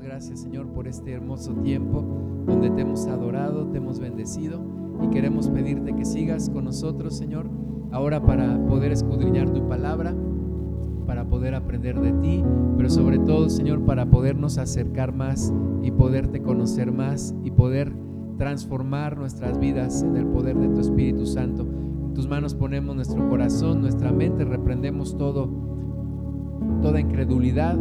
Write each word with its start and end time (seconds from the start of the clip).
gracias 0.00 0.40
Señor 0.40 0.66
por 0.68 0.88
este 0.88 1.12
hermoso 1.12 1.52
tiempo 1.54 2.04
donde 2.46 2.70
te 2.70 2.82
hemos 2.82 3.06
adorado, 3.06 3.66
te 3.68 3.78
hemos 3.78 4.00
bendecido 4.00 4.60
y 5.02 5.08
queremos 5.08 5.48
pedirte 5.48 5.94
que 5.94 6.04
sigas 6.04 6.50
con 6.50 6.64
nosotros 6.64 7.16
Señor, 7.16 7.48
ahora 7.92 8.22
para 8.24 8.58
poder 8.66 8.92
escudriñar 8.92 9.50
tu 9.50 9.68
palabra, 9.68 10.14
para 11.06 11.26
poder 11.26 11.54
aprender 11.54 12.00
de 12.00 12.12
ti, 12.12 12.44
pero 12.76 12.90
sobre 12.90 13.18
todo 13.18 13.48
Señor 13.48 13.84
para 13.84 14.06
podernos 14.06 14.58
acercar 14.58 15.14
más 15.14 15.52
y 15.82 15.90
poderte 15.90 16.42
conocer 16.42 16.92
más 16.92 17.34
y 17.44 17.50
poder 17.50 17.92
transformar 18.38 19.16
nuestras 19.16 19.58
vidas 19.58 20.02
en 20.02 20.16
el 20.16 20.26
poder 20.26 20.58
de 20.58 20.68
tu 20.68 20.80
Espíritu 20.80 21.26
Santo. 21.26 21.62
En 21.62 22.14
tus 22.14 22.28
manos 22.28 22.54
ponemos 22.54 22.96
nuestro 22.96 23.28
corazón, 23.28 23.80
nuestra 23.80 24.12
mente, 24.12 24.44
reprendemos 24.44 25.16
todo, 25.16 25.48
toda 26.82 27.00
incredulidad, 27.00 27.78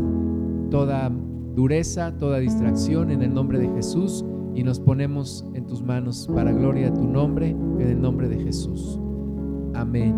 toda 0.69 1.11
dureza, 1.55 2.17
toda 2.17 2.39
distracción 2.39 3.11
en 3.11 3.21
el 3.21 3.33
nombre 3.33 3.59
de 3.59 3.69
Jesús 3.69 4.25
y 4.55 4.63
nos 4.63 4.79
ponemos 4.79 5.45
en 5.53 5.65
tus 5.67 5.81
manos 5.81 6.29
para 6.33 6.51
gloria 6.51 6.91
de 6.91 6.97
tu 6.97 7.07
nombre, 7.07 7.49
en 7.49 7.81
el 7.81 8.01
nombre 8.01 8.27
de 8.27 8.43
Jesús. 8.43 8.99
Amén. 9.73 10.15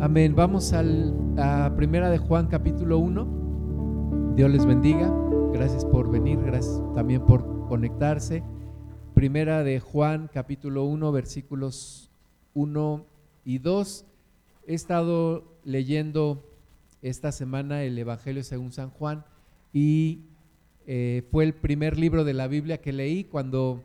Amén. 0.00 0.34
Vamos 0.34 0.72
al, 0.72 1.14
a 1.38 1.72
Primera 1.76 2.10
de 2.10 2.18
Juan 2.18 2.46
capítulo 2.48 2.98
1. 2.98 4.34
Dios 4.36 4.50
les 4.50 4.66
bendiga. 4.66 5.12
Gracias 5.52 5.84
por 5.84 6.10
venir, 6.10 6.38
gracias 6.44 6.82
también 6.94 7.24
por 7.24 7.66
conectarse. 7.68 8.42
Primera 9.14 9.62
de 9.64 9.80
Juan, 9.80 10.28
capítulo 10.32 10.84
1, 10.84 11.12
versículos 11.12 12.10
1 12.54 13.04
y 13.44 13.58
2. 13.58 14.04
He 14.66 14.74
estado 14.74 15.44
leyendo 15.64 16.42
esta 17.02 17.32
semana 17.32 17.82
el 17.82 17.98
Evangelio 17.98 18.42
según 18.42 18.72
San 18.72 18.90
Juan 18.90 19.24
y 19.72 20.20
eh, 20.86 21.22
fue 21.30 21.44
el 21.44 21.54
primer 21.54 21.98
libro 21.98 22.24
de 22.24 22.34
la 22.34 22.46
Biblia 22.46 22.80
que 22.80 22.92
leí 22.92 23.24
cuando, 23.24 23.82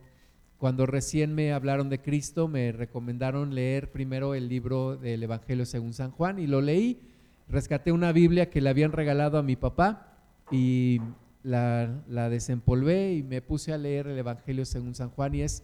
cuando 0.58 0.86
recién 0.86 1.34
me 1.34 1.52
hablaron 1.52 1.90
de 1.90 2.02
Cristo, 2.02 2.48
me 2.48 2.72
recomendaron 2.72 3.56
leer 3.56 3.92
primero 3.92 4.36
el 4.36 4.48
libro 4.48 4.98
del 4.98 5.24
Evangelio 5.24 5.66
según 5.66 5.94
San 5.94 6.12
Juan 6.12 6.40
y 6.40 6.48
lo 6.48 6.62
leí. 6.62 7.00
Rescaté 7.50 7.92
una 7.92 8.12
Biblia 8.12 8.50
que 8.50 8.62
le 8.62 8.70
habían 8.70 8.92
regalado 8.92 9.38
a 9.38 9.44
mi 9.44 9.56
papá 9.56 10.12
y 10.52 11.02
la, 11.44 12.30
desempolvé 12.30 13.14
y 13.16 13.24
me 13.24 13.42
puse 13.42 13.74
a 13.74 13.78
leer 13.78 14.08
el 14.08 14.18
Evangelio 14.18 14.66
según 14.66 14.96
San 14.96 15.10
Juan 15.10 15.34
y 15.36 15.42
es, 15.42 15.64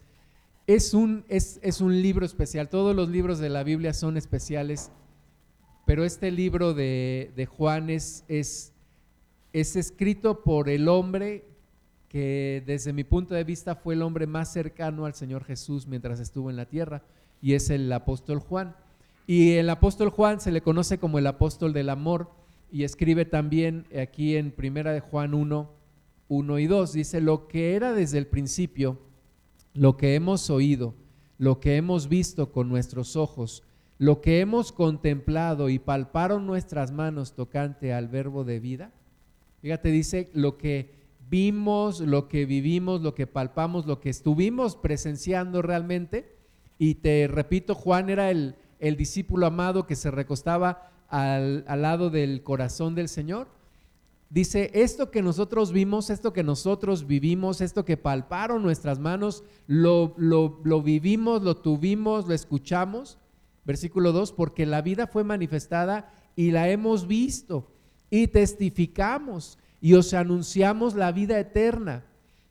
es, 0.66 0.94
un, 0.94 1.24
es, 1.30 1.82
un 1.82 2.02
libro 2.02 2.26
especial. 2.26 2.70
Todos 2.70 2.96
los 2.96 3.10
libros 3.10 3.40
de 3.40 3.50
la 3.50 3.64
Biblia 3.64 3.94
son 3.94 4.18
especiales, 4.18 4.92
pero 5.88 6.04
este 6.04 6.32
libro 6.32 6.74
de, 6.74 7.48
Juan 7.56 7.90
es, 7.90 8.26
es, 8.28 8.74
es 9.54 9.78
escrito 9.78 10.44
por 10.44 10.68
el 10.68 10.90
hombre 10.90 11.46
que 12.10 12.62
desde 12.68 12.92
mi 12.92 13.06
punto 13.06 13.34
de 13.34 13.46
vista 13.46 13.74
fue 13.74 13.94
el 13.94 14.02
hombre 14.02 14.28
más 14.28 14.52
cercano 14.52 15.06
al 15.06 15.14
Señor 15.14 15.46
Jesús 15.46 15.88
mientras 15.88 16.20
estuvo 16.20 16.50
en 16.50 16.58
la 16.58 16.66
tierra, 16.66 17.04
y 17.42 17.54
es 17.54 17.70
el 17.70 17.90
apóstol 17.94 18.40
Juan. 18.40 18.76
Y 19.28 19.54
el 19.54 19.70
apóstol 19.70 20.10
Juan 20.10 20.42
se 20.42 20.52
le 20.52 20.60
conoce 20.60 20.98
como 20.98 21.20
el 21.20 21.28
apóstol 21.28 21.72
del 21.72 21.90
amor, 21.90 22.32
y 22.70 22.84
escribe 22.84 23.24
también 23.24 23.86
aquí 23.98 24.36
en 24.36 24.52
Primera 24.52 24.92
de 24.92 25.00
Juan 25.00 25.34
1, 25.34 25.72
1 26.28 26.60
y 26.60 26.68
2, 26.68 26.92
dice, 26.92 27.22
lo 27.22 27.48
que 27.48 27.76
era 27.76 27.94
desde 27.94 28.18
el 28.18 28.28
principio, 28.28 29.00
lo 29.74 29.96
que 29.96 30.16
hemos 30.16 30.50
oído, 30.50 30.96
lo 31.38 31.62
que 31.62 31.78
hemos 31.78 32.10
visto 32.10 32.52
con 32.52 32.68
nuestros 32.68 33.16
ojos, 33.16 33.64
lo 34.00 34.22
que 34.22 34.40
hemos 34.40 34.72
contemplado 34.72 35.70
y 35.70 35.80
palparon 35.80 36.46
nuestras 36.46 36.92
manos 36.92 37.34
tocante 37.34 37.94
al 37.94 38.08
verbo 38.08 38.44
de 38.44 38.60
vida. 38.60 38.92
Fíjate, 39.62 39.90
dice, 39.90 40.30
lo 40.34 40.58
que 40.58 40.94
vimos, 41.30 42.00
lo 42.00 42.28
que 42.28 42.46
vivimos, 42.46 43.02
lo 43.02 43.16
que 43.16 43.28
palpamos, 43.28 43.86
lo 43.86 44.00
que 44.00 44.10
estuvimos 44.10 44.76
presenciando 44.76 45.62
realmente. 45.62 46.36
Y 46.78 46.96
te 46.96 47.28
repito, 47.28 47.74
Juan 47.74 48.10
era 48.10 48.30
el, 48.30 48.56
el 48.80 48.98
discípulo 48.98 49.48
amado 49.48 49.88
que 49.88 49.96
se 49.96 50.12
recostaba 50.12 50.92
al, 51.10 51.66
lado 51.82 52.10
del 52.10 52.44
corazón 52.44 52.96
del 52.96 53.10
Señor. 53.10 53.48
Dice, 54.30 54.72
esto 54.74 55.10
que 55.10 55.22
nosotros 55.22 55.72
vimos, 55.72 56.10
esto 56.10 56.34
que 56.34 56.44
nosotros 56.44 57.08
vivimos, 57.08 57.62
esto 57.62 57.86
que 57.86 57.96
palparon 57.96 58.62
nuestras 58.62 59.00
manos, 59.00 59.44
lo, 59.68 60.14
lo, 60.18 60.60
lo 60.64 60.82
vivimos, 60.82 61.42
lo 61.42 61.56
tuvimos, 61.56 62.28
lo 62.28 62.34
escuchamos. 62.34 63.18
Versículo 63.68 64.14
2, 64.14 64.32
porque 64.32 64.66
la 64.66 64.82
vida 64.82 65.08
fue 65.08 65.26
manifestada 65.26 66.10
y 66.38 66.52
la 66.52 66.70
hemos 66.70 67.06
visto 67.06 67.70
y 68.10 68.28
testificamos 68.28 69.60
y 69.82 69.96
os 69.96 70.14
anunciamos 70.14 70.96
la 70.96 71.12
vida 71.12 71.38
eterna, 71.38 72.06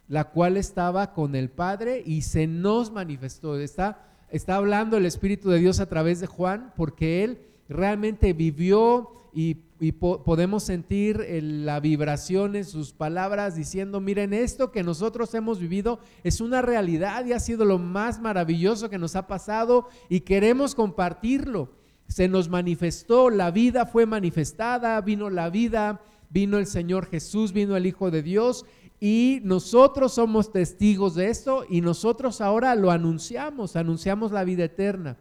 la 0.09 0.25
cual 0.25 0.59
estaba 0.59 1.15
con 1.15 1.35
el 1.35 1.49
Padre 1.49 2.03
y 2.05 2.21
se 2.21 2.47
nos 2.47 2.93
manifestó. 2.93 3.59
Está, 3.59 4.07
está 4.31 4.57
hablando 4.57 4.99
el 4.99 5.07
Espíritu 5.07 5.49
de 5.49 5.59
Dios 5.59 5.81
a 5.81 5.89
través 5.89 6.21
de 6.21 6.27
Juan 6.27 6.75
porque 6.77 7.25
él 7.25 7.41
realmente 7.67 8.35
vivió 8.35 9.11
y, 9.39 9.57
podemos 9.93 10.63
sentir 10.63 11.27
la 11.43 11.79
vibración 11.81 12.57
en 12.57 12.65
sus 12.65 12.95
palabras 12.95 13.55
diciendo, 13.55 14.01
miren, 14.01 14.33
esto 14.33 14.73
que 14.73 14.83
nosotros 14.83 15.35
hemos 15.35 15.59
vivido 15.59 16.01
es 16.25 16.41
una 16.41 16.63
realidad 16.63 17.27
y 17.27 17.35
ha 17.35 17.41
sido 17.41 17.67
lo 17.67 17.79
más 17.79 18.19
maravilloso 18.19 18.89
que 18.89 18.97
nos 18.97 19.15
ha 19.15 19.27
pasado 19.27 19.89
y 20.09 20.21
queremos 20.21 20.75
compartirlo. 20.75 21.69
Se 22.09 22.27
nos 22.29 22.49
manifestó, 22.49 23.29
la 23.29 23.51
vida 23.51 23.85
fue 23.85 24.07
manifestada, 24.07 24.99
vino 25.03 25.29
la 25.29 25.51
vida, 25.51 26.01
vino 26.31 26.57
el 26.57 26.67
Señor 26.67 27.05
Jesús, 27.05 27.53
vino 27.53 27.77
el 27.77 27.85
Hijo 27.85 28.11
de 28.11 28.23
Dios 28.23 28.65
y 29.01 29.41
nosotros 29.45 30.15
somos 30.15 30.51
testigos 30.51 31.15
de 31.15 31.29
esto 31.29 31.67
y 31.69 31.83
nosotros 31.83 32.41
ahora 32.41 32.75
lo 32.75 32.91
anunciamos, 32.91 33.77
anunciamos 33.77 34.33
la 34.33 34.45
vida 34.45 34.65
eterna. 34.65 35.19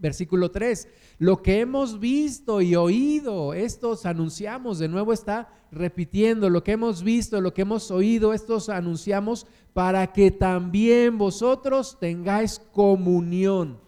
Versículo 0.00 0.50
3, 0.50 0.88
lo 1.18 1.42
que 1.42 1.60
hemos 1.60 2.00
visto 2.00 2.62
y 2.62 2.74
oído, 2.74 3.52
estos 3.52 4.06
anunciamos, 4.06 4.78
de 4.78 4.88
nuevo 4.88 5.12
está 5.12 5.52
repitiendo, 5.70 6.48
lo 6.48 6.64
que 6.64 6.72
hemos 6.72 7.02
visto, 7.02 7.40
lo 7.42 7.52
que 7.52 7.62
hemos 7.62 7.90
oído, 7.90 8.32
estos 8.32 8.70
anunciamos 8.70 9.46
para 9.74 10.06
que 10.12 10.30
también 10.30 11.18
vosotros 11.18 11.98
tengáis 12.00 12.60
comunión 12.72 13.78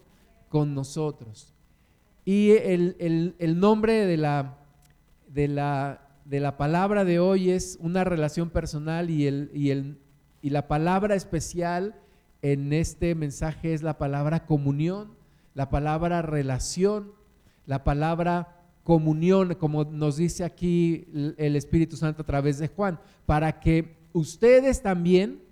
con 0.50 0.74
nosotros. 0.74 1.54
Y 2.26 2.50
el, 2.50 3.34
nombre 3.58 4.06
de 4.06 4.18
la, 4.18 4.58
de, 5.28 5.48
la, 5.48 6.10
de 6.26 6.40
la, 6.40 6.58
palabra 6.58 7.06
de 7.06 7.20
hoy 7.20 7.50
es 7.50 7.78
una 7.80 8.04
relación 8.04 8.50
personal 8.50 9.08
y, 9.08 9.26
el, 9.26 9.50
y, 9.54 9.70
el, 9.70 9.98
y 10.42 10.50
la 10.50 10.68
palabra 10.68 11.14
especial 11.14 11.96
en 12.42 12.74
este 12.74 13.14
mensaje 13.14 13.72
es 13.72 13.82
la 13.82 13.96
palabra 13.96 14.44
comunión 14.44 15.21
la 15.54 15.70
palabra 15.70 16.22
relación, 16.22 17.12
la 17.66 17.84
palabra 17.84 18.62
comunión, 18.84 19.54
como 19.54 19.84
nos 19.84 20.16
dice 20.16 20.44
aquí 20.44 21.06
el 21.36 21.56
Espíritu 21.56 21.96
Santo 21.96 22.22
a 22.22 22.26
través 22.26 22.58
de 22.58 22.68
Juan, 22.68 22.98
para 23.26 23.60
que 23.60 23.96
ustedes 24.12 24.82
también 24.82 25.42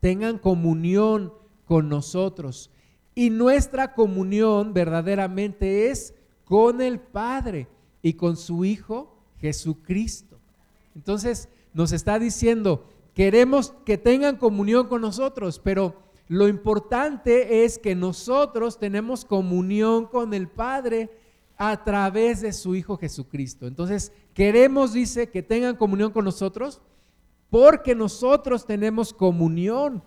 tengan 0.00 0.38
comunión 0.38 1.32
con 1.64 1.88
nosotros. 1.88 2.70
Y 3.14 3.30
nuestra 3.30 3.94
comunión 3.94 4.72
verdaderamente 4.72 5.90
es 5.90 6.14
con 6.44 6.80
el 6.80 7.00
Padre 7.00 7.68
y 8.02 8.14
con 8.14 8.36
su 8.36 8.64
Hijo 8.64 9.16
Jesucristo. 9.38 10.38
Entonces 10.94 11.48
nos 11.72 11.92
está 11.92 12.18
diciendo, 12.18 12.88
queremos 13.14 13.72
que 13.84 13.98
tengan 13.98 14.36
comunión 14.36 14.88
con 14.88 15.00
nosotros, 15.00 15.60
pero 15.62 15.96
lo 16.30 16.46
importante 16.46 17.64
es 17.64 17.76
que 17.76 17.96
nosotros 17.96 18.78
tenemos 18.78 19.24
comunión 19.24 20.06
con 20.06 20.32
el 20.32 20.46
Padre 20.46 21.10
a 21.56 21.82
través 21.82 22.40
de 22.40 22.52
su 22.52 22.76
Hijo 22.76 22.96
Jesucristo. 22.96 23.66
Entonces, 23.66 24.12
queremos, 24.32 24.92
dice, 24.92 25.28
que 25.28 25.42
tengan 25.42 25.74
comunión 25.74 26.12
con 26.12 26.24
nosotros 26.24 26.80
porque 27.50 27.96
nosotros 27.96 28.64
tenemos 28.64 29.12
comunión 29.12 30.04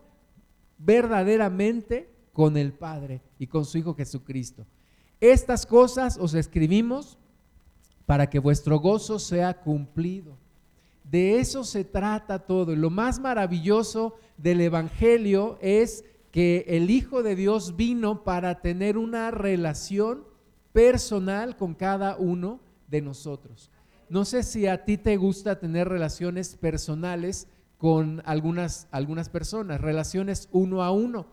verdaderamente 0.77 2.09
con 2.31 2.55
el 2.55 2.71
Padre 2.71 3.21
y 3.37 3.47
con 3.47 3.65
su 3.65 3.77
Hijo 3.79 3.93
Jesucristo. 3.93 4.65
Estas 5.19 5.65
cosas 5.65 6.17
os 6.17 6.35
escribimos 6.35 7.17
para 8.05 8.29
que 8.29 8.39
vuestro 8.39 8.79
gozo 8.79 9.19
sea 9.19 9.59
cumplido. 9.59 10.37
De 11.03 11.39
eso 11.39 11.65
se 11.65 11.83
trata 11.83 12.39
todo. 12.39 12.71
Y 12.71 12.77
lo 12.77 12.89
más 12.89 13.19
maravilloso 13.19 14.15
del 14.37 14.61
Evangelio 14.61 15.57
es 15.61 16.05
que 16.33 16.65
el 16.67 16.89
Hijo 16.89 17.21
de 17.21 17.35
Dios 17.35 17.75
vino 17.75 18.23
para 18.23 18.59
tener 18.59 18.97
una 18.97 19.29
relación 19.29 20.23
personal 20.71 21.55
con 21.57 21.75
cada 21.75 22.17
uno 22.17 22.59
de 22.87 23.01
nosotros. 23.01 23.69
No 24.09 24.25
sé 24.25 24.41
si 24.41 24.65
a 24.65 24.83
ti 24.83 24.97
te 24.97 25.15
gusta 25.15 25.59
tener 25.59 25.87
relaciones 25.87 26.55
personales 26.55 27.47
con 27.77 28.23
algunas, 28.25 28.87
algunas 28.89 29.29
personas, 29.29 29.79
relaciones 29.79 30.49
uno 30.51 30.81
a 30.81 30.89
uno. 30.89 31.27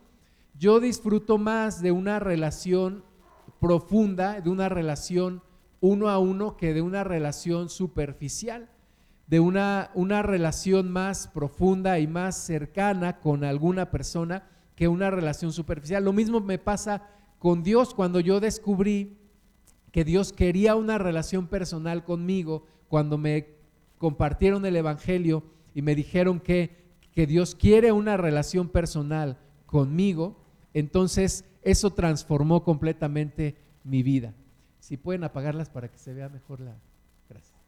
Yo 0.59 0.81
disfruto 0.81 1.39
más 1.39 1.81
de 1.81 1.93
una 1.93 2.19
relación 2.19 3.03
profunda, 3.59 4.43
de 4.43 4.51
una 4.51 4.69
relación 4.69 5.43
uno 5.81 6.11
a 6.11 6.19
uno, 6.19 6.59
que 6.59 6.75
de 6.75 6.83
una 6.83 7.05
relación 7.05 7.71
superficial. 7.71 8.69
de 9.29 9.41
una, 9.41 9.93
una 9.95 10.23
relación 10.23 10.91
más 10.91 11.27
profunda 11.29 12.01
y 12.01 12.07
más 12.07 12.37
cercana 12.37 13.21
con 13.21 13.45
alguna 13.45 13.91
persona 13.93 14.43
que 14.81 14.89
una 14.89 15.11
relación 15.11 15.53
superficial. 15.53 16.03
Lo 16.03 16.15
mismo 16.15 16.41
me 16.41 16.57
pasa 16.57 17.07
con 17.39 17.63
Dios 17.63 17.93
cuando 17.93 18.19
yo 18.19 18.41
descubrí 18.41 19.19
que 19.93 20.05
Dios 20.05 20.33
quería 20.33 20.75
una 20.75 20.97
relación 20.97 21.49
personal 21.49 22.03
conmigo, 22.03 22.65
cuando 22.89 23.19
me 23.19 23.49
compartieron 23.99 24.65
el 24.65 24.77
Evangelio 24.77 25.45
y 25.75 25.83
me 25.83 25.95
dijeron 25.95 26.41
que, 26.41 26.79
que 27.13 27.27
Dios 27.27 27.55
quiere 27.55 27.93
una 27.93 28.17
relación 28.17 28.71
personal 28.71 29.37
conmigo, 29.67 30.41
entonces 30.73 31.45
eso 31.61 31.91
transformó 31.93 32.65
completamente 32.65 33.57
mi 33.85 34.03
vida. 34.03 34.33
Si 34.79 34.97
pueden 34.97 35.25
apagarlas 35.25 35.69
para 35.69 35.89
que 35.91 35.99
se 35.99 36.15
vea 36.15 36.31
mejor 36.31 36.61
la... 36.61 36.75
Gracias. 37.29 37.61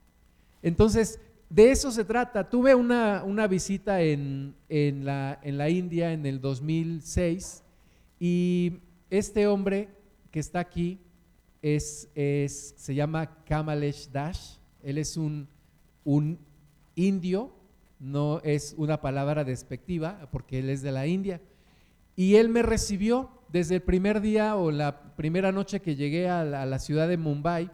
Entonces, 0.63 1.21
de 1.53 1.71
eso 1.71 1.91
se 1.91 2.05
trata. 2.05 2.49
Tuve 2.49 2.75
una, 2.75 3.47
visita 3.47 4.01
en, 4.01 4.55
la, 4.69 5.39
en 5.43 5.59
la 5.59 5.69
India 5.69 6.13
en 6.13 6.25
el 6.25 6.41
2006 6.41 7.63
y 8.19 8.81
este 9.11 9.47
hombre 9.47 9.91
que 10.31 10.41
está 10.41 10.61
aquí 10.61 10.99
es, 11.61 12.09
es, 12.15 12.75
se 12.79 12.95
llama 12.95 13.45
Kamalesh 13.45 14.09
Dash. 14.11 14.57
Él 14.83 14.97
es 14.97 15.19
un, 15.19 15.47
un 16.05 16.39
indio, 16.95 17.53
no 18.01 18.41
es 18.43 18.75
una 18.79 19.03
palabra 19.03 19.45
despectiva 19.45 20.29
porque 20.33 20.61
él 20.61 20.71
es 20.71 20.81
de 20.81 20.93
la 20.93 21.07
India. 21.07 21.43
Y 22.17 22.37
él 22.37 22.49
me 22.49 22.63
recibió 22.63 23.29
desde 23.51 23.75
el 23.75 23.83
primer 23.83 24.23
día 24.23 24.57
o 24.57 24.71
la 24.71 25.15
primera 25.17 25.53
noche 25.53 25.81
que 25.81 25.97
llegué 25.97 26.31
a 26.31 26.45
la, 26.45 26.79
ciudad 26.79 27.09
de 27.09 27.19
Mumbai. 27.19 27.71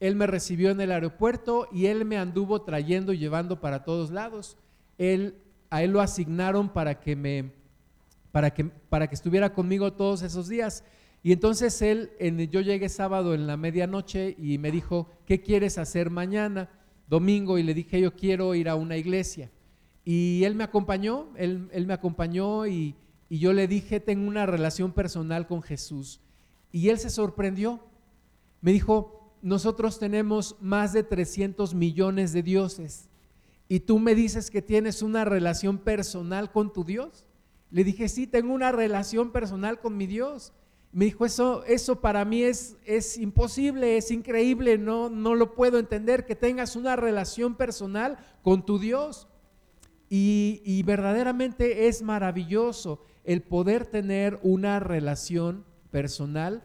Él 0.00 0.14
me 0.16 0.26
recibió 0.26 0.70
en 0.70 0.80
el 0.80 0.92
aeropuerto 0.92 1.68
y 1.72 1.86
él 1.86 2.04
me 2.04 2.18
anduvo 2.18 2.62
trayendo 2.62 3.12
y 3.12 3.18
llevando 3.18 3.60
para 3.60 3.84
todos 3.84 4.10
lados. 4.10 4.56
Él, 4.98 5.36
a 5.70 5.82
él 5.82 5.92
lo 5.92 6.00
asignaron 6.00 6.68
para 6.68 7.00
que 7.00 7.16
me, 7.16 7.52
para 8.30 8.52
que, 8.52 8.64
para 8.64 9.08
que 9.08 9.14
estuviera 9.14 9.52
conmigo 9.52 9.92
todos 9.94 10.22
esos 10.22 10.48
días. 10.48 10.84
Y 11.22 11.32
entonces 11.32 11.80
él, 11.82 12.10
en, 12.18 12.38
yo 12.50 12.60
llegué 12.60 12.88
sábado 12.88 13.34
en 13.34 13.46
la 13.46 13.56
medianoche 13.56 14.36
y 14.38 14.58
me 14.58 14.70
dijo, 14.70 15.08
¿qué 15.24 15.40
quieres 15.40 15.78
hacer 15.78 16.10
mañana? 16.10 16.68
Domingo, 17.08 17.58
y 17.58 17.62
le 17.62 17.74
dije, 17.74 18.00
yo 18.00 18.14
quiero 18.14 18.54
ir 18.54 18.68
a 18.68 18.74
una 18.74 18.96
iglesia. 18.96 19.50
Y 20.04 20.44
él 20.44 20.54
me 20.54 20.64
acompañó, 20.64 21.28
él, 21.36 21.68
él 21.72 21.86
me 21.86 21.94
acompañó 21.94 22.66
y, 22.66 22.94
y 23.28 23.38
yo 23.38 23.52
le 23.52 23.66
dije, 23.66 23.98
tengo 23.98 24.28
una 24.28 24.46
relación 24.46 24.92
personal 24.92 25.46
con 25.46 25.62
Jesús. 25.62 26.20
Y 26.70 26.90
él 26.90 26.98
se 26.98 27.10
sorprendió. 27.10 27.80
Me 28.60 28.72
dijo, 28.72 29.25
nosotros 29.46 30.00
tenemos 30.00 30.56
más 30.60 30.92
de 30.92 31.04
300 31.04 31.72
millones 31.72 32.32
de 32.32 32.42
dioses. 32.42 33.08
Y 33.68 33.78
tú 33.78 34.00
me 34.00 34.16
dices 34.16 34.50
que 34.50 34.60
tienes 34.60 35.02
una 35.02 35.24
relación 35.24 35.78
personal 35.78 36.50
con 36.50 36.72
tu 36.72 36.82
Dios. 36.82 37.24
Le 37.70 37.84
dije, 37.84 38.08
sí, 38.08 38.26
tengo 38.26 38.52
una 38.52 38.72
relación 38.72 39.30
personal 39.30 39.78
con 39.78 39.96
mi 39.96 40.08
Dios. 40.08 40.52
Me 40.90 41.04
dijo, 41.04 41.24
eso, 41.24 41.62
eso 41.62 42.00
para 42.00 42.24
mí 42.24 42.42
es, 42.42 42.76
es 42.84 43.18
imposible, 43.18 43.96
es 43.96 44.10
increíble, 44.10 44.78
no, 44.78 45.10
no 45.10 45.36
lo 45.36 45.54
puedo 45.54 45.78
entender, 45.78 46.26
que 46.26 46.34
tengas 46.34 46.74
una 46.74 46.96
relación 46.96 47.54
personal 47.54 48.18
con 48.42 48.66
tu 48.66 48.80
Dios. 48.80 49.28
Y, 50.10 50.60
y 50.64 50.82
verdaderamente 50.82 51.86
es 51.86 52.02
maravilloso 52.02 53.00
el 53.22 53.42
poder 53.42 53.86
tener 53.86 54.40
una 54.42 54.80
relación 54.80 55.64
personal 55.92 56.64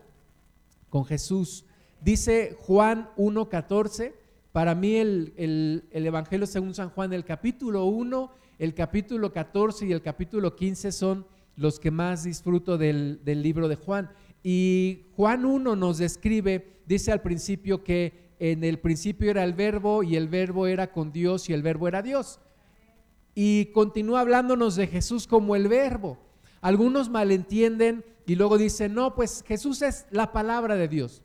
con 0.90 1.06
Jesús. 1.06 1.66
Dice 2.02 2.58
Juan 2.62 3.10
1.14, 3.16 4.14
para 4.52 4.74
mí 4.74 4.96
el, 4.96 5.86
Evangelio 5.92 6.48
según 6.48 6.74
San 6.74 6.90
Juan, 6.90 7.14
el 7.14 7.24
capítulo 7.24 7.86
1, 7.86 8.32
el 8.58 8.74
capítulo 8.74 9.32
14 9.32 9.86
y 9.86 9.92
el 9.92 10.02
capítulo 10.02 10.56
15 10.56 10.92
son 10.92 11.28
los 11.56 11.80
que 11.80 11.92
más 11.92 12.24
disfruto 12.24 12.80
del, 12.80 13.24
del 13.24 13.44
libro 13.44 13.68
de 13.68 13.76
Juan. 13.76 14.10
Y 14.42 15.04
Juan 15.16 15.46
1 15.46 15.76
nos 15.76 16.00
describe, 16.00 16.82
dice 16.88 17.12
al 17.12 17.22
principio 17.22 17.84
que 17.84 18.32
en 18.40 18.64
el 18.64 18.80
principio 18.80 19.30
era 19.30 19.44
el 19.44 19.54
verbo 19.54 20.02
y 20.02 20.16
el 20.16 20.28
verbo 20.28 20.66
era 20.66 20.92
con 20.92 21.12
Dios 21.12 21.50
y 21.50 21.54
el 21.54 21.62
verbo 21.62 21.88
era 21.88 22.02
Dios. 22.02 22.40
Y 23.36 23.66
continúa 23.68 24.22
hablándonos 24.22 24.76
de 24.76 24.88
Jesús 24.88 25.28
como 25.28 25.56
el 25.56 25.68
verbo. 25.68 26.18
Algunos 26.62 27.10
malentienden 27.10 28.04
y 28.26 28.34
luego 28.34 28.58
dicen, 28.58 28.96
no, 28.96 29.14
pues 29.14 29.44
Jesús 29.48 29.84
es 29.84 30.08
la 30.10 30.32
palabra 30.32 30.76
de 30.76 30.88
Dios. 30.88 31.22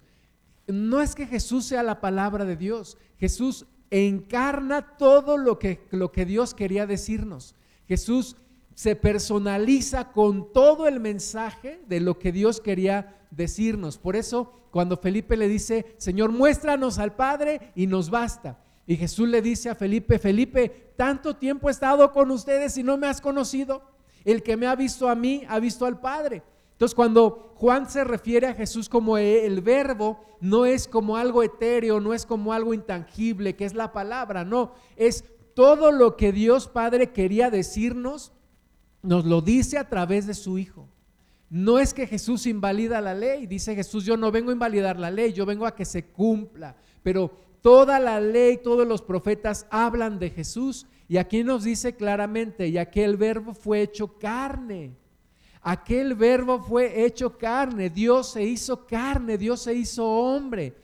No 0.66 1.00
es 1.00 1.14
que 1.14 1.26
Jesús 1.26 1.66
sea 1.66 1.82
la 1.82 2.00
palabra 2.00 2.44
de 2.44 2.56
Dios, 2.56 2.98
Jesús 3.18 3.66
encarna 3.90 4.96
todo 4.96 5.36
lo 5.36 5.58
que, 5.58 5.86
lo 5.90 6.12
que 6.12 6.24
Dios 6.24 6.54
quería 6.54 6.86
decirnos. 6.86 7.54
Jesús 7.86 8.36
se 8.74 8.96
personaliza 8.96 10.12
con 10.12 10.52
todo 10.52 10.86
el 10.86 11.00
mensaje 11.00 11.80
de 11.88 12.00
lo 12.00 12.18
que 12.18 12.32
Dios 12.32 12.60
quería 12.60 13.16
decirnos. 13.30 13.96
Por 13.96 14.16
eso 14.16 14.52
cuando 14.70 14.96
Felipe 14.96 15.36
le 15.36 15.48
dice, 15.48 15.94
Señor, 15.96 16.30
muéstranos 16.32 16.98
al 16.98 17.14
Padre 17.14 17.72
y 17.74 17.86
nos 17.86 18.10
basta. 18.10 18.58
Y 18.86 18.96
Jesús 18.96 19.28
le 19.28 19.40
dice 19.40 19.70
a 19.70 19.74
Felipe, 19.74 20.18
Felipe, 20.18 20.92
tanto 20.96 21.36
tiempo 21.36 21.68
he 21.68 21.72
estado 21.72 22.12
con 22.12 22.30
ustedes 22.30 22.76
y 22.76 22.82
no 22.82 22.96
me 22.96 23.06
has 23.06 23.20
conocido. 23.20 23.82
El 24.24 24.42
que 24.42 24.56
me 24.56 24.66
ha 24.66 24.74
visto 24.74 25.08
a 25.08 25.14
mí, 25.14 25.44
ha 25.48 25.58
visto 25.58 25.86
al 25.86 26.00
Padre. 26.00 26.42
Entonces, 26.76 26.94
cuando 26.94 27.54
Juan 27.54 27.88
se 27.88 28.04
refiere 28.04 28.48
a 28.48 28.54
Jesús 28.54 28.90
como 28.90 29.16
el 29.16 29.62
verbo, 29.62 30.20
no 30.42 30.66
es 30.66 30.86
como 30.86 31.16
algo 31.16 31.42
etéreo, 31.42 32.00
no 32.00 32.12
es 32.12 32.26
como 32.26 32.52
algo 32.52 32.74
intangible, 32.74 33.56
que 33.56 33.64
es 33.64 33.72
la 33.72 33.94
palabra, 33.94 34.44
no, 34.44 34.74
es 34.94 35.24
todo 35.54 35.90
lo 35.90 36.18
que 36.18 36.32
Dios 36.32 36.68
Padre 36.68 37.12
quería 37.12 37.48
decirnos, 37.48 38.34
nos 39.00 39.24
lo 39.24 39.40
dice 39.40 39.78
a 39.78 39.88
través 39.88 40.26
de 40.26 40.34
su 40.34 40.58
Hijo. 40.58 40.86
No 41.48 41.78
es 41.78 41.94
que 41.94 42.06
Jesús 42.06 42.46
invalida 42.46 43.00
la 43.00 43.14
ley, 43.14 43.46
dice 43.46 43.74
Jesús, 43.74 44.04
yo 44.04 44.18
no 44.18 44.30
vengo 44.30 44.50
a 44.50 44.54
invalidar 44.54 44.98
la 44.98 45.10
ley, 45.10 45.32
yo 45.32 45.46
vengo 45.46 45.64
a 45.64 45.74
que 45.74 45.86
se 45.86 46.04
cumpla, 46.04 46.76
pero 47.02 47.30
toda 47.62 47.98
la 48.00 48.20
ley, 48.20 48.58
todos 48.62 48.86
los 48.86 49.00
profetas 49.00 49.66
hablan 49.70 50.18
de 50.18 50.28
Jesús 50.28 50.86
y 51.08 51.16
aquí 51.16 51.42
nos 51.42 51.64
dice 51.64 51.96
claramente, 51.96 52.68
y 52.68 52.76
aquel 52.76 53.16
verbo 53.16 53.54
fue 53.54 53.80
hecho 53.80 54.18
carne. 54.18 54.94
Aquel 55.68 56.14
verbo 56.14 56.60
fue 56.60 57.04
hecho 57.04 57.36
carne. 57.36 57.90
Dios 57.90 58.30
se 58.30 58.44
hizo 58.44 58.86
carne, 58.86 59.36
Dios 59.36 59.62
se 59.62 59.74
hizo 59.74 60.06
hombre. 60.06 60.76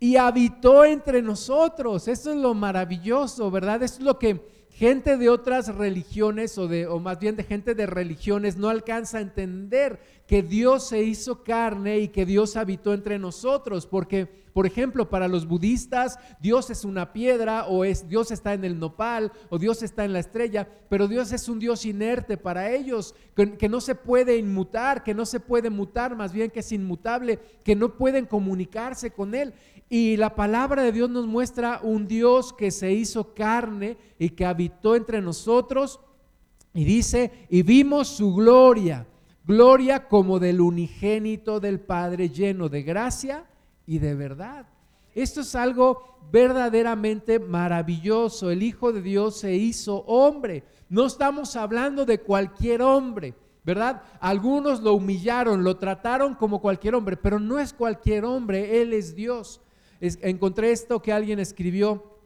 Y 0.00 0.16
habitó 0.16 0.84
entre 0.84 1.22
nosotros. 1.22 2.08
Eso 2.08 2.30
es 2.30 2.36
lo 2.36 2.52
maravilloso, 2.52 3.48
¿verdad? 3.48 3.80
Eso 3.80 3.98
es 3.98 4.00
lo 4.00 4.18
que 4.18 4.57
gente 4.78 5.16
de 5.16 5.28
otras 5.28 5.74
religiones 5.74 6.56
o, 6.56 6.68
de, 6.68 6.86
o 6.86 7.00
más 7.00 7.18
bien 7.18 7.34
de 7.34 7.42
gente 7.42 7.74
de 7.74 7.84
religiones 7.84 8.56
no 8.56 8.68
alcanza 8.68 9.18
a 9.18 9.22
entender 9.22 9.98
que 10.28 10.40
Dios 10.40 10.86
se 10.86 11.02
hizo 11.02 11.42
carne 11.42 11.98
y 11.98 12.08
que 12.08 12.24
Dios 12.24 12.54
habitó 12.56 12.94
entre 12.94 13.18
nosotros, 13.18 13.88
porque 13.88 14.28
por 14.52 14.66
ejemplo, 14.66 15.08
para 15.08 15.28
los 15.28 15.46
budistas, 15.46 16.18
Dios 16.40 16.68
es 16.70 16.84
una 16.84 17.12
piedra 17.12 17.66
o 17.66 17.84
es 17.84 18.08
Dios 18.08 18.32
está 18.32 18.54
en 18.54 18.64
el 18.64 18.80
nopal 18.80 19.30
o 19.50 19.58
Dios 19.58 19.84
está 19.84 20.04
en 20.04 20.12
la 20.12 20.18
estrella, 20.18 20.68
pero 20.88 21.06
Dios 21.06 21.30
es 21.30 21.48
un 21.48 21.60
Dios 21.60 21.84
inerte 21.84 22.36
para 22.36 22.72
ellos, 22.72 23.14
que, 23.36 23.56
que 23.56 23.68
no 23.68 23.80
se 23.80 23.94
puede 23.94 24.36
inmutar, 24.36 25.04
que 25.04 25.14
no 25.14 25.26
se 25.26 25.38
puede 25.38 25.70
mutar, 25.70 26.16
más 26.16 26.32
bien 26.32 26.50
que 26.50 26.58
es 26.58 26.72
inmutable, 26.72 27.38
que 27.62 27.76
no 27.76 27.96
pueden 27.96 28.26
comunicarse 28.26 29.12
con 29.12 29.36
él. 29.36 29.54
Y 29.88 30.16
la 30.16 30.34
palabra 30.34 30.82
de 30.82 30.92
Dios 30.92 31.08
nos 31.08 31.26
muestra 31.26 31.80
un 31.82 32.06
Dios 32.06 32.52
que 32.52 32.70
se 32.70 32.92
hizo 32.92 33.34
carne 33.34 33.96
y 34.18 34.30
que 34.30 34.44
habitó 34.44 34.94
entre 34.94 35.20
nosotros. 35.22 36.00
Y 36.74 36.84
dice, 36.84 37.46
y 37.48 37.62
vimos 37.62 38.08
su 38.08 38.34
gloria 38.34 39.06
Gloria 39.48 40.08
como 40.08 40.38
del 40.38 40.60
unigénito 40.60 41.58
del 41.58 41.80
Padre 41.80 42.28
lleno 42.28 42.68
de 42.68 42.82
gracia 42.82 43.46
y 43.86 43.98
de 43.98 44.14
verdad. 44.14 44.66
Esto 45.14 45.40
es 45.40 45.54
algo 45.54 46.18
verdaderamente 46.30 47.38
maravilloso. 47.38 48.50
El 48.50 48.62
Hijo 48.62 48.92
de 48.92 49.00
Dios 49.00 49.38
se 49.38 49.54
hizo 49.54 50.00
hombre. 50.00 50.64
No 50.90 51.06
estamos 51.06 51.56
hablando 51.56 52.04
de 52.04 52.20
cualquier 52.20 52.82
hombre, 52.82 53.34
¿verdad? 53.64 54.02
Algunos 54.20 54.82
lo 54.82 54.92
humillaron, 54.92 55.64
lo 55.64 55.78
trataron 55.78 56.34
como 56.34 56.60
cualquier 56.60 56.94
hombre, 56.94 57.16
pero 57.16 57.40
no 57.40 57.58
es 57.58 57.72
cualquier 57.72 58.26
hombre, 58.26 58.82
Él 58.82 58.92
es 58.92 59.16
Dios. 59.16 59.62
Encontré 60.00 60.72
esto 60.72 61.02
que 61.02 61.12
alguien 61.12 61.38
escribió 61.38 62.18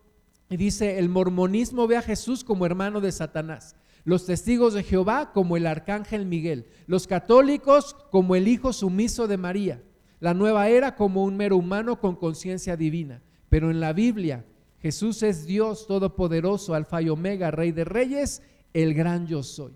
y 0.49 0.57
dice, 0.57 0.99
el 0.99 1.09
mormonismo 1.09 1.87
ve 1.87 1.97
a 1.97 2.03
Jesús 2.03 2.45
como 2.45 2.67
hermano 2.67 3.01
de 3.01 3.13
Satanás 3.13 3.77
los 4.05 4.27
testigos 4.27 4.75
de 4.75 4.83
Jehová 4.83 5.33
como 5.33 5.57
el 5.57 5.67
arcángel 5.67 6.27
Miguel, 6.27 6.67
los 6.87 7.07
católicos 7.07 7.95
como 8.11 8.35
el 8.35 8.49
hijo 8.49 8.73
sumiso 8.73 9.29
de 9.29 9.37
María, 9.37 9.83
la 10.21 10.35
nueva 10.35 10.69
era 10.69 10.97
como 10.97 11.25
un 11.25 11.37
mero 11.37 11.57
humano 11.57 11.99
con 11.99 12.17
conciencia 12.17 12.77
divina. 12.77 13.23
Pero 13.49 13.71
en 13.71 13.81
la 13.81 13.93
Biblia, 13.93 14.45
Jesús 14.81 15.23
es 15.23 15.47
Dios 15.47 15.87
todopoderoso, 15.87 16.75
alfa 16.75 17.03
y 17.03 17.09
omega, 17.09 17.51
rey 17.51 17.73
de 17.73 17.85
reyes, 17.85 18.43
el 18.73 18.95
gran 18.95 19.27
yo 19.27 19.43
soy. 19.43 19.73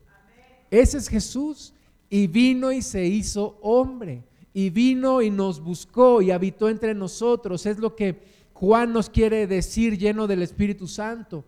Ese 0.71 0.99
es 0.99 1.09
Jesús 1.09 1.75
y 2.09 2.27
vino 2.27 2.73
y 2.73 2.83
se 2.83 3.05
hizo 3.07 3.59
hombre 3.61 4.25
y 4.57 4.71
vino 4.71 5.21
y 5.21 5.29
nos 5.29 5.61
buscó 5.61 6.23
y 6.23 6.31
habitó 6.31 6.71
entre 6.71 6.95
nosotros. 6.95 7.67
Es 7.67 7.77
lo 7.77 7.95
que 7.95 8.23
Juan 8.55 8.91
nos 8.91 9.11
quiere 9.11 9.47
decir 9.47 9.99
lleno 9.99 10.27
del 10.27 10.41
Espíritu 10.41 10.89
Santo 10.89 11.45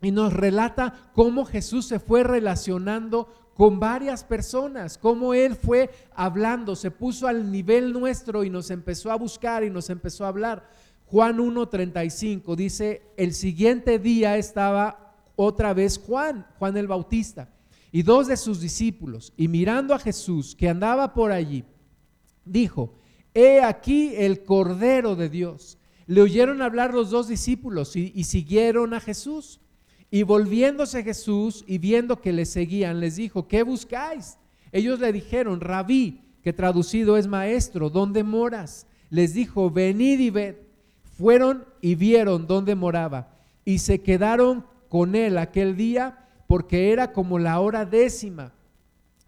y 0.00 0.12
nos 0.12 0.32
relata 0.32 1.10
cómo 1.12 1.44
Jesús 1.44 1.84
se 1.84 1.98
fue 1.98 2.24
relacionando 2.24 3.28
con 3.52 3.78
varias 3.78 4.24
personas, 4.24 4.96
cómo 4.96 5.34
Él 5.34 5.56
fue 5.56 5.90
hablando, 6.14 6.74
se 6.74 6.90
puso 6.90 7.28
al 7.28 7.52
nivel 7.52 7.92
nuestro 7.92 8.44
y 8.44 8.48
nos 8.48 8.70
empezó 8.70 9.12
a 9.12 9.16
buscar 9.16 9.62
y 9.62 9.68
nos 9.68 9.90
empezó 9.90 10.24
a 10.24 10.28
hablar. 10.28 10.66
Juan 11.04 11.36
1.35 11.36 12.56
dice, 12.56 13.02
el 13.18 13.34
siguiente 13.34 13.98
día 13.98 14.38
estaba 14.38 15.16
otra 15.36 15.74
vez 15.74 15.98
Juan, 15.98 16.46
Juan 16.58 16.78
el 16.78 16.86
Bautista, 16.86 17.50
y 17.90 18.02
dos 18.02 18.26
de 18.26 18.38
sus 18.38 18.58
discípulos, 18.58 19.34
y 19.36 19.48
mirando 19.48 19.92
a 19.92 19.98
Jesús 19.98 20.56
que 20.56 20.70
andaba 20.70 21.12
por 21.12 21.30
allí, 21.30 21.66
dijo, 22.44 22.94
he 23.34 23.60
aquí 23.60 24.14
el 24.16 24.44
Cordero 24.44 25.16
de 25.16 25.28
Dios. 25.28 25.78
Le 26.06 26.20
oyeron 26.20 26.62
hablar 26.62 26.92
los 26.92 27.10
dos 27.10 27.28
discípulos 27.28 27.96
y, 27.96 28.24
siguieron 28.24 28.94
a 28.94 29.00
Jesús. 29.00 29.60
Y 30.10 30.24
volviéndose 30.24 31.02
Jesús 31.02 31.64
y 31.66 31.78
viendo 31.78 32.20
que 32.20 32.32
le 32.32 32.44
seguían, 32.44 33.00
les 33.00 33.16
dijo, 33.16 33.48
¿qué 33.48 33.62
buscáis? 33.62 34.36
Ellos 34.70 35.00
le 35.00 35.12
dijeron, 35.12 35.60
rabí, 35.60 36.20
que 36.42 36.52
traducido 36.52 37.16
es 37.16 37.26
maestro, 37.26 37.88
¿dónde 37.88 38.22
moras? 38.22 38.86
Les 39.08 39.32
dijo, 39.32 39.70
venid 39.70 40.18
y 40.20 40.30
ved. 40.30 40.56
Fueron 41.16 41.64
y 41.80 41.94
vieron 41.94 42.46
dónde 42.46 42.74
moraba 42.74 43.32
y 43.64 43.78
se 43.78 44.00
quedaron 44.00 44.66
con 44.88 45.14
él 45.14 45.38
aquel 45.38 45.76
día 45.76 46.26
porque 46.46 46.92
era 46.92 47.12
como 47.12 47.38
la 47.38 47.60
hora 47.60 47.84
décima. 47.84 48.52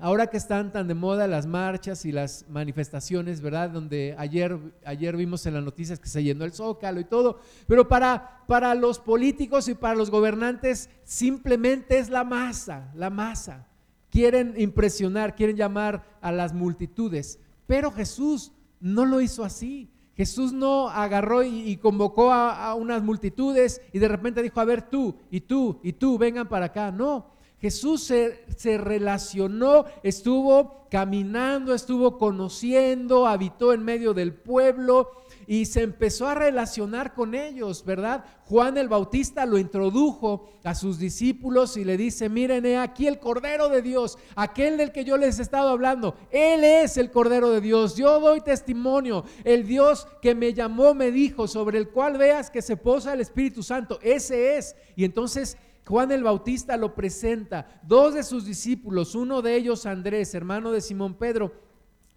Ahora 0.00 0.26
que 0.26 0.36
están 0.36 0.72
tan 0.72 0.88
de 0.88 0.94
moda 0.94 1.28
las 1.28 1.46
marchas 1.46 2.04
y 2.04 2.12
las 2.12 2.44
manifestaciones, 2.48 3.40
¿verdad? 3.40 3.70
Donde 3.70 4.14
ayer, 4.18 4.58
ayer 4.84 5.16
vimos 5.16 5.46
en 5.46 5.54
las 5.54 5.62
noticias 5.62 6.00
que 6.00 6.08
se 6.08 6.22
llenó 6.22 6.44
el 6.44 6.52
zócalo 6.52 6.98
y 7.00 7.04
todo, 7.04 7.38
pero 7.68 7.86
para, 7.86 8.42
para 8.48 8.74
los 8.74 8.98
políticos 8.98 9.68
y 9.68 9.74
para 9.74 9.94
los 9.94 10.10
gobernantes 10.10 10.90
simplemente 11.04 11.98
es 11.98 12.10
la 12.10 12.24
masa, 12.24 12.90
la 12.94 13.08
masa 13.08 13.68
quieren 14.14 14.54
impresionar, 14.56 15.34
quieren 15.34 15.56
llamar 15.56 16.04
a 16.20 16.30
las 16.30 16.54
multitudes. 16.54 17.40
Pero 17.66 17.90
Jesús 17.90 18.52
no 18.78 19.04
lo 19.04 19.20
hizo 19.20 19.42
así. 19.42 19.90
Jesús 20.16 20.52
no 20.52 20.88
agarró 20.88 21.42
y, 21.42 21.76
convocó 21.78 22.30
a, 22.30 22.68
a, 22.68 22.74
unas 22.76 23.02
multitudes 23.02 23.82
y 23.92 23.98
de 23.98 24.06
repente 24.06 24.40
dijo, 24.40 24.60
a 24.60 24.64
ver 24.64 24.82
tú 24.82 25.16
y 25.32 25.40
tú 25.40 25.80
y 25.82 25.94
tú, 25.94 26.16
vengan 26.16 26.48
para 26.48 26.66
acá. 26.66 26.92
No, 26.92 27.33
Jesús 27.64 28.02
se, 28.02 28.44
se, 28.58 28.76
relacionó, 28.76 29.86
estuvo 30.02 30.86
caminando, 30.90 31.72
estuvo 31.72 32.18
conociendo, 32.18 33.26
habitó 33.26 33.72
en 33.72 33.82
medio 33.82 34.12
del 34.12 34.34
pueblo 34.34 35.08
y 35.46 35.64
se 35.64 35.80
empezó 35.80 36.28
a 36.28 36.34
relacionar 36.34 37.14
con 37.14 37.34
ellos, 37.34 37.82
¿verdad? 37.86 38.22
Juan 38.44 38.76
el 38.76 38.90
Bautista 38.90 39.46
lo 39.46 39.56
introdujo 39.56 40.46
a 40.62 40.74
sus 40.74 40.98
discípulos 40.98 41.78
y 41.78 41.84
le 41.84 41.96
dice, 41.96 42.28
miren, 42.28 42.66
he 42.66 42.76
aquí 42.76 43.06
el 43.06 43.18
Cordero 43.18 43.70
de 43.70 43.80
Dios, 43.80 44.18
aquel 44.36 44.76
del 44.76 44.92
que 44.92 45.06
yo 45.06 45.16
les 45.16 45.38
he 45.38 45.42
estado 45.42 45.70
hablando, 45.70 46.16
Él 46.30 46.64
es 46.64 46.98
el 46.98 47.10
Cordero 47.10 47.48
de 47.48 47.62
Dios, 47.62 47.96
yo 47.96 48.20
doy 48.20 48.42
testimonio, 48.42 49.24
el 49.42 49.66
Dios 49.66 50.06
que 50.20 50.34
me 50.34 50.52
llamó 50.52 50.92
me 50.92 51.10
dijo, 51.10 51.48
sobre 51.48 51.78
el 51.78 51.88
cual 51.88 52.18
veas 52.18 52.50
que 52.50 52.60
se 52.60 52.76
posa 52.76 53.14
el 53.14 53.22
Espíritu 53.22 53.62
Santo, 53.62 53.98
ese 54.02 54.58
es. 54.58 54.76
Y 54.96 55.06
entonces... 55.06 55.56
Juan 55.86 56.12
el 56.12 56.22
Bautista 56.22 56.76
lo 56.76 56.94
presenta. 56.94 57.80
Dos 57.82 58.14
de 58.14 58.22
sus 58.22 58.46
discípulos, 58.46 59.14
uno 59.14 59.42
de 59.42 59.56
ellos 59.56 59.86
Andrés, 59.86 60.34
hermano 60.34 60.72
de 60.72 60.80
Simón 60.80 61.14
Pedro, 61.14 61.52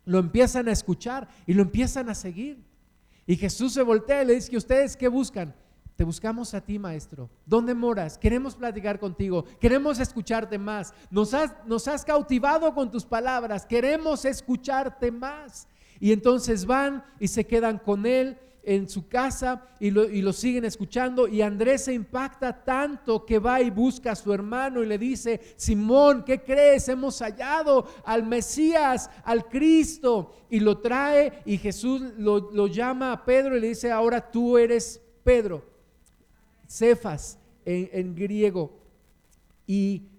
lo 0.06 0.20
empiezan 0.20 0.68
a 0.70 0.72
escuchar 0.72 1.28
y 1.46 1.54
lo 1.54 1.64
empiezan 1.64 2.10
a 2.10 2.16
seguir. 2.16 2.64
Y 3.26 3.36
Jesús 3.36 3.74
se 3.74 3.82
voltea 3.82 4.24
y 4.24 4.26
le 4.26 4.36
dice 4.36 4.56
ustedes 4.56 4.96
qué 4.96 5.10
buscan. 5.10 5.54
Te 5.98 6.04
buscamos 6.04 6.54
a 6.54 6.62
ti, 6.62 6.78
maestro. 6.78 7.30
¿Dónde 7.46 7.74
moras? 7.74 8.18
Queremos 8.18 8.56
platicar 8.56 9.00
contigo. 9.00 9.44
Queremos 9.60 10.00
escucharte 10.00 10.58
más. 10.60 10.94
Nos 11.10 11.34
has, 11.34 11.54
nos 11.66 11.88
has 11.88 12.06
cautivado 12.06 12.74
con 12.74 12.92
tus 12.92 13.04
palabras. 13.04 13.66
Queremos 13.66 14.24
escucharte 14.24 15.12
más. 15.12 15.68
Y 16.00 16.12
entonces 16.12 16.66
van 16.68 17.04
y 17.20 17.28
se 17.28 17.46
quedan 17.46 17.80
con 17.80 18.06
él 18.06 18.38
en 18.68 18.90
su 18.90 19.08
casa 19.08 19.66
y 19.80 19.92
lo, 19.92 20.34
siguen 20.34 20.66
escuchando 20.66 21.26
y 21.26 21.42
Andrés 21.42 21.86
se 21.86 21.94
impacta 21.94 22.66
tanto 22.66 23.26
que 23.26 23.40
va 23.40 23.62
y 23.62 23.70
busca 23.70 24.12
a 24.12 24.16
su 24.16 24.34
hermano 24.34 24.84
y 24.84 24.88
le 24.88 24.98
dice, 24.98 25.40
Simón, 25.56 26.26
¿qué 26.26 26.44
crees? 26.44 26.90
Hemos 26.90 27.22
hallado 27.22 27.88
al 28.04 28.26
Mesías, 28.26 29.10
al 29.24 29.46
Cristo 29.48 30.34
y 30.50 30.60
lo 30.60 30.80
trae 30.80 31.44
y 31.46 31.58
Jesús 31.58 32.02
lo, 32.18 32.68
llama 32.68 33.14
a 33.14 33.24
Pedro 33.24 33.56
y 33.56 33.62
le 33.62 33.70
dice, 33.70 33.90
ahora 33.90 34.20
tú 34.32 34.58
eres 34.58 35.02
Pedro, 35.24 35.64
Cefas 36.68 37.40
en, 37.64 37.90
en 37.94 38.16
griego. 38.16 38.82
Y, 39.66 40.10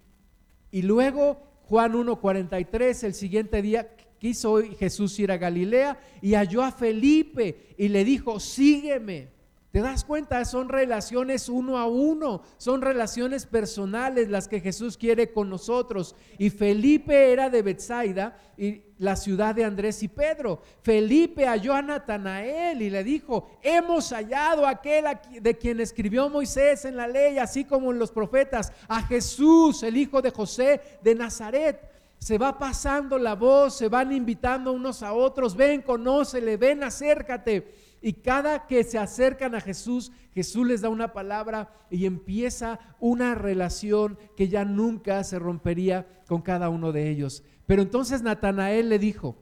y 0.71 0.81
luego 0.81 1.49
Juan 1.65 1.93
1.43, 1.93 3.05
el 3.05 3.13
siguiente 3.13 3.61
día, 3.61 3.95
quiso 4.19 4.63
Jesús 4.79 5.19
ir 5.19 5.33
a 5.33 5.39
Galilea 5.39 5.99
y 6.21 6.35
halló 6.35 6.63
a 6.63 6.73
Felipe 6.73 7.75
y 7.77 7.89
le 7.89 8.05
dijo, 8.05 8.41
sígueme. 8.41 9.39
¿Te 9.71 9.81
das 9.81 10.03
cuenta? 10.03 10.43
Son 10.47 10.71
relaciones 10.71 11.51
uno 11.51 11.77
a 11.77 11.87
uno, 11.87 12.43
son 12.57 12.81
relaciones 12.81 13.45
personales 13.45 14.31
las 14.31 14.49
que 14.49 14.61
Jesús 14.61 14.97
quiere 14.97 15.31
con 15.31 15.51
nosotros. 15.51 16.17
Y 16.39 16.49
Felipe 16.49 17.33
era 17.33 17.51
de 17.51 17.61
Bethsaida 17.61 18.39
y 18.57 18.81
la 18.97 19.15
ciudad 19.15 19.55
de 19.55 19.65
Andrés 19.65 20.03
y 20.03 20.09
Pedro. 20.09 20.63
Felipe 20.81 21.47
halló 21.47 21.75
a 21.75 21.83
Natanael 21.83 22.81
y 22.81 22.89
le 22.89 23.05
dijo, 23.05 23.51
hemos 23.63 24.11
hallado 24.11 24.67
a 24.67 24.71
aquel 24.71 25.05
de 25.39 25.59
quien 25.59 25.81
escribió 25.81 26.31
Moisés 26.31 26.87
en 26.87 26.97
la 26.97 27.07
ley, 27.07 27.37
así 27.37 27.65
como 27.67 27.93
en 27.93 27.99
los 27.99 28.11
profetas, 28.11 28.73
a 28.89 29.03
Jesús, 29.03 29.83
el 29.83 29.99
hijo 29.99 30.23
de 30.23 30.31
José 30.31 30.81
de 31.03 31.15
Nazaret 31.15 31.98
se 32.19 32.37
va 32.37 32.59
pasando 32.59 33.19
la 33.19 33.35
voz, 33.35 33.75
se 33.77 33.89
van 33.89 34.13
invitando 34.13 34.73
unos 34.73 35.03
a 35.03 35.13
otros, 35.13 35.57
ven, 35.57 35.83
conócele, 35.83 36.57
ven, 36.57 36.83
acércate. 36.83 37.73
Y 38.01 38.15
cada 38.15 38.67
que 38.67 38.85
se 38.85 38.99
acercan 38.99 39.55
a 39.55 39.61
Jesús, 39.61 40.13
Jesús 40.33 40.67
les 40.67 40.81
da 40.81 40.89
una 40.89 41.13
palabra 41.13 41.73
y 41.91 42.07
empieza 42.07 42.79
una 43.01 43.35
relación 43.35 44.19
que 44.37 44.49
ya 44.49 44.65
nunca 44.65 45.23
se 45.25 45.39
rompería 45.39 46.07
con 46.27 46.43
cada 46.43 46.69
uno 46.69 46.93
de 46.93 47.09
ellos. 47.09 47.43
Pero 47.67 47.83
entonces 47.83 48.23
Natanael 48.23 48.89
le 48.89 48.99
dijo, 48.99 49.37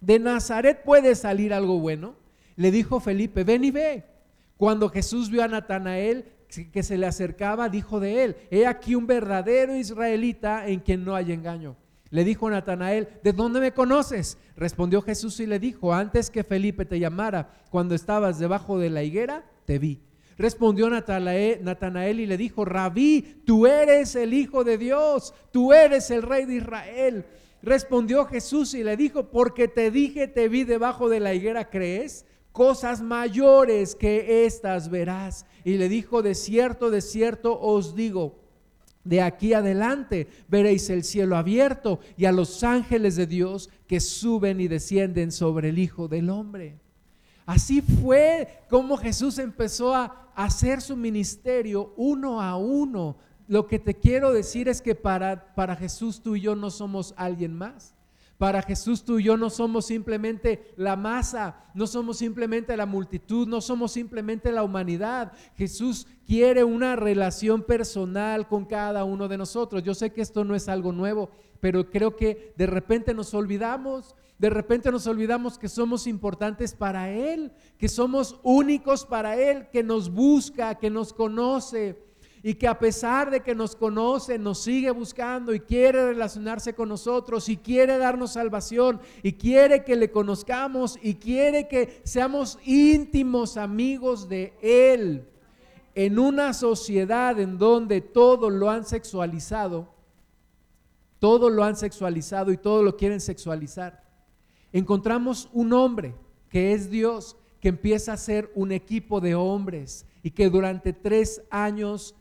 ¿de 0.00 0.18
Nazaret 0.18 0.82
puede 0.84 1.14
salir 1.14 1.54
algo 1.54 1.78
bueno? 1.78 2.16
Le 2.56 2.70
dijo 2.70 3.00
Felipe, 3.00 3.44
ven 3.44 3.64
y 3.64 3.70
ve. 3.70 4.04
Cuando 4.56 4.88
Jesús 4.88 5.30
vio 5.30 5.44
a 5.44 5.48
Natanael 5.48 6.32
que 6.72 6.82
se 6.82 6.98
le 6.98 7.06
acercaba, 7.06 7.68
dijo 7.68 8.00
de 8.00 8.24
él, 8.24 8.36
he 8.50 8.66
aquí 8.66 8.94
un 8.94 9.06
verdadero 9.06 9.76
israelita 9.76 10.66
en 10.66 10.80
quien 10.80 11.04
no 11.04 11.14
hay 11.14 11.32
engaño. 11.32 11.76
Le 12.10 12.24
dijo 12.24 12.48
Natanael, 12.48 13.08
¿de 13.22 13.32
dónde 13.32 13.60
me 13.60 13.72
conoces? 13.72 14.38
Respondió 14.56 15.02
Jesús 15.02 15.40
y 15.40 15.46
le 15.46 15.58
dijo, 15.58 15.92
antes 15.92 16.30
que 16.30 16.42
Felipe 16.42 16.86
te 16.86 16.98
llamara, 16.98 17.50
cuando 17.70 17.94
estabas 17.94 18.38
debajo 18.38 18.78
de 18.78 18.88
la 18.88 19.02
higuera, 19.02 19.44
te 19.66 19.78
vi. 19.78 20.00
Respondió 20.38 20.88
Natanael 20.88 22.20
y 22.20 22.26
le 22.26 22.36
dijo, 22.36 22.64
Rabí, 22.64 23.42
tú 23.44 23.66
eres 23.66 24.14
el 24.14 24.32
Hijo 24.32 24.64
de 24.64 24.78
Dios, 24.78 25.34
tú 25.50 25.72
eres 25.72 26.10
el 26.10 26.22
Rey 26.22 26.46
de 26.46 26.54
Israel. 26.56 27.26
Respondió 27.60 28.24
Jesús 28.24 28.72
y 28.74 28.84
le 28.84 28.96
dijo, 28.96 29.30
porque 29.30 29.66
te 29.66 29.90
dije, 29.90 30.28
te 30.28 30.48
vi 30.48 30.62
debajo 30.62 31.08
de 31.08 31.18
la 31.18 31.34
higuera, 31.34 31.68
¿crees? 31.68 32.24
Cosas 32.52 33.02
mayores 33.02 33.96
que 33.96 34.46
estas 34.46 34.88
verás. 34.90 35.44
Y 35.64 35.76
le 35.76 35.88
dijo, 35.88 36.22
de 36.22 36.36
cierto, 36.36 36.90
de 36.90 37.00
cierto 37.00 37.60
os 37.60 37.96
digo 37.96 38.47
de 39.04 39.22
aquí 39.22 39.54
adelante 39.54 40.28
veréis 40.48 40.90
el 40.90 41.04
cielo 41.04 41.36
abierto 41.36 42.00
y 42.16 42.26
a 42.26 42.32
los 42.32 42.62
ángeles 42.62 43.16
de 43.16 43.26
Dios 43.26 43.70
que 43.86 44.00
suben 44.00 44.60
y 44.60 44.68
descienden 44.68 45.32
sobre 45.32 45.70
el 45.70 45.78
Hijo 45.78 46.08
del 46.08 46.30
Hombre. 46.30 46.78
Así 47.46 47.80
fue 47.80 48.64
como 48.68 48.98
Jesús 48.98 49.38
empezó 49.38 49.94
a 49.94 50.30
hacer 50.34 50.82
su 50.82 50.96
ministerio 50.96 51.94
uno 51.96 52.42
a 52.42 52.58
uno. 52.58 53.16
Lo 53.46 53.66
que 53.66 53.78
te 53.78 53.94
quiero 53.94 54.32
decir 54.32 54.68
es 54.68 54.82
que 54.82 54.94
para, 54.94 55.54
para 55.54 55.74
Jesús 55.74 56.20
tú 56.22 56.36
y 56.36 56.42
yo 56.42 56.54
no 56.54 56.70
somos 56.70 57.14
alguien 57.16 57.54
más. 57.54 57.94
Para 58.38 58.62
Jesús 58.62 59.04
tú 59.04 59.18
y 59.18 59.24
yo 59.24 59.36
no 59.36 59.50
somos 59.50 59.86
simplemente 59.86 60.72
la 60.76 60.94
masa, 60.94 61.64
no 61.74 61.88
somos 61.88 62.18
simplemente 62.18 62.76
la 62.76 62.86
multitud, 62.86 63.48
no 63.48 63.60
somos 63.60 63.90
simplemente 63.90 64.52
la 64.52 64.62
humanidad. 64.62 65.32
Jesús 65.56 66.06
quiere 66.24 66.62
una 66.62 66.94
relación 66.94 67.64
personal 67.64 68.46
con 68.46 68.64
cada 68.64 69.02
uno 69.02 69.26
de 69.26 69.38
nosotros. 69.38 69.82
Yo 69.82 69.92
sé 69.92 70.12
que 70.12 70.22
esto 70.22 70.44
no 70.44 70.54
es 70.54 70.68
algo 70.68 70.92
nuevo, 70.92 71.30
pero 71.58 71.90
creo 71.90 72.14
que 72.14 72.54
de 72.56 72.66
repente 72.66 73.12
nos 73.12 73.34
olvidamos. 73.34 74.14
De 74.38 74.50
repente 74.50 74.92
nos 74.92 75.08
olvidamos 75.08 75.58
que 75.58 75.68
somos 75.68 76.06
importantes 76.06 76.74
para 76.74 77.10
Él, 77.10 77.50
que 77.76 77.88
somos 77.88 78.38
únicos 78.44 79.04
para 79.04 79.36
Él, 79.36 79.68
que 79.72 79.82
nos 79.82 80.10
busca, 80.10 80.76
que 80.76 80.90
nos 80.90 81.12
conoce 81.12 82.07
y 82.42 82.54
que 82.54 82.68
a 82.68 82.78
pesar 82.78 83.30
de 83.30 83.40
que 83.40 83.54
nos 83.54 83.74
conoce, 83.74 84.38
nos 84.38 84.62
sigue 84.62 84.90
buscando 84.90 85.54
y 85.54 85.60
quiere 85.60 86.06
relacionarse 86.06 86.74
con 86.74 86.88
nosotros 86.88 87.48
y 87.48 87.56
quiere 87.56 87.98
darnos 87.98 88.32
salvación 88.32 89.00
y 89.22 89.32
quiere 89.32 89.84
que 89.84 89.96
le 89.96 90.10
conozcamos 90.10 90.98
y 91.02 91.14
quiere 91.14 91.68
que 91.68 92.00
seamos 92.04 92.58
íntimos 92.64 93.56
amigos 93.56 94.28
de 94.28 94.54
Él. 94.62 95.28
En 95.94 96.18
una 96.18 96.54
sociedad 96.54 97.38
en 97.40 97.58
donde 97.58 98.00
todo 98.00 98.50
lo 98.50 98.70
han 98.70 98.84
sexualizado, 98.84 99.88
todo 101.18 101.50
lo 101.50 101.64
han 101.64 101.76
sexualizado 101.76 102.52
y 102.52 102.56
todo 102.56 102.82
lo 102.82 102.96
quieren 102.96 103.20
sexualizar 103.20 104.08
encontramos 104.72 105.48
un 105.52 105.72
hombre 105.72 106.14
que 106.48 106.72
es 106.72 106.90
Dios, 106.90 107.36
que 107.60 107.68
empieza 107.68 108.12
a 108.12 108.16
ser 108.16 108.50
un 108.54 108.72
equipo 108.72 109.20
de 109.20 109.34
hombres 109.34 110.06
y 110.22 110.30
que 110.30 110.48
durante 110.48 110.92
tres 110.92 111.42
años 111.50 112.14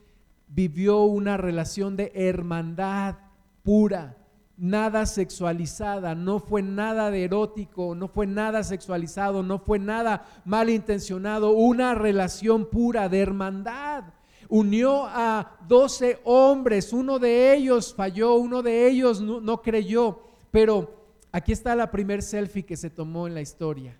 vivió 0.47 1.03
una 1.03 1.37
relación 1.37 1.95
de 1.95 2.11
hermandad 2.15 3.15
pura, 3.63 4.17
nada 4.57 5.05
sexualizada, 5.05 6.15
no 6.15 6.39
fue 6.39 6.61
nada 6.61 7.11
de 7.11 7.23
erótico, 7.25 7.93
no 7.95 8.07
fue 8.07 8.25
nada 8.25 8.63
sexualizado, 8.63 9.43
no 9.43 9.59
fue 9.59 9.79
nada 9.79 10.25
malintencionado, 10.45 11.51
una 11.51 11.93
relación 11.93 12.65
pura 12.65 13.09
de 13.09 13.19
hermandad. 13.19 14.05
Unió 14.49 15.05
a 15.05 15.57
doce 15.67 16.19
hombres, 16.23 16.93
uno 16.93 17.19
de 17.19 17.53
ellos 17.53 17.93
falló, 17.93 18.35
uno 18.35 18.63
de 18.63 18.87
ellos 18.87 19.19
no, 19.21 19.41
no 19.41 19.61
creyó, 19.61 20.21
pero 20.51 20.97
Aquí 21.31 21.51
está 21.51 21.75
la 21.75 21.91
primer 21.91 22.23
selfie 22.23 22.65
que 22.65 22.75
se 22.75 22.89
tomó 22.89 23.27
en 23.27 23.33
la 23.33 23.41
historia. 23.41 23.95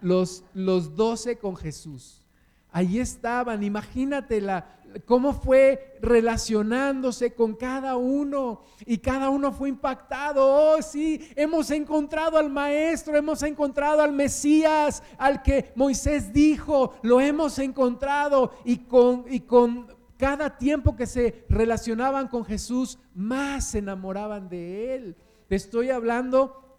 Los, 0.00 0.44
los 0.52 0.96
12 0.96 1.38
con 1.38 1.56
Jesús. 1.56 2.26
Ahí 2.72 2.98
estaban, 2.98 3.62
imagínate 3.62 4.40
la, 4.40 4.80
cómo 5.04 5.32
fue 5.32 5.96
relacionándose 6.00 7.34
con 7.34 7.54
cada 7.54 7.96
uno 7.96 8.62
y 8.86 8.98
cada 8.98 9.30
uno 9.30 9.52
fue 9.52 9.68
impactado. 9.68 10.44
Oh, 10.46 10.82
sí, 10.82 11.28
hemos 11.36 11.70
encontrado 11.70 12.38
al 12.38 12.50
Maestro, 12.50 13.16
hemos 13.16 13.42
encontrado 13.42 14.02
al 14.02 14.12
Mesías, 14.12 15.02
al 15.18 15.42
que 15.42 15.72
Moisés 15.74 16.32
dijo, 16.32 16.94
lo 17.02 17.20
hemos 17.20 17.58
encontrado 17.58 18.52
y 18.64 18.78
con, 18.78 19.24
y 19.28 19.40
con 19.40 19.88
cada 20.16 20.56
tiempo 20.56 20.96
que 20.96 21.06
se 21.06 21.44
relacionaban 21.48 22.28
con 22.28 22.44
Jesús, 22.44 22.98
más 23.14 23.70
se 23.70 23.78
enamoraban 23.78 24.48
de 24.48 24.94
Él. 24.94 25.16
Te 25.48 25.56
estoy 25.56 25.90
hablando 25.90 26.78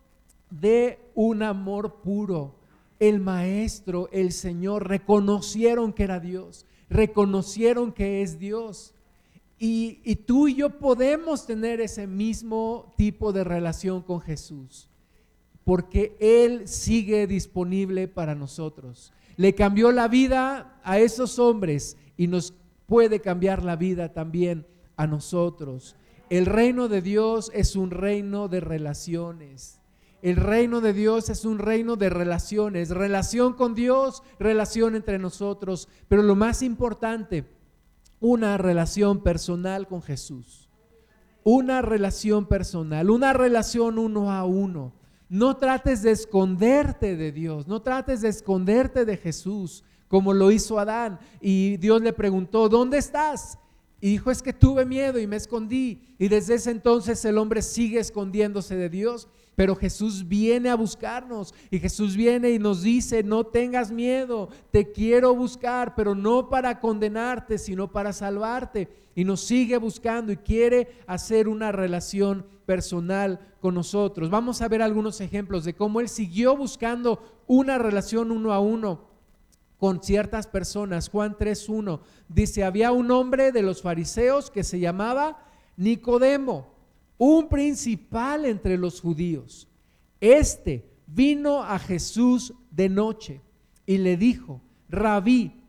de 0.50 1.00
un 1.14 1.44
amor 1.44 2.02
puro. 2.02 2.56
El 2.98 3.20
maestro, 3.20 4.08
el 4.12 4.32
Señor, 4.32 4.88
reconocieron 4.88 5.92
que 5.92 6.04
era 6.04 6.20
Dios, 6.22 6.66
reconocieron 6.90 7.92
que 7.92 8.22
es 8.22 8.40
Dios. 8.40 8.94
Y, 9.58 10.16
tú 10.28 10.48
y 10.48 10.56
yo 10.56 10.70
podemos 10.80 11.46
tener 11.46 11.80
ese 11.80 12.08
mismo 12.08 12.94
tipo 12.98 13.32
de 13.32 13.44
relación 13.44 14.02
con 14.02 14.20
Jesús, 14.20 14.90
porque 15.64 16.16
Él 16.20 16.68
sigue 16.68 17.26
disponible 17.26 18.08
para 18.08 18.36
nosotros. 18.36 19.14
Le 19.38 19.56
cambió 19.56 19.92
la 19.92 20.08
vida 20.08 20.80
a 20.84 21.00
esos 21.00 21.40
hombres 21.40 21.98
y 22.18 22.28
nos 22.28 22.54
puede 22.86 23.22
cambiar 23.22 23.64
la 23.64 23.76
vida 23.76 24.14
también 24.14 24.68
a 24.98 25.08
nosotros. 25.08 25.96
El 26.30 26.46
reino 26.46 26.88
de 26.88 27.02
Dios 27.02 27.52
es 27.54 27.76
un 27.76 27.92
reino 27.92 28.48
de 28.48 28.60
relaciones. 28.60 29.80
El 30.22 30.38
reino 30.38 30.82
de 30.82 30.94
Dios 30.94 31.30
es 31.30 31.46
un 31.46 31.60
reino 31.60 31.96
de 31.96 32.10
relaciones, 32.10 32.90
relación 32.90 33.54
con 33.54 33.76
Dios, 33.76 34.24
relación 34.40 34.96
entre 34.96 35.20
nosotros, 35.20 35.88
pero 36.08 36.24
lo 36.24 36.36
más 36.36 36.62
importante, 36.62 37.46
una 38.20 38.58
relación 38.58 39.22
personal 39.22 39.88
con 39.88 40.02
Jesús. 40.02 40.70
Una 41.44 41.84
relación 41.84 42.48
personal, 42.48 43.12
una 43.12 43.34
relación 43.34 44.00
uno 44.00 44.32
a 44.32 44.46
uno. 44.46 44.94
No 45.30 45.58
trates 45.58 46.02
de 46.02 46.12
esconderte 46.12 47.16
de 47.16 47.32
Dios, 47.32 47.68
no 47.68 47.84
trates 47.84 48.22
de 48.22 48.30
esconderte 48.30 49.06
de 49.06 49.18
Jesús, 49.18 49.84
como 50.08 50.34
lo 50.34 50.50
hizo 50.50 50.80
Adán. 50.80 51.20
Y 51.42 51.78
Dios 51.78 52.02
le 52.02 52.14
preguntó, 52.14 52.68
¿dónde 52.68 52.98
estás? 52.98 53.60
Y 54.02 54.10
dijo, 54.12 54.32
es 54.32 54.42
que 54.42 54.54
tuve 54.54 54.86
miedo 54.86 55.20
y 55.20 55.28
me 55.28 55.36
escondí. 55.36 56.16
Y 56.18 56.28
desde 56.28 56.56
ese 56.56 56.72
entonces 56.72 57.24
el 57.26 57.38
hombre 57.38 57.62
sigue 57.62 58.00
escondiéndose 58.00 58.76
de 58.76 58.90
Dios. 58.90 59.28
Pero 59.56 59.76
Jesús 59.76 60.28
viene 60.28 60.70
a 60.70 60.76
buscarnos 60.76 61.54
y 61.72 61.80
Jesús 61.80 62.16
viene 62.16 62.52
y 62.52 62.60
nos 62.60 62.84
dice, 62.84 63.24
no 63.24 63.46
tengas 63.46 63.90
miedo, 63.90 64.50
te 64.72 64.92
quiero 64.92 65.34
buscar, 65.34 65.96
pero 65.96 66.14
no 66.14 66.50
para 66.50 66.80
condenarte, 66.80 67.58
sino 67.58 67.90
para 67.92 68.12
salvarte. 68.12 68.90
Y 69.16 69.24
nos 69.24 69.42
sigue 69.42 69.78
buscando 69.78 70.34
y 70.34 70.38
quiere 70.38 70.90
hacer 71.08 71.48
una 71.48 71.72
relación 71.72 72.46
personal 72.66 73.40
con 73.62 73.76
nosotros. 73.76 74.30
Vamos 74.30 74.62
a 74.62 74.68
ver 74.68 74.82
algunos 74.82 75.22
ejemplos 75.22 75.64
de 75.64 75.74
cómo 75.74 76.02
Él 76.02 76.10
siguió 76.10 76.58
buscando 76.58 77.24
una 77.48 77.78
relación 77.78 78.32
uno 78.32 78.52
a 78.52 78.60
uno 78.60 79.16
con 79.78 80.04
ciertas 80.04 80.48
personas. 80.48 81.10
Juan 81.10 81.38
3.1 81.38 82.02
dice, 82.28 82.64
había 82.64 82.92
un 82.92 83.10
hombre 83.12 83.52
de 83.52 83.62
los 83.62 83.82
fariseos 83.82 84.52
que 84.52 84.64
se 84.64 84.80
llamaba 84.80 85.46
Nicodemo, 85.78 86.75
un 87.18 87.48
principal 87.48 88.46
entre 88.46 88.78
los 88.78 89.02
judíos. 89.02 89.68
Este 90.20 90.86
vino 91.08 91.64
a 91.64 91.80
Jesús 91.80 92.54
de 92.72 92.90
noche 92.90 93.42
y 93.86 93.98
le 93.98 94.18
dijo, 94.18 94.62
rabí, 94.90 95.62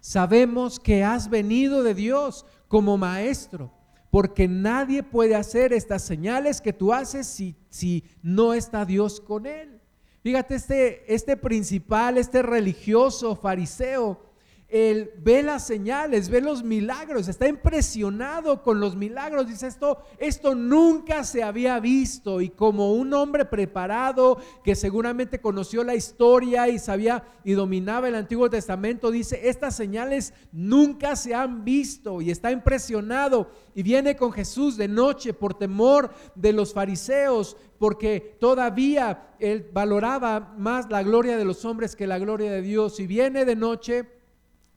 sabemos 0.00 0.78
que 0.78 1.04
has 1.04 1.30
venido 1.30 1.82
de 1.82 1.94
Dios 1.94 2.44
como 2.68 2.98
maestro, 2.98 3.72
porque 4.10 4.48
nadie 4.48 5.02
puede 5.02 5.34
hacer 5.34 5.72
estas 5.72 6.02
señales 6.02 6.60
que 6.60 6.72
tú 6.72 6.92
haces 6.92 7.26
si, 7.26 7.54
si 7.68 8.04
no 8.22 8.54
está 8.54 8.84
Dios 8.84 9.20
con 9.20 9.46
él. 9.46 9.80
Fíjate, 10.22 10.56
este, 10.56 11.14
este 11.14 11.36
principal, 11.36 12.18
este 12.18 12.42
religioso 12.42 13.36
fariseo, 13.36 14.20
él 14.68 15.12
ve 15.18 15.44
las 15.44 15.64
señales, 15.64 16.28
ve 16.28 16.40
los 16.40 16.64
milagros, 16.64 17.28
está 17.28 17.46
impresionado 17.46 18.64
con 18.64 18.80
los 18.80 18.96
milagros. 18.96 19.46
Dice 19.46 19.68
esto, 19.68 19.98
esto 20.18 20.56
nunca 20.56 21.22
se 21.22 21.44
había 21.44 21.78
visto. 21.78 22.40
Y 22.40 22.48
como 22.48 22.92
un 22.92 23.14
hombre 23.14 23.44
preparado 23.44 24.38
que 24.64 24.74
seguramente 24.74 25.40
conoció 25.40 25.84
la 25.84 25.94
historia 25.94 26.68
y 26.68 26.80
sabía 26.80 27.22
y 27.44 27.52
dominaba 27.52 28.08
el 28.08 28.16
Antiguo 28.16 28.50
Testamento, 28.50 29.12
dice, 29.12 29.48
estas 29.48 29.76
señales 29.76 30.34
nunca 30.50 31.14
se 31.14 31.32
han 31.32 31.64
visto. 31.64 32.20
Y 32.20 32.32
está 32.32 32.50
impresionado 32.50 33.48
y 33.72 33.84
viene 33.84 34.16
con 34.16 34.32
Jesús 34.32 34.76
de 34.76 34.88
noche 34.88 35.32
por 35.32 35.54
temor 35.54 36.10
de 36.34 36.52
los 36.52 36.74
fariseos, 36.74 37.56
porque 37.78 38.36
todavía 38.40 39.28
él 39.38 39.68
valoraba 39.72 40.54
más 40.58 40.90
la 40.90 41.04
gloria 41.04 41.36
de 41.36 41.44
los 41.44 41.64
hombres 41.64 41.94
que 41.94 42.08
la 42.08 42.18
gloria 42.18 42.50
de 42.50 42.62
Dios. 42.62 42.98
Y 42.98 43.06
viene 43.06 43.44
de 43.44 43.54
noche 43.54 44.15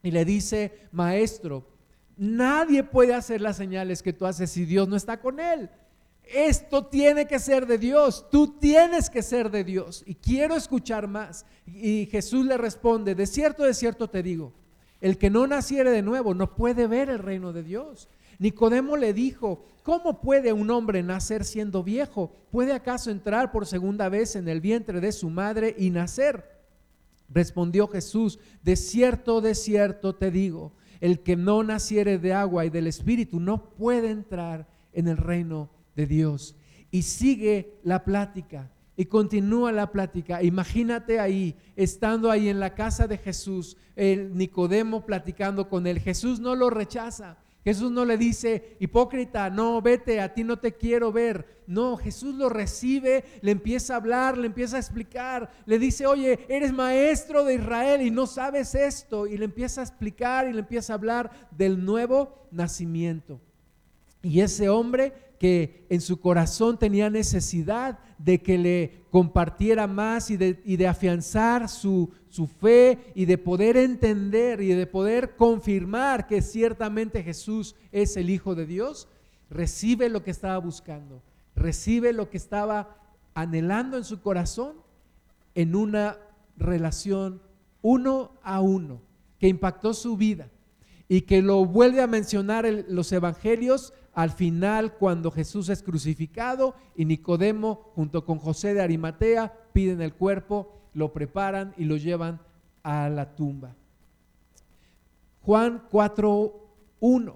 y 0.03 0.11
le 0.11 0.25
dice, 0.25 0.87
maestro, 0.91 1.65
nadie 2.17 2.83
puede 2.83 3.13
hacer 3.13 3.41
las 3.41 3.57
señales 3.57 4.01
que 4.01 4.13
tú 4.13 4.25
haces 4.25 4.51
si 4.51 4.65
Dios 4.65 4.87
no 4.87 4.95
está 4.95 5.19
con 5.19 5.39
él. 5.39 5.69
Esto 6.23 6.85
tiene 6.85 7.25
que 7.25 7.39
ser 7.39 7.65
de 7.65 7.79
Dios, 7.79 8.29
tú 8.29 8.59
tienes 8.59 9.09
que 9.09 9.23
ser 9.23 9.49
de 9.49 9.63
Dios. 9.63 10.03
Y 10.05 10.15
quiero 10.15 10.55
escuchar 10.55 11.07
más. 11.07 11.45
Y 11.65 12.07
Jesús 12.11 12.45
le 12.45 12.57
responde, 12.57 13.15
de 13.15 13.25
cierto, 13.25 13.63
de 13.63 13.73
cierto 13.73 14.09
te 14.09 14.21
digo, 14.21 14.53
el 15.01 15.17
que 15.17 15.29
no 15.29 15.47
naciere 15.47 15.89
de 15.89 16.03
nuevo 16.03 16.33
no 16.35 16.55
puede 16.55 16.85
ver 16.85 17.09
el 17.09 17.19
reino 17.19 17.51
de 17.51 17.63
Dios. 17.63 18.09
Nicodemo 18.37 18.95
le 18.95 19.13
dijo, 19.13 19.65
¿cómo 19.83 20.21
puede 20.21 20.53
un 20.53 20.69
hombre 20.69 21.01
nacer 21.01 21.43
siendo 21.43 21.83
viejo? 21.83 22.31
¿Puede 22.51 22.73
acaso 22.73 23.09
entrar 23.09 23.51
por 23.51 23.65
segunda 23.65 24.07
vez 24.07 24.35
en 24.35 24.47
el 24.47 24.61
vientre 24.61 25.01
de 25.01 25.11
su 25.11 25.29
madre 25.29 25.75
y 25.77 25.89
nacer? 25.89 26.58
Respondió 27.29 27.87
Jesús, 27.87 28.39
de 28.63 28.75
cierto, 28.75 29.41
de 29.41 29.55
cierto 29.55 30.15
te 30.15 30.31
digo, 30.31 30.73
el 30.99 31.21
que 31.21 31.35
no 31.35 31.63
naciere 31.63 32.17
de 32.17 32.33
agua 32.33 32.65
y 32.65 32.69
del 32.69 32.87
Espíritu 32.87 33.39
no 33.39 33.69
puede 33.71 34.09
entrar 34.09 34.67
en 34.93 35.07
el 35.07 35.17
reino 35.17 35.69
de 35.95 36.05
Dios. 36.05 36.55
Y 36.91 37.03
sigue 37.03 37.79
la 37.83 38.03
plática 38.03 38.71
y 38.97 39.05
continúa 39.05 39.71
la 39.71 39.91
plática. 39.91 40.43
Imagínate 40.43 41.19
ahí, 41.19 41.55
estando 41.75 42.29
ahí 42.29 42.49
en 42.49 42.59
la 42.59 42.75
casa 42.75 43.07
de 43.07 43.17
Jesús, 43.17 43.77
el 43.95 44.35
Nicodemo 44.35 45.05
platicando 45.05 45.69
con 45.69 45.87
él. 45.87 45.99
Jesús 45.99 46.39
no 46.39 46.55
lo 46.55 46.69
rechaza. 46.69 47.37
Jesús 47.63 47.91
no 47.91 48.05
le 48.05 48.17
dice, 48.17 48.77
hipócrita, 48.79 49.49
no, 49.49 49.81
vete, 49.81 50.21
a 50.21 50.33
ti 50.33 50.43
no 50.43 50.57
te 50.57 50.73
quiero 50.73 51.11
ver. 51.11 51.59
No, 51.67 51.97
Jesús 51.97 52.33
lo 52.35 52.49
recibe, 52.49 53.25
le 53.41 53.51
empieza 53.51 53.93
a 53.93 53.97
hablar, 53.97 54.37
le 54.37 54.47
empieza 54.47 54.77
a 54.77 54.79
explicar, 54.79 55.51
le 55.65 55.77
dice, 55.77 56.07
oye, 56.07 56.39
eres 56.47 56.73
maestro 56.73 57.43
de 57.43 57.55
Israel 57.55 58.01
y 58.01 58.11
no 58.11 58.27
sabes 58.27 58.73
esto. 58.75 59.27
Y 59.27 59.37
le 59.37 59.45
empieza 59.45 59.81
a 59.81 59.83
explicar 59.83 60.47
y 60.47 60.53
le 60.53 60.59
empieza 60.59 60.93
a 60.93 60.95
hablar 60.95 61.49
del 61.51 61.83
nuevo 61.83 62.47
nacimiento. 62.51 63.39
Y 64.21 64.41
ese 64.41 64.69
hombre 64.69 65.13
que 65.39 65.85
en 65.89 66.01
su 66.01 66.19
corazón 66.19 66.77
tenía 66.77 67.09
necesidad 67.09 67.99
de 68.17 68.41
que 68.41 68.57
le 68.57 69.05
compartiera 69.09 69.87
más 69.87 70.29
y 70.29 70.37
de, 70.37 70.61
y 70.65 70.75
de 70.75 70.87
afianzar 70.87 71.69
su, 71.69 72.11
su 72.27 72.45
fe 72.45 72.99
y 73.15 73.25
de 73.25 73.37
poder 73.37 73.77
entender 73.77 74.61
y 74.61 74.73
de 74.73 74.85
poder 74.85 75.35
confirmar 75.37 76.27
que 76.27 76.41
ciertamente 76.41 77.23
Jesús 77.23 77.75
es 77.91 78.17
el 78.17 78.29
Hijo 78.29 78.53
de 78.53 78.65
Dios, 78.65 79.07
recibe 79.49 80.09
lo 80.09 80.23
que 80.23 80.31
estaba 80.31 80.57
buscando, 80.57 81.23
recibe 81.55 82.11
lo 82.11 82.29
que 82.29 82.37
estaba 82.37 82.97
anhelando 83.33 83.97
en 83.97 84.03
su 84.03 84.21
corazón 84.21 84.75
en 85.55 85.75
una 85.75 86.17
relación 86.57 87.41
uno 87.81 88.33
a 88.43 88.59
uno 88.59 89.01
que 89.39 89.47
impactó 89.47 89.93
su 89.93 90.17
vida 90.17 90.49
y 91.07 91.21
que 91.21 91.41
lo 91.41 91.65
vuelve 91.65 92.01
a 92.01 92.07
mencionar 92.07 92.65
en 92.65 92.85
los 92.89 93.11
evangelios 93.11 93.93
al 94.13 94.31
final 94.31 94.93
cuando 94.93 95.31
Jesús 95.31 95.69
es 95.69 95.83
crucificado 95.83 96.75
y 96.95 97.05
Nicodemo 97.05 97.91
junto 97.95 98.25
con 98.25 98.39
José 98.39 98.73
de 98.73 98.81
Arimatea 98.81 99.53
piden 99.73 100.01
el 100.01 100.13
cuerpo, 100.13 100.73
lo 100.93 101.13
preparan 101.13 101.73
y 101.77 101.85
lo 101.85 101.97
llevan 101.97 102.41
a 102.83 103.09
la 103.09 103.35
tumba. 103.35 103.75
Juan 105.41 105.83
4.1, 105.89 107.33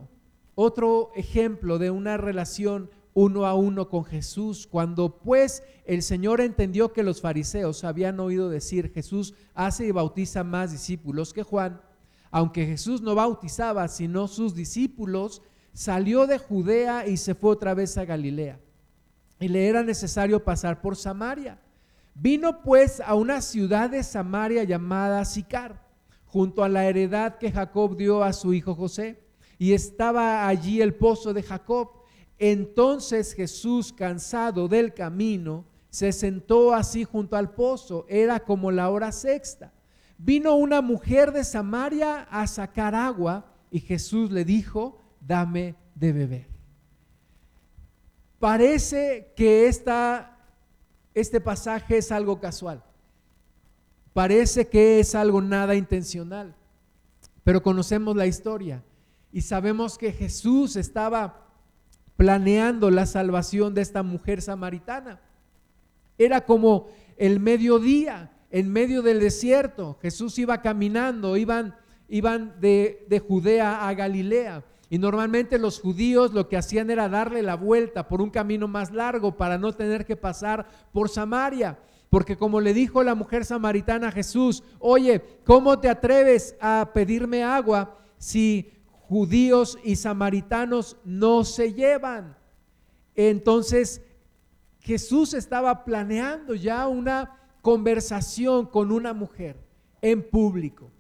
otro 0.56 1.12
ejemplo 1.16 1.80
de 1.80 1.90
una 1.90 2.18
relación 2.18 2.90
uno 3.14 3.46
a 3.46 3.54
uno 3.54 3.90
con 3.90 4.04
Jesús. 4.04 4.68
Cuando 4.68 5.18
pues 5.18 5.64
el 5.86 6.02
Señor 6.02 6.42
entendió 6.42 6.94
que 6.94 7.04
los 7.04 7.22
fariseos 7.22 7.84
habían 7.84 8.20
oído 8.20 8.50
decir, 8.50 8.92
Jesús 8.94 9.34
hace 9.54 9.86
y 9.86 9.92
bautiza 9.92 10.44
más 10.44 10.72
discípulos 10.72 11.34
que 11.34 11.44
Juan, 11.44 11.82
aunque 12.32 12.66
Jesús 12.66 13.02
no 13.02 13.16
bautizaba, 13.16 13.88
sino 13.88 14.28
sus 14.28 14.56
discípulos, 14.56 15.42
salió 15.74 16.28
de 16.28 16.38
Judea 16.38 17.08
y 17.08 17.18
se 17.18 17.36
fue 17.36 17.52
otra 17.52 17.74
vez 17.74 17.98
a 17.98 18.06
Galilea. 18.06 18.60
Y 19.40 19.48
le 19.48 19.68
era 19.68 19.84
necesario 19.84 20.44
pasar 20.44 20.82
por 20.82 20.96
Samaria. 20.96 21.60
Vino 22.16 22.62
pues 22.62 23.02
a 23.02 23.16
una 23.16 23.42
ciudad 23.42 23.90
de 23.90 24.04
Samaria 24.04 24.64
llamada 24.64 25.26
Sicar, 25.26 25.84
junto 26.28 26.64
a 26.64 26.70
la 26.70 26.86
heredad 26.86 27.38
que 27.38 27.52
Jacob 27.52 27.98
dio 27.98 28.24
a 28.24 28.34
su 28.34 28.54
hijo 28.54 28.76
José. 28.76 29.20
Y 29.58 29.74
estaba 29.74 30.48
allí 30.48 30.82
el 30.82 30.94
pozo 30.94 31.34
de 31.34 31.44
Jacob. 31.44 31.90
Entonces 32.38 33.34
Jesús, 33.34 33.92
cansado 33.92 34.68
del 34.68 34.94
camino, 34.94 35.66
se 35.90 36.12
sentó 36.12 36.74
así 36.74 37.04
junto 37.04 37.36
al 37.36 37.52
pozo. 37.52 38.06
Era 38.08 38.40
como 38.40 38.72
la 38.72 38.90
hora 38.90 39.12
sexta. 39.12 39.74
Vino 40.18 40.56
una 40.56 40.82
mujer 40.82 41.32
de 41.32 41.44
Samaria 41.44 42.28
a 42.30 42.48
sacar 42.48 42.96
agua 42.96 43.46
y 43.72 43.80
Jesús 43.80 44.32
le 44.32 44.46
dijo, 44.46 45.03
dame 45.26 45.76
de 45.96 46.14
beber. 46.14 46.48
Parece 48.40 49.32
que 49.36 49.68
esta, 49.68 50.38
este 51.14 51.40
pasaje 51.40 51.98
es 51.98 52.12
algo 52.12 52.40
casual. 52.40 52.84
Parece 54.14 54.68
que 54.68 55.00
es 55.00 55.16
algo 55.16 55.42
nada 55.42 55.76
intencional. 55.76 56.56
Pero 57.44 57.64
conocemos 57.64 58.16
la 58.16 58.28
historia 58.28 58.84
y 59.32 59.42
sabemos 59.42 59.98
que 59.98 60.12
Jesús 60.12 60.76
estaba 60.76 61.48
planeando 62.16 62.92
la 62.92 63.06
salvación 63.06 63.74
de 63.74 63.82
esta 63.82 64.04
mujer 64.04 64.42
samaritana. 64.42 65.20
Era 66.18 66.46
como 66.46 66.88
el 67.18 67.40
mediodía, 67.40 68.32
en 68.52 68.72
medio 68.72 69.02
del 69.02 69.20
desierto. 69.20 69.98
Jesús 70.02 70.38
iba 70.38 70.62
caminando, 70.62 71.38
iban, 71.38 71.76
iban 72.08 72.54
de, 72.62 73.06
de 73.10 73.20
Judea 73.20 73.88
a 73.88 73.94
Galilea. 73.94 74.64
Y 74.94 75.00
normalmente 75.00 75.58
los 75.58 75.80
judíos 75.80 76.34
lo 76.34 76.48
que 76.48 76.56
hacían 76.56 76.92
era 76.92 77.10
darle 77.10 77.42
la 77.42 77.56
vuelta 77.56 78.08
por 78.08 78.22
un 78.22 78.30
camino 78.30 78.68
más 78.68 78.92
largo 78.92 79.36
para 79.36 79.58
no 79.58 79.74
tener 79.74 80.06
que 80.06 80.16
pasar 80.16 80.68
por 80.92 81.10
Samaria. 81.10 81.80
Porque 82.12 82.38
como 82.38 82.62
le 82.62 82.76
dijo 82.76 83.02
la 83.02 83.16
mujer 83.16 83.44
samaritana 83.44 84.10
a 84.10 84.12
Jesús, 84.12 84.62
oye, 84.78 85.40
¿cómo 85.46 85.80
te 85.80 85.90
atreves 85.90 86.56
a 86.62 86.92
pedirme 86.94 87.44
agua 87.44 87.98
si 88.20 88.72
judíos 89.08 89.80
y 89.84 89.96
samaritanos 89.96 90.98
no 91.04 91.44
se 91.44 91.74
llevan. 91.74 92.38
Entonces 93.16 94.04
Jesús 94.80 95.34
estaba 95.34 95.86
planeando 95.86 96.54
ya 96.54 96.88
una 96.88 97.40
conversación 97.64 98.68
con 98.68 98.92
una 98.92 99.12
mujer 99.14 99.58
en 100.04 100.22
público. 100.22 100.92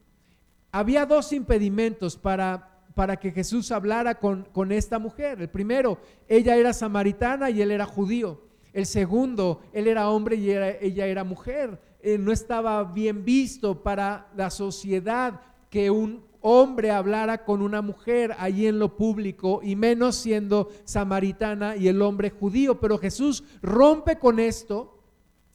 Había 0.71 1.05
dos 1.05 1.31
impedimentos 1.31 2.17
para, 2.17 2.72
para 2.95 3.17
que 3.17 3.31
Jesús 3.31 3.71
hablara 3.71 4.15
con, 4.15 4.47
con 4.51 4.71
esta 4.71 4.99
mujer. 4.99 5.41
El 5.41 5.49
primero, 5.49 5.97
ella 6.27 6.55
era 6.55 6.73
samaritana 6.73 7.49
y 7.49 7.61
él 7.61 7.71
era 7.71 7.85
judío. 7.85 8.41
El 8.73 8.85
segundo, 8.87 9.61
él 9.71 9.87
era 9.87 10.09
hombre 10.09 10.35
y 10.35 10.51
ella 10.51 11.05
era 11.05 11.23
mujer. 11.23 11.79
Eh, 12.01 12.17
no 12.17 12.31
estaba 12.31 12.83
bien 12.83 13.23
visto 13.23 13.83
para 13.83 14.27
la 14.35 14.49
sociedad 14.49 15.39
que 15.69 15.89
un 15.89 16.23
hombre 16.41 16.91
hablara 16.91 17.45
con 17.45 17.61
una 17.61 17.81
mujer 17.81 18.35
allí 18.37 18.67
en 18.67 18.77
lo 18.77 18.97
público 18.97 19.61
y 19.63 19.75
menos 19.75 20.15
siendo 20.15 20.69
samaritana 20.83 21.77
y 21.77 21.87
el 21.87 22.01
hombre 22.01 22.31
judío. 22.31 22.79
Pero 22.79 22.97
Jesús 22.97 23.43
rompe 23.61 24.17
con 24.17 24.39
esto 24.39 24.99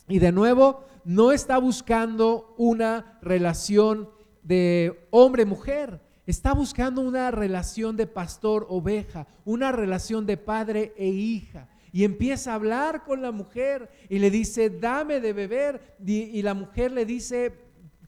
y 0.08 0.18
de 0.18 0.32
nuevo 0.32 0.84
no 1.04 1.32
está 1.32 1.58
buscando 1.58 2.54
una 2.56 3.18
relación 3.20 4.08
de 4.42 5.08
hombre-mujer. 5.10 6.00
Está 6.28 6.52
buscando 6.52 7.00
una 7.00 7.30
relación 7.30 7.96
de 7.96 8.06
pastor-oveja, 8.06 9.26
una 9.46 9.72
relación 9.72 10.26
de 10.26 10.36
padre 10.36 10.92
e 10.98 11.08
hija. 11.08 11.70
Y 11.90 12.04
empieza 12.04 12.52
a 12.52 12.56
hablar 12.56 13.04
con 13.04 13.22
la 13.22 13.32
mujer 13.32 13.88
y 14.10 14.18
le 14.18 14.30
dice, 14.30 14.68
dame 14.68 15.20
de 15.20 15.32
beber. 15.32 15.96
Y, 16.04 16.42
la 16.42 16.52
mujer 16.52 16.92
le 16.92 17.06
dice, 17.06 17.54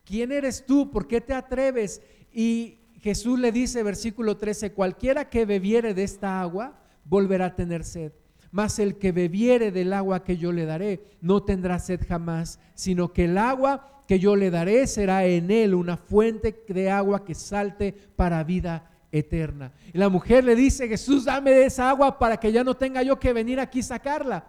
¿quién 0.05 0.33
eres 0.33 0.67
tú? 0.67 0.91
¿Por 0.91 1.09
qué 1.09 1.23
te 1.23 1.33
atreves? 1.33 2.03
Y 2.31 2.81
Jesús 3.01 3.39
le 3.39 3.53
dice, 3.53 3.83
versículo 3.83 4.37
13, 4.37 4.75
cualquiera 4.75 5.31
que 5.31 5.47
bebiere 5.47 5.95
de 5.95 6.05
esta 6.05 6.43
agua, 6.43 6.79
volverá 7.07 7.47
a 7.47 7.57
tener 7.57 7.85
sed. 7.85 8.13
Mas 8.51 8.79
el 8.79 8.99
que 8.99 9.13
bebiere 9.13 9.73
del 9.73 9.95
agua 9.95 10.25
que 10.25 10.37
yo 10.37 10.53
le 10.53 10.67
daré, 10.67 11.17
no 11.23 11.43
tendrá 11.43 11.79
sed 11.79 12.03
jamás, 12.07 12.61
sino 12.75 13.15
que 13.15 13.25
el 13.25 13.39
agua 13.39 14.00
que 14.11 14.19
yo 14.19 14.35
le 14.35 14.51
daré 14.51 14.89
será 14.89 15.25
en 15.25 15.53
él 15.53 15.73
una 15.73 15.97
fuente 15.97 16.65
de 16.67 16.91
agua 16.91 17.25
que 17.25 17.33
salte 17.33 17.93
para 18.17 18.43
vida 18.43 18.91
eterna. 19.13 19.73
Y 19.95 19.99
la 19.99 20.09
mujer 20.09 20.43
le 20.43 20.57
dice, 20.57 20.89
Jesús, 20.89 21.27
dame 21.27 21.63
esa 21.63 21.91
agua 21.91 22.19
para 22.19 22.37
que 22.37 22.51
ya 22.51 22.65
no 22.65 22.77
tenga 22.77 23.05
yo 23.05 23.21
que 23.21 23.33
venir 23.33 23.61
aquí 23.61 23.79
a 23.79 23.85
sacarla. 23.85 24.47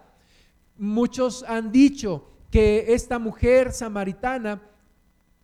Muchos 0.76 1.44
han 1.46 1.70
dicho 1.70 2.28
que 2.50 2.86
esta 2.88 3.20
mujer 3.20 3.70
samaritana 3.70 4.60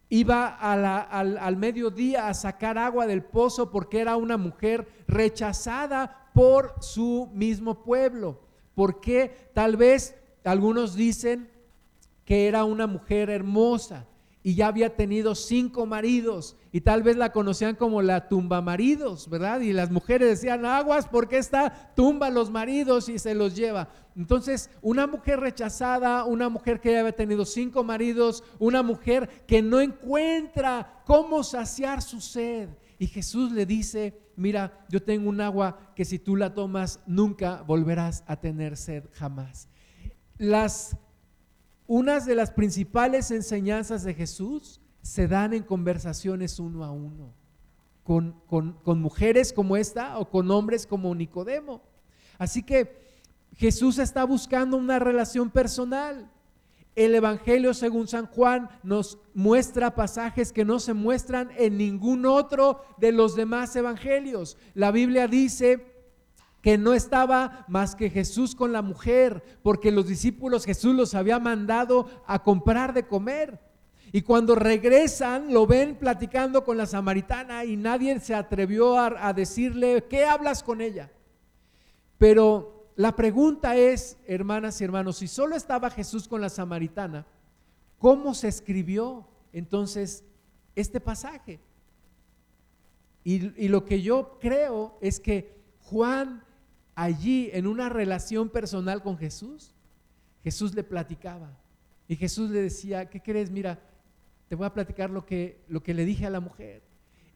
iba 0.09 0.49
al, 0.49 1.57
mediodía 1.57 2.27
a 2.27 2.35
sacar 2.35 2.77
agua 2.77 3.07
del 3.07 3.23
pozo 3.23 3.71
porque 3.71 4.01
era 4.01 4.17
una 4.17 4.37
mujer 4.37 4.89
rechazada 5.07 6.29
por 6.35 6.75
su 6.81 7.31
mismo 7.33 7.85
pueblo. 7.85 8.41
Porque 8.75 9.53
tal 9.55 9.77
vez 9.77 10.17
algunos 10.43 10.97
dicen 10.97 11.49
que 12.29 12.47
era 12.47 12.65
una 12.65 12.87
mujer 12.87 13.31
hermosa 13.31 14.07
y 14.43 14.55
ya 14.55 14.67
había 14.67 14.95
tenido 14.95 15.35
cinco 15.35 15.87
maridos 15.87 16.57
y 16.73 16.83
tal 16.83 17.03
vez 17.03 17.17
la 17.17 17.33
conocían 17.33 17.75
como 17.75 18.03
la 18.03 18.29
tumba 18.29 18.61
maridos, 18.61 19.31
¿verdad? 19.31 19.63
Y 19.63 19.73
las 19.73 19.91
mujeres 19.91 20.29
decían, 20.29 20.67
aguas, 20.67 21.09
porque 21.09 21.39
esta 21.39 21.95
tumba 21.97 22.29
los 22.29 22.51
maridos 22.51 23.09
y 23.09 23.19
se 23.19 23.35
los 23.35 23.57
lleva? 23.57 23.89
Entonces, 24.15 24.69
una 24.83 25.07
mujer 25.07 25.41
rechazada, 25.41 26.27
una 26.27 26.51
mujer 26.51 26.83
que 26.83 26.93
ya 26.93 27.01
había 27.01 27.17
tenido 27.17 27.47
cinco 27.47 27.83
maridos, 27.83 28.45
una 28.59 28.83
mujer 28.83 29.47
que 29.47 29.63
no 29.63 29.81
encuentra 29.81 31.03
cómo 31.07 31.43
saciar 31.43 32.03
su 32.03 32.21
sed. 32.21 32.69
Y 32.99 33.07
Jesús 33.07 33.53
le 33.53 33.65
dice, 33.65 34.21
mira, 34.37 34.85
yo 34.91 35.03
tengo 35.03 35.31
un 35.31 35.41
agua 35.41 35.95
que 35.97 36.05
si 36.05 36.19
tú 36.19 36.37
la 36.37 36.53
tomas 36.53 37.01
nunca 37.07 37.63
volverás 37.63 38.23
a 38.27 38.37
tener 38.37 38.77
sed 38.77 39.05
jamás. 39.15 39.71
Las 40.37 40.95
unas 41.89 42.27
de 42.27 42.37
las 42.37 42.51
principales 42.51 43.33
enseñanzas 43.33 44.05
de 44.05 44.15
Jesús 44.15 44.81
se 45.03 45.27
dan 45.27 45.55
en 45.55 45.63
conversaciones 45.63 46.61
uno 46.61 46.85
a 46.85 46.93
uno, 46.93 47.33
con, 48.05 48.35
con, 48.47 49.01
mujeres 49.01 49.55
como 49.55 49.77
esta 49.77 50.19
o 50.19 50.29
con 50.31 50.51
hombres 50.51 50.87
como 50.87 51.15
Nicodemo. 51.15 51.83
Así 52.37 52.63
que 52.63 53.09
Jesús 53.57 53.99
está 53.99 54.25
buscando 54.25 54.77
una 54.77 54.99
relación 54.99 55.51
personal. 55.51 56.31
El 56.95 57.15
Evangelio 57.15 57.73
según 57.73 58.07
San 58.07 58.27
Juan 58.27 58.69
nos 58.83 59.19
muestra 59.33 59.95
pasajes 59.95 60.53
que 60.53 60.67
no 60.67 60.81
se 60.81 60.93
muestran 60.93 61.51
en 61.57 61.79
ningún 61.79 62.27
otro 62.27 62.83
de 62.99 63.13
los 63.13 63.35
demás 63.35 63.75
evangelios. 63.77 64.59
La 64.75 64.91
Biblia 64.91 65.27
dice 65.27 65.98
que 66.61 66.77
no 66.77 66.93
estaba 66.93 67.65
más 67.69 67.95
que 67.95 68.11
Jesús 68.11 68.55
con 68.55 68.73
la 68.73 68.83
mujer, 68.83 69.43
porque 69.63 69.91
los 69.91 70.07
discípulos 70.07 70.65
Jesús 70.65 70.95
los 70.95 71.15
había 71.15 71.39
mandado 71.39 72.09
a 72.27 72.43
comprar 72.43 72.93
de 72.93 73.07
comer. 73.07 73.61
Y 74.11 74.23
cuando 74.23 74.55
regresan, 74.55 75.53
lo 75.53 75.67
ven 75.67 75.97
platicando 75.97 76.65
con 76.65 76.77
la 76.77 76.87
samaritana 76.87 77.65
y 77.65 77.77
nadie 77.77 78.19
se 78.21 78.35
atrevió 78.35 78.99
a, 78.99 79.33
decirle, 79.33 80.05
¿qué 80.09 80.25
hablas 80.25 80.63
con 80.63 80.81
ella? 80.81 81.11
Pero 82.17 82.91
la 82.97 83.15
pregunta 83.15 83.77
es, 83.77 84.17
hermanas 84.27 84.81
y 84.81 84.85
hermanos, 84.85 85.19
si 85.19 85.29
solo 85.29 85.55
estaba 85.55 85.91
Jesús 85.91 86.27
con 86.27 86.41
la 86.41 86.49
samaritana, 86.49 87.27
¿cómo 87.99 88.35
se 88.35 88.49
escribió 88.49 89.29
entonces 89.53 90.25
este 90.75 91.01
pasaje? 91.01 91.61
Y, 93.25 93.63
y, 93.63 93.69
lo 93.69 93.85
que 93.85 94.01
yo 94.01 94.39
creo 94.41 94.97
es 95.03 95.21
que 95.21 95.59
Juan 95.83 96.43
allí 96.99 97.49
en 97.53 97.69
una 97.69 97.89
relación 97.89 98.49
personal 98.49 99.05
con 99.05 99.17
Jesús, 99.17 99.73
Jesús 100.43 100.75
le 100.75 100.83
platicaba 100.83 101.57
y 102.09 102.17
Jesús 102.17 102.51
le 102.51 102.61
decía, 102.61 103.09
¿qué 103.09 103.23
crees? 103.23 103.53
Mira, 103.53 103.81
te 104.49 104.57
voy 104.57 104.67
a 104.67 104.75
platicar 104.75 105.09
lo 105.09 105.25
que, 105.25 105.61
lo 105.69 105.81
que 105.81 105.95
le 105.95 106.05
dije 106.05 106.27
a 106.27 106.31
la 106.31 106.41
mujer. 106.41 106.83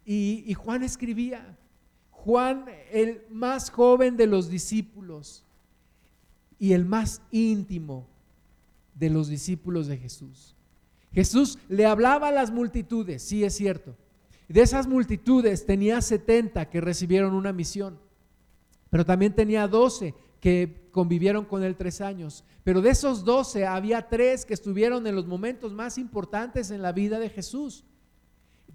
Y, 0.05 0.53
Juan 0.55 0.83
escribía, 0.83 1.57
Juan 2.11 2.67
el 2.91 3.23
más 3.31 3.71
joven 3.71 4.17
de 4.17 4.27
los 4.27 4.51
discípulos 4.51 5.45
y 6.59 6.73
el 6.73 6.85
más 6.85 7.23
íntimo 7.31 8.09
de 8.97 9.11
los 9.11 9.29
discípulos 9.29 9.87
de 9.87 9.97
Jesús. 9.97 10.57
Jesús 11.13 11.57
le 11.69 11.87
hablaba 11.87 12.29
a 12.29 12.33
las 12.33 12.51
multitudes, 12.51 13.23
sí 13.23 13.45
es 13.45 13.55
cierto. 13.55 13.95
De 14.49 14.61
esas 14.61 14.89
multitudes 14.89 15.67
tenía 15.67 16.01
70 16.01 16.69
que 16.69 16.81
recibieron 16.81 17.35
una 17.35 17.53
misión. 17.53 18.02
Pero 18.93 19.07
también 19.07 19.35
tenía 19.35 19.67
doce 19.69 20.15
que 20.39 20.91
convivieron 20.91 21.47
con 21.47 21.63
él 21.63 21.77
tres 21.77 22.03
años. 22.03 22.45
Pero 22.63 22.83
de 22.83 22.91
esos 22.91 23.25
doce 23.25 23.65
había 23.67 24.07
tres 24.07 24.45
que 24.45 24.53
estuvieron 24.53 25.07
en 25.07 25.15
los 25.15 25.27
momentos 25.27 25.73
más 25.73 25.97
importantes 25.97 26.71
en 26.71 26.83
la 26.83 26.93
vida 26.93 27.19
de 27.19 27.31
Jesús. 27.31 27.87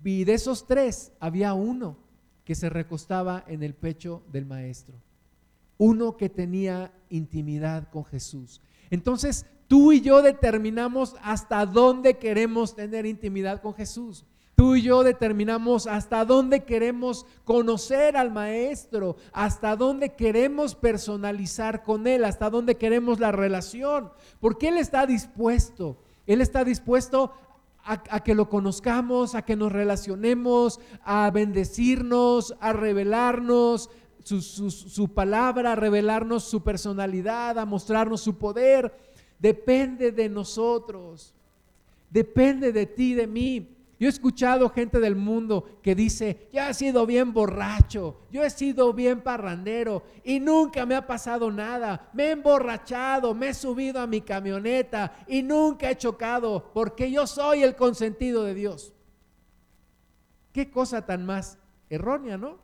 Y 0.04 0.24
de 0.24 0.34
esos 0.34 0.66
tres 0.66 1.12
había 1.20 1.54
uno 1.54 2.00
que 2.46 2.56
se 2.56 2.68
recostaba 2.68 3.44
en 3.46 3.62
el 3.62 3.76
pecho 3.76 4.24
del 4.32 4.48
maestro. 4.48 4.96
Uno 5.78 6.18
que 6.18 6.30
tenía 6.30 6.92
intimidad 7.12 7.92
con 7.92 8.04
Jesús. 8.04 8.60
Entonces, 8.90 9.46
tú 9.68 9.92
y 9.92 10.02
yo 10.02 10.24
determinamos 10.24 11.14
hasta 11.22 11.64
dónde 11.68 12.18
queremos 12.18 12.76
tener 12.76 13.06
intimidad 13.06 13.62
con 13.62 13.76
Jesús. 13.76 14.26
Tú 14.58 14.76
y 14.76 14.82
yo 14.82 15.04
determinamos 15.04 15.86
hasta 15.86 16.26
dónde 16.26 16.63
queremos 16.63 17.28
conocer 17.43 18.17
al 18.17 18.32
Maestro, 18.32 19.15
hasta 19.32 19.76
dónde 19.76 20.15
queremos 20.15 20.74
personalizar 20.74 21.84
con 21.84 22.08
Él, 22.08 22.26
hasta 22.26 22.50
dónde 22.50 22.74
queremos 22.74 23.20
la 23.20 23.32
relación, 23.32 24.10
porque 24.39 24.70
Él 24.70 24.78
está 24.78 25.06
dispuesto. 25.06 25.98
Él 26.26 26.41
está 26.41 26.63
dispuesto 26.63 27.34
a, 27.84 28.24
que 28.24 28.34
lo 28.34 28.50
conozcamos, 28.50 29.36
a 29.36 29.43
que 29.43 29.56
nos 29.56 29.72
relacionemos, 29.72 30.80
a 31.04 31.30
bendecirnos, 31.30 32.56
a 32.60 32.74
revelarnos 32.74 33.91
su, 34.24 34.41
su 34.41 35.13
palabra, 35.13 35.74
a 35.74 35.76
revelarnos 35.76 36.46
su 36.46 36.63
personalidad, 36.63 37.60
a 37.60 37.65
mostrarnos 37.67 38.22
su 38.22 38.39
poder. 38.39 38.91
Depende 39.38 40.12
de 40.12 40.30
nosotros, 40.30 41.36
depende 42.10 42.72
de 42.72 42.88
ti, 42.88 43.13
de 43.13 43.28
mí. 43.28 43.77
Yo 44.00 44.08
he 44.08 44.10
escuchado 44.10 44.70
gente 44.70 45.00
del 45.00 45.16
mundo 45.16 45.80
que 45.82 45.96
dice, 45.96 46.50
yo 46.54 46.62
he 46.62 46.74
sido 46.76 47.08
bien 47.08 47.34
borracho, 47.34 48.22
yo 48.32 48.44
he 48.44 48.50
sido 48.52 48.94
bien 48.94 49.22
parrandero 49.22 50.04
y 50.24 50.40
nunca 50.40 50.86
me 50.86 50.94
ha 50.94 51.08
pasado 51.08 51.52
nada. 51.52 52.10
Me 52.14 52.26
he 52.26 52.32
emborrachado, 52.32 53.34
me 53.34 53.50
he 53.50 53.54
subido 53.56 54.00
a 54.00 54.06
mi 54.06 54.22
camioneta 54.22 55.26
y 55.28 55.42
nunca 55.42 55.90
he 55.90 55.98
chocado 55.98 56.72
porque 56.74 57.10
yo 57.12 57.26
soy 57.26 57.64
el 57.64 57.76
consentido 57.76 58.44
de 58.44 58.54
Dios. 58.54 58.94
Qué 60.52 60.70
cosa 60.70 61.06
tan 61.06 61.26
más 61.26 61.58
errónea, 61.90 62.38
¿no? 62.38 62.60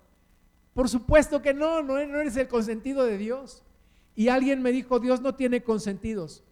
Por 0.75 0.87
supuesto 0.87 1.41
que 1.41 1.53
no, 1.55 1.81
no 1.81 1.97
eres 1.97 2.37
el 2.37 2.47
consentido 2.47 3.05
de 3.05 3.17
Dios. 3.17 3.63
Y 4.15 4.27
alguien 4.27 4.61
me 4.61 4.71
dijo, 4.71 4.99
Dios 4.99 5.21
no 5.21 5.33
tiene 5.33 5.63
consentidos, 5.63 6.43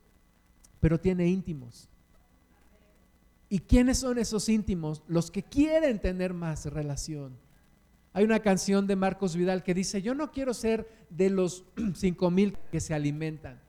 pero 0.79 0.99
tiene 0.99 1.27
íntimos. 1.27 1.90
¿Y 3.51 3.59
quiénes 3.59 3.97
son 3.97 4.17
esos 4.17 4.47
íntimos? 4.47 5.03
Los 5.07 5.29
que 5.29 5.43
quieren 5.43 5.99
tener 5.99 6.33
más 6.33 6.67
relación. 6.67 7.37
Hay 8.13 8.23
una 8.23 8.39
canción 8.39 8.87
de 8.87 8.95
Marcos 8.95 9.35
Vidal 9.35 9.61
que 9.61 9.73
dice, 9.73 10.01
yo 10.01 10.15
no 10.15 10.31
quiero 10.31 10.53
ser 10.53 10.87
de 11.09 11.29
los 11.29 11.65
cinco 11.95 12.31
mil 12.31 12.57
que 12.71 12.79
se 12.79 12.93
alimentan, 12.93 13.59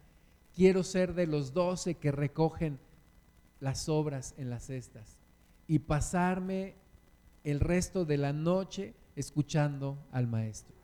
quiero 0.54 0.84
ser 0.84 1.14
de 1.14 1.26
los 1.26 1.52
doce 1.52 1.96
que 1.96 2.12
recogen 2.12 2.78
las 3.58 3.88
obras 3.88 4.34
en 4.38 4.50
las 4.50 4.66
cestas 4.66 5.18
y 5.66 5.80
pasarme 5.80 6.76
el 7.42 7.58
resto 7.58 8.04
de 8.04 8.18
la 8.18 8.32
noche 8.32 8.94
escuchando 9.16 9.98
al 10.12 10.28
maestro. 10.28 10.76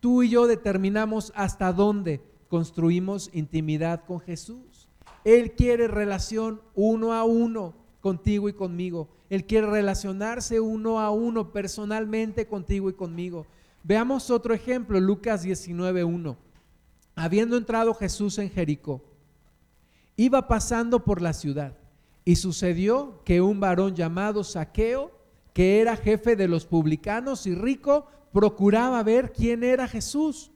Tú 0.00 0.22
y 0.22 0.30
yo 0.30 0.46
determinamos 0.46 1.30
hasta 1.36 1.74
dónde 1.74 2.22
construimos 2.48 3.28
intimidad 3.34 4.06
con 4.06 4.18
Jesús. 4.18 4.71
Él 5.24 5.52
quiere 5.52 5.88
relación 5.88 6.60
uno 6.74 7.12
a 7.12 7.24
uno 7.24 7.74
contigo 8.00 8.48
y 8.48 8.52
conmigo. 8.52 9.08
Él 9.30 9.46
quiere 9.46 9.68
relacionarse 9.68 10.60
uno 10.60 11.00
a 11.00 11.10
uno 11.10 11.52
personalmente 11.52 12.46
contigo 12.46 12.90
y 12.90 12.92
conmigo. 12.92 13.46
Veamos 13.82 14.30
otro 14.30 14.54
ejemplo, 14.54 15.00
Lucas 15.00 15.44
19.1. 15.44 16.36
Habiendo 17.14 17.56
entrado 17.56 17.94
Jesús 17.94 18.38
en 18.38 18.50
Jericó, 18.50 19.02
iba 20.16 20.46
pasando 20.48 21.04
por 21.04 21.20
la 21.20 21.32
ciudad 21.32 21.76
y 22.24 22.36
sucedió 22.36 23.22
que 23.24 23.40
un 23.40 23.60
varón 23.60 23.94
llamado 23.94 24.44
Saqueo, 24.44 25.10
que 25.52 25.80
era 25.80 25.96
jefe 25.96 26.36
de 26.36 26.48
los 26.48 26.64
publicanos 26.66 27.46
y 27.46 27.54
rico, 27.54 28.06
procuraba 28.32 29.02
ver 29.02 29.32
quién 29.32 29.64
era 29.64 29.88
Jesús 29.88 30.51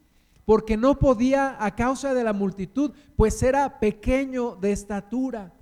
porque 0.47 0.77
no 0.77 0.99
podía 0.99 1.63
a 1.63 1.75
causa 1.75 2.15
de 2.15 2.23
la 2.25 2.33
multitud, 2.33 2.93
pues 3.17 3.43
era 3.43 3.81
pequeño 3.81 4.55
de 4.55 4.73
estatura. 4.73 5.53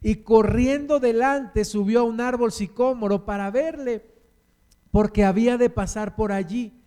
Y 0.00 0.22
corriendo 0.22 1.00
delante 1.00 1.64
subió 1.64 2.00
a 2.00 2.04
un 2.04 2.20
árbol 2.20 2.52
sicómoro 2.52 3.26
para 3.26 3.50
verle, 3.50 4.06
porque 4.92 5.24
había 5.24 5.58
de 5.58 5.68
pasar 5.68 6.14
por 6.14 6.30
allí. 6.30 6.80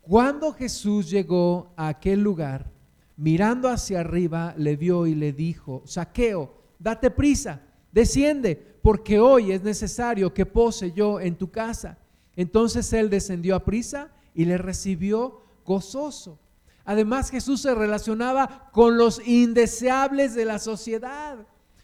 Cuando 0.00 0.54
Jesús 0.54 1.10
llegó 1.10 1.74
a 1.76 1.88
aquel 1.88 2.22
lugar, 2.22 2.72
mirando 3.18 3.68
hacia 3.68 4.00
arriba, 4.00 4.54
le 4.56 4.76
vio 4.76 5.06
y 5.06 5.14
le 5.14 5.34
dijo, 5.34 5.82
Saqueo, 5.84 6.54
date 6.78 7.10
prisa, 7.10 7.60
desciende, 7.92 8.56
porque 8.80 9.20
hoy 9.20 9.52
es 9.52 9.62
necesario 9.62 10.32
que 10.32 10.46
pose 10.46 10.92
yo 10.92 11.20
en 11.20 11.36
tu 11.36 11.50
casa. 11.50 11.98
Entonces 12.34 12.90
él 12.94 13.10
descendió 13.10 13.56
a 13.56 13.64
prisa 13.66 14.10
y 14.32 14.46
le 14.46 14.56
recibió 14.56 15.42
gozoso. 15.66 16.40
Además 16.88 17.28
Jesús 17.28 17.60
se 17.60 17.74
relacionaba 17.74 18.70
con 18.72 18.96
los 18.96 19.20
indeseables 19.28 20.34
de 20.34 20.46
la 20.46 20.58
sociedad, 20.58 21.36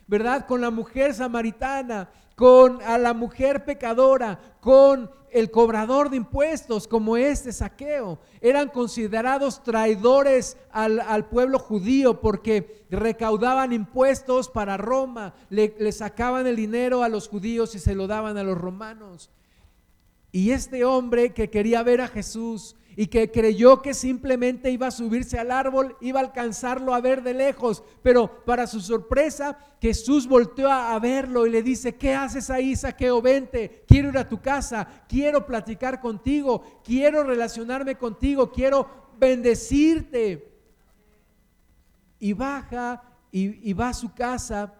¿verdad? 0.07 0.47
Con 0.47 0.63
la 0.63 0.71
mujer 0.71 1.13
samaritana, 1.13 2.09
con 2.35 2.81
a 2.81 2.97
la 2.97 3.13
mujer 3.13 3.67
pecadora, 3.67 4.41
con 4.61 5.11
el 5.31 5.51
cobrador 5.51 6.09
de 6.09 6.17
impuestos 6.17 6.89
como 6.89 7.19
este 7.19 7.53
saqueo. 7.53 8.19
Eran 8.41 8.71
considerados 8.71 9.63
traidores 9.63 10.57
al, 10.71 11.29
pueblo 11.29 11.59
judío 11.59 12.23
porque 12.23 12.87
recaudaban 12.89 13.75
impuestos 13.75 14.49
para 14.49 14.79
Roma, 14.79 15.35
le 15.51 15.93
sacaban 15.93 16.47
el 16.47 16.57
dinero 16.57 17.03
a 17.03 17.11
los 17.11 17.29
judíos 17.29 17.75
y 17.75 17.79
se 17.79 17.95
lo 17.95 18.07
daban 18.07 18.39
a 18.39 18.43
los 18.43 18.57
romanos. 18.57 19.29
Y 20.35 20.51
este 20.51 20.85
hombre 20.85 21.33
que 21.33 21.49
quería 21.49 21.85
ver 21.85 22.01
a 22.01 22.09
Jesús, 22.09 22.75
y 22.97 23.07
que 23.09 23.31
creyó 23.31 23.83
que 23.83 23.95
simplemente 23.95 24.71
iba 24.71 24.87
a 24.87 24.93
subirse 24.93 25.39
al 25.39 25.51
árbol, 25.51 25.97
iba 26.01 26.21
a 26.21 26.25
alcanzarlo 26.25 26.95
a 26.95 27.01
ver 27.01 27.23
de 27.23 27.35
lejos, 27.35 27.83
pero 28.03 28.45
para 28.45 28.67
su 28.67 28.81
sorpresa 28.81 29.59
Jesús 29.81 30.27
volteó 30.27 30.71
a, 30.71 30.99
verlo 30.99 31.47
y 31.47 31.51
le 31.51 31.63
dice, 31.63 31.97
¿qué 31.97 32.15
haces 32.15 32.51
ahí, 32.51 32.77
Saqueo? 32.77 33.21
Vente, 33.21 33.85
quiero 33.87 34.09
ir 34.11 34.19
a 34.19 34.29
tu 34.29 34.41
casa, 34.41 35.05
quiero 35.09 35.45
platicar 35.45 36.01
contigo, 36.01 36.81
quiero 36.85 37.25
relacionarme 37.25 37.97
contigo, 37.97 38.51
quiero 38.51 38.89
bendecirte. 39.19 40.53
Y 42.19 42.33
baja 42.33 43.03
y, 43.31 43.69
y 43.69 43.73
va 43.75 43.91
a 43.91 43.95
su 43.95 44.15
casa 44.15 44.73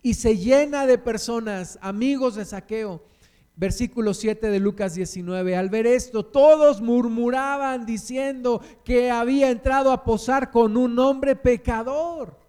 y 0.00 0.14
se 0.14 0.38
llena 0.38 0.86
de 0.86 0.96
personas, 0.96 1.78
amigos 1.82 2.36
de 2.36 2.44
Saqueo 2.44 3.11
Versículo 3.54 4.14
7 4.14 4.48
de 4.48 4.60
Lucas 4.60 4.94
19. 4.94 5.56
Al 5.56 5.68
ver 5.68 5.86
esto, 5.86 6.24
todos 6.24 6.80
murmuraban 6.80 7.84
diciendo 7.84 8.62
que 8.82 9.10
había 9.10 9.50
entrado 9.50 9.92
a 9.92 10.04
posar 10.04 10.50
con 10.50 10.76
un 10.76 10.98
hombre 10.98 11.36
pecador. 11.36 12.40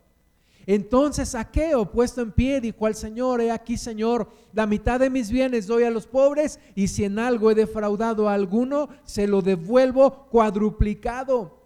Entonces 0.65 1.29
Saqueo, 1.29 1.91
puesto 1.91 2.21
en 2.21 2.31
pie, 2.31 2.61
dijo 2.61 2.85
al 2.85 2.95
Señor, 2.95 3.41
he 3.41 3.51
aquí 3.51 3.75
Señor, 3.75 4.29
la 4.53 4.65
mitad 4.65 4.97
de 4.97 5.09
mis 5.09 5.29
bienes 5.29 5.67
doy 5.67 5.83
a 5.83 5.91
los 5.91 6.07
pobres 6.07 6.57
y 6.73 6.87
si 6.87 7.03
en 7.03 7.19
algo 7.19 7.51
he 7.51 7.55
defraudado 7.55 8.29
a 8.29 8.33
alguno, 8.33 8.87
se 9.03 9.27
lo 9.27 9.41
devuelvo 9.41 10.27
cuadruplicado. 10.29 11.57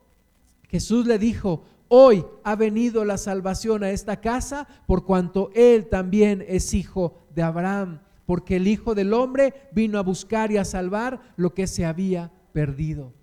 Jesús 0.67 1.05
le 1.05 1.19
dijo, 1.19 1.61
hoy 1.89 2.25
ha 2.43 2.55
venido 2.55 3.05
la 3.05 3.19
salvación 3.19 3.83
a 3.83 3.91
esta 3.91 4.19
casa 4.19 4.67
por 4.87 5.05
cuanto 5.05 5.51
él 5.53 5.85
también 5.89 6.43
es 6.47 6.73
hijo 6.73 7.13
de 7.35 7.43
Abraham 7.43 7.99
porque 8.27 8.57
el 8.57 8.67
Hijo 8.67 8.93
del 8.93 9.13
Hombre 9.13 9.69
vino 9.71 9.97
a 9.97 10.03
buscar 10.03 10.51
y 10.51 10.57
a 10.57 10.65
salvar 10.65 11.33
lo 11.37 11.53
que 11.53 11.65
se 11.65 11.85
había 11.85 12.29
perdido. 12.51 13.13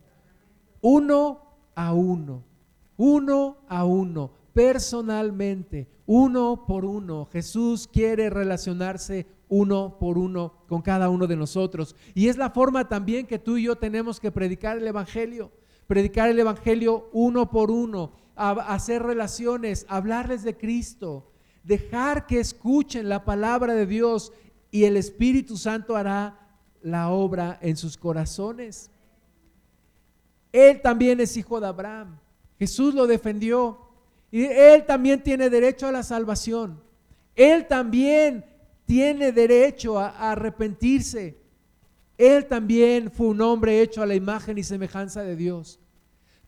Uno 0.81 1.43
a 1.75 1.93
uno, 1.93 2.43
uno 2.97 3.59
a 3.69 3.85
uno, 3.85 4.33
personalmente, 4.55 5.89
uno 6.07 6.65
por 6.67 6.87
uno. 6.87 7.29
Jesús 7.31 7.87
quiere 7.87 8.31
relacionarse 8.31 9.27
uno 9.51 9.99
por 10.01 10.17
uno 10.17 10.55
con 10.69 10.81
cada 10.81 11.11
uno 11.11 11.27
de 11.27 11.37
nosotros. 11.37 11.95
Y 12.15 12.29
es 12.29 12.39
la 12.39 12.49
forma 12.49 12.89
también 12.89 13.27
que 13.27 13.39
tú 13.39 13.59
y 13.59 13.65
yo 13.65 13.77
tenemos 13.77 14.19
que 14.19 14.33
predicar 14.33 14.79
el 14.79 14.87
Evangelio. 14.87 15.53
Predicar 15.87 16.31
el 16.31 16.39
Evangelio 16.39 17.11
uno 17.13 17.51
por 17.51 17.71
uno, 17.71 18.13
hacer 18.37 19.03
relaciones, 19.03 19.85
hablarles 19.91 20.45
de 20.45 20.57
Cristo, 20.57 21.31
dejar 21.63 22.27
que 22.27 22.41
escuchen 22.41 23.11
la 23.11 23.27
palabra 23.27 23.75
de 23.75 23.85
Dios 23.85 24.33
y 24.75 24.87
el 24.87 24.97
Espíritu 24.97 25.57
Santo 25.57 25.95
hará 25.95 26.37
la 26.83 27.11
obra 27.11 27.61
en 27.63 27.77
sus 27.77 27.97
corazones. 27.97 28.91
Él 30.51 30.83
también 30.83 31.21
es 31.21 31.37
hijo 31.37 31.61
de 31.61 31.69
Abraham. 31.69 32.19
Jesús 32.59 32.93
lo 32.93 33.07
defendió. 33.07 33.79
Y 34.33 34.43
él 34.47 34.85
también 34.85 35.23
tiene 35.23 35.49
derecho 35.49 35.87
a 35.87 35.93
la 35.93 36.03
salvación. 36.03 36.83
Él 37.37 37.69
también 37.69 38.47
tiene 38.85 39.31
derecho 39.31 39.97
a, 39.97 40.09
arrepentirse. 40.33 41.39
Él 42.19 42.47
también 42.47 43.13
fue 43.13 43.29
un 43.29 43.43
hombre 43.43 43.81
hecho 43.81 44.03
a 44.03 44.07
la 44.07 44.17
imagen 44.17 44.59
y 44.59 44.65
semejanza 44.65 45.23
de 45.23 45.37
Dios. 45.37 45.79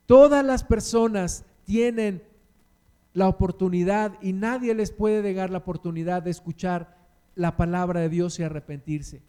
Todas 0.04 0.44
las 0.44 0.64
personas 0.64 1.44
tienen 1.62 2.24
la 3.12 3.28
oportunidad 3.28 4.20
y 4.20 4.32
nadie 4.32 4.74
les 4.74 4.90
puede 4.90 5.22
negar 5.22 5.50
la 5.50 5.58
oportunidad 5.58 6.24
de 6.24 6.32
escuchar 6.32 6.95
la 7.36 7.56
palabra 7.56 8.00
de 8.00 8.08
Dios 8.08 8.40
y 8.40 8.42
arrepentirse. 8.42 9.22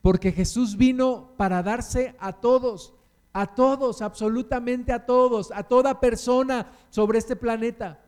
Porque 0.00 0.30
Jesús 0.30 0.76
vino 0.76 1.32
para 1.36 1.62
darse 1.64 2.14
a 2.20 2.34
todos, 2.34 2.94
a 3.32 3.54
todos, 3.54 4.00
absolutamente 4.00 4.92
a 4.92 5.06
todos, 5.06 5.50
a 5.50 5.64
toda 5.64 5.98
persona 5.98 6.70
sobre 6.90 7.18
este 7.18 7.34
planeta. 7.34 8.00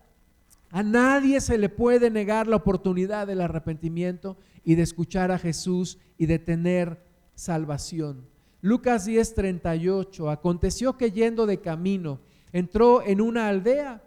A 0.71 0.83
nadie 0.83 1.41
se 1.41 1.59
le 1.59 1.69
puede 1.69 2.11
negar 2.11 2.47
la 2.47 2.57
oportunidad 2.57 3.27
del 3.27 3.41
arrepentimiento 3.41 4.37
y 4.63 4.75
de 4.75 4.83
escuchar 4.83 5.33
a 5.33 5.39
Jesús 5.39 5.99
y 6.19 6.27
de 6.27 6.39
tener 6.39 7.03
salvación. 7.35 8.29
Lucas 8.61 9.07
10:38, 9.07 10.31
aconteció 10.31 10.97
que 10.97 11.13
yendo 11.13 11.47
de 11.47 11.61
camino, 11.61 12.21
entró 12.53 13.03
en 13.03 13.21
una 13.21 13.49
aldea 13.49 14.03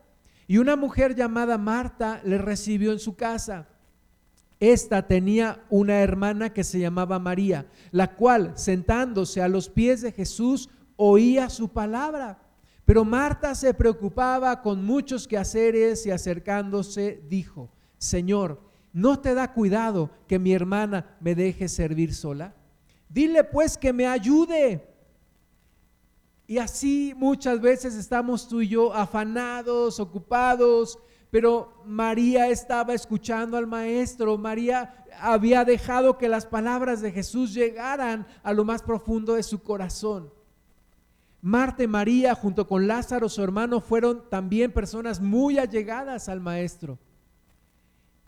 y 0.47 0.57
una 0.57 0.75
mujer 0.75 1.15
llamada 1.15 1.57
Marta 1.57 2.21
le 2.23 2.37
recibió 2.37 2.91
en 2.91 2.99
su 2.99 3.15
casa. 3.15 3.67
Esta 4.59 5.07
tenía 5.07 5.63
una 5.69 6.01
hermana 6.01 6.53
que 6.53 6.65
se 6.65 6.79
llamaba 6.79 7.17
María, 7.17 7.67
la 7.91 8.15
cual, 8.15 8.53
sentándose 8.55 9.41
a 9.41 9.47
los 9.47 9.69
pies 9.69 10.01
de 10.01 10.11
Jesús, 10.11 10.69
oía 10.97 11.49
su 11.49 11.69
palabra. 11.69 12.39
Pero 12.83 13.05
Marta 13.05 13.55
se 13.55 13.73
preocupaba 13.73 14.61
con 14.61 14.83
muchos 14.83 15.27
quehaceres 15.27 16.05
y 16.05 16.11
acercándose 16.11 17.23
dijo, 17.29 17.69
Señor, 17.97 18.61
¿no 18.91 19.19
te 19.19 19.33
da 19.33 19.53
cuidado 19.53 20.09
que 20.27 20.39
mi 20.39 20.53
hermana 20.53 21.15
me 21.21 21.35
deje 21.35 21.69
servir 21.69 22.13
sola? 22.13 22.53
Dile 23.07 23.43
pues 23.45 23.77
que 23.77 23.93
me 23.93 24.07
ayude. 24.07 24.85
Y 26.47 26.57
así 26.57 27.13
muchas 27.15 27.61
veces 27.61 27.95
estamos 27.95 28.47
tú 28.47 28.61
y 28.61 28.67
yo 28.67 28.93
afanados, 28.93 29.99
ocupados, 29.99 30.97
pero 31.31 31.73
María 31.85 32.47
estaba 32.47 32.93
escuchando 32.93 33.57
al 33.57 33.67
maestro, 33.67 34.37
María 34.37 35.05
había 35.19 35.63
dejado 35.63 36.17
que 36.17 36.29
las 36.29 36.45
palabras 36.45 37.01
de 37.01 37.11
Jesús 37.11 37.53
llegaran 37.53 38.25
a 38.41 38.53
lo 38.53 38.65
más 38.65 38.81
profundo 38.81 39.35
de 39.35 39.43
su 39.43 39.61
corazón. 39.61 40.31
Marta 41.41 41.83
y 41.83 41.87
María, 41.87 42.35
junto 42.35 42.67
con 42.67 42.87
Lázaro, 42.87 43.29
su 43.29 43.43
hermano, 43.43 43.79
fueron 43.79 44.29
también 44.29 44.71
personas 44.71 45.21
muy 45.21 45.57
allegadas 45.57 46.27
al 46.27 46.41
Maestro. 46.41 46.99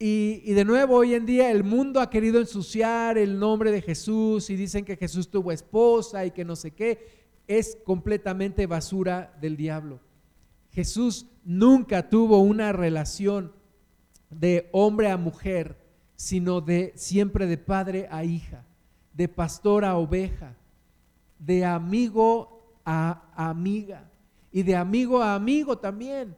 Y, 0.03 0.53
de 0.53 0.65
nuevo, 0.65 0.95
hoy 0.95 1.13
en 1.13 1.27
día 1.27 1.51
el 1.51 1.63
mundo 1.63 1.99
ha 1.99 2.09
querido 2.09 2.39
ensuciar 2.39 3.19
el 3.19 3.37
nombre 3.37 3.71
de 3.71 3.83
Jesús 3.83 4.49
y 4.49 4.55
dicen 4.55 4.83
que 4.83 4.95
Jesús 4.95 5.29
tuvo 5.29 5.51
esposa 5.51 6.25
y 6.25 6.31
que 6.31 6.43
no 6.43 6.55
sé 6.55 6.71
qué. 6.71 7.27
Es 7.47 7.77
completamente 7.83 8.65
basura 8.65 9.37
del 9.39 9.57
diablo. 9.57 9.99
Jesús 10.71 11.27
nunca 11.43 12.09
tuvo 12.09 12.39
una 12.39 12.71
relación 12.71 13.53
de 14.29 14.69
hombre 14.71 15.09
a 15.09 15.17
mujer, 15.17 15.77
sino 16.15 16.61
de 16.61 16.93
siempre 16.95 17.47
de 17.47 17.57
padre 17.57 18.07
a 18.11 18.23
hija, 18.23 18.65
de 19.13 19.27
pastor 19.27 19.85
a 19.85 19.97
oveja, 19.97 20.55
de 21.39 21.65
amigo 21.65 22.79
a 22.85 23.23
amiga 23.35 24.09
y 24.51 24.63
de 24.63 24.75
amigo 24.75 25.21
a 25.21 25.35
amigo 25.35 25.77
también. 25.77 26.35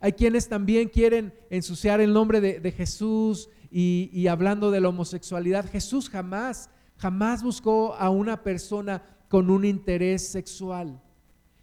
Hay 0.00 0.12
quienes 0.12 0.48
también 0.48 0.88
quieren 0.88 1.32
ensuciar 1.50 2.00
el 2.00 2.12
nombre 2.12 2.40
de, 2.40 2.72
Jesús 2.72 3.50
y, 3.70 4.10
y, 4.12 4.28
hablando 4.28 4.70
de 4.70 4.80
la 4.80 4.88
homosexualidad. 4.88 5.70
Jesús 5.70 6.08
jamás, 6.08 6.70
jamás 6.96 7.42
buscó 7.42 7.94
a 7.94 8.08
una 8.08 8.42
persona 8.42 9.02
con 9.28 9.50
un 9.50 9.64
interés 9.64 10.26
sexual. 10.28 11.00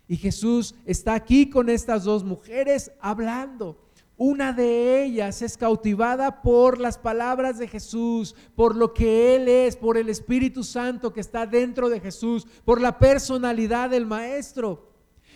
Y 0.07 0.17
Jesús 0.17 0.75
está 0.85 1.13
aquí 1.13 1.49
con 1.49 1.69
estas 1.69 2.03
dos 2.03 2.23
mujeres 2.23 2.91
hablando. 3.01 3.77
Una 4.19 4.51
de 4.51 5.03
ellas 5.03 5.43
es 5.43 5.57
cautivada 5.57 6.41
por 6.41 6.79
las 6.79 6.97
palabras 6.97 7.59
de 7.59 7.67
Jesús, 7.67 8.35
por 8.55 8.75
lo 8.75 8.91
que 8.91 9.35
Él 9.35 9.47
es, 9.47 9.75
por 9.75 9.95
el 9.95 10.09
Espíritu 10.09 10.63
Santo 10.63 11.13
que 11.13 11.19
está 11.19 11.45
dentro 11.45 11.87
de 11.87 11.99
Jesús, 11.99 12.47
por 12.65 12.81
la 12.81 12.97
personalidad 12.97 13.91
del 13.91 14.07
Maestro. 14.07 14.87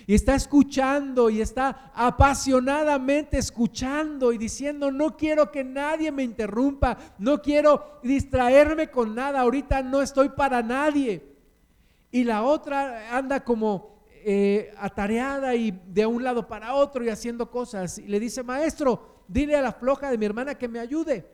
Y 0.07 0.15
está 0.15 0.33
escuchando 0.33 1.29
y 1.29 1.41
está 1.41 1.91
apasionadamente 1.93 3.37
escuchando 3.37 4.33
y 4.33 4.39
diciendo, 4.39 4.91
no 4.91 5.15
quiero 5.15 5.51
que 5.51 5.63
nadie 5.63 6.11
me 6.11 6.23
interrumpa, 6.23 6.97
no 7.19 7.39
quiero 7.39 7.99
distraerme 8.01 8.89
con 8.89 9.13
nada, 9.13 9.41
ahorita 9.41 9.83
no 9.83 10.01
estoy 10.01 10.29
para 10.29 10.63
nadie. 10.63 11.23
Y 12.09 12.23
la 12.23 12.41
otra 12.41 13.15
anda 13.15 13.43
como 13.43 14.00
eh, 14.25 14.73
atareada 14.77 15.55
y 15.55 15.71
de 15.71 16.05
un 16.05 16.23
lado 16.23 16.47
para 16.47 16.75
otro 16.75 17.03
y 17.03 17.09
haciendo 17.09 17.49
cosas. 17.49 17.97
Y 17.97 18.07
le 18.07 18.19
dice, 18.19 18.43
maestro, 18.43 19.23
dile 19.27 19.55
a 19.55 19.61
la 19.61 19.71
floja 19.71 20.09
de 20.11 20.17
mi 20.17 20.25
hermana 20.25 20.55
que 20.55 20.67
me 20.67 20.79
ayude. 20.79 21.27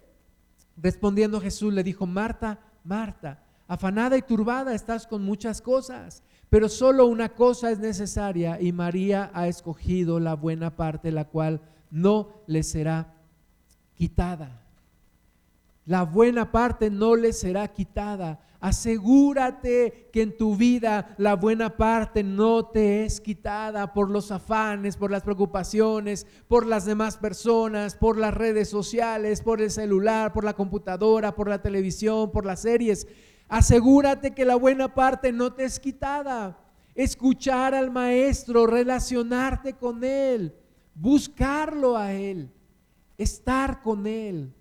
Respondiendo 0.77 1.41
Jesús 1.41 1.73
le 1.73 1.83
dijo, 1.83 2.05
Marta, 2.05 2.59
Marta, 2.83 3.43
afanada 3.67 4.17
y 4.17 4.21
turbada 4.21 4.73
estás 4.73 5.07
con 5.07 5.23
muchas 5.23 5.61
cosas, 5.61 6.23
pero 6.49 6.69
solo 6.69 7.07
una 7.07 7.29
cosa 7.29 7.71
es 7.71 7.79
necesaria 7.79 8.61
y 8.61 8.71
María 8.71 9.31
ha 9.33 9.47
escogido 9.47 10.19
la 10.19 10.35
buena 10.35 10.75
parte, 10.75 11.11
la 11.11 11.25
cual 11.25 11.61
no 11.89 12.41
le 12.47 12.63
será 12.63 13.13
quitada. 13.95 14.61
La 15.85 16.03
buena 16.03 16.51
parte 16.51 16.89
no 16.89 17.15
le 17.15 17.33
será 17.33 17.67
quitada. 17.69 18.39
Asegúrate 18.59 20.09
que 20.11 20.23
en 20.23 20.35
tu 20.35 20.55
vida 20.55 21.13
la 21.17 21.35
buena 21.35 21.77
parte 21.77 22.23
no 22.23 22.65
te 22.65 23.05
es 23.05 23.21
quitada 23.21 23.93
por 23.93 24.09
los 24.09 24.31
afanes, 24.31 24.97
por 24.97 25.11
las 25.11 25.21
preocupaciones, 25.21 26.25
por 26.47 26.65
las 26.65 26.85
demás 26.85 27.17
personas, 27.17 27.95
por 27.95 28.17
las 28.17 28.33
redes 28.33 28.67
sociales, 28.69 29.41
por 29.41 29.61
el 29.61 29.69
celular, 29.69 30.33
por 30.33 30.43
la 30.43 30.53
computadora, 30.53 31.35
por 31.35 31.49
la 31.49 31.61
televisión, 31.61 32.31
por 32.31 32.45
las 32.45 32.61
series. 32.61 33.07
Asegúrate 33.47 34.31
que 34.31 34.43
la 34.43 34.55
buena 34.55 34.93
parte 34.93 35.31
no 35.31 35.53
te 35.53 35.63
es 35.63 35.79
quitada. 35.79 36.57
Escuchar 36.95 37.75
al 37.75 37.91
maestro, 37.91 38.65
relacionarte 38.65 39.73
con 39.73 40.03
él, 40.03 40.55
buscarlo 40.95 41.95
a 41.95 42.13
él, 42.13 42.51
estar 43.19 43.83
con 43.83 44.07
él. 44.07 44.51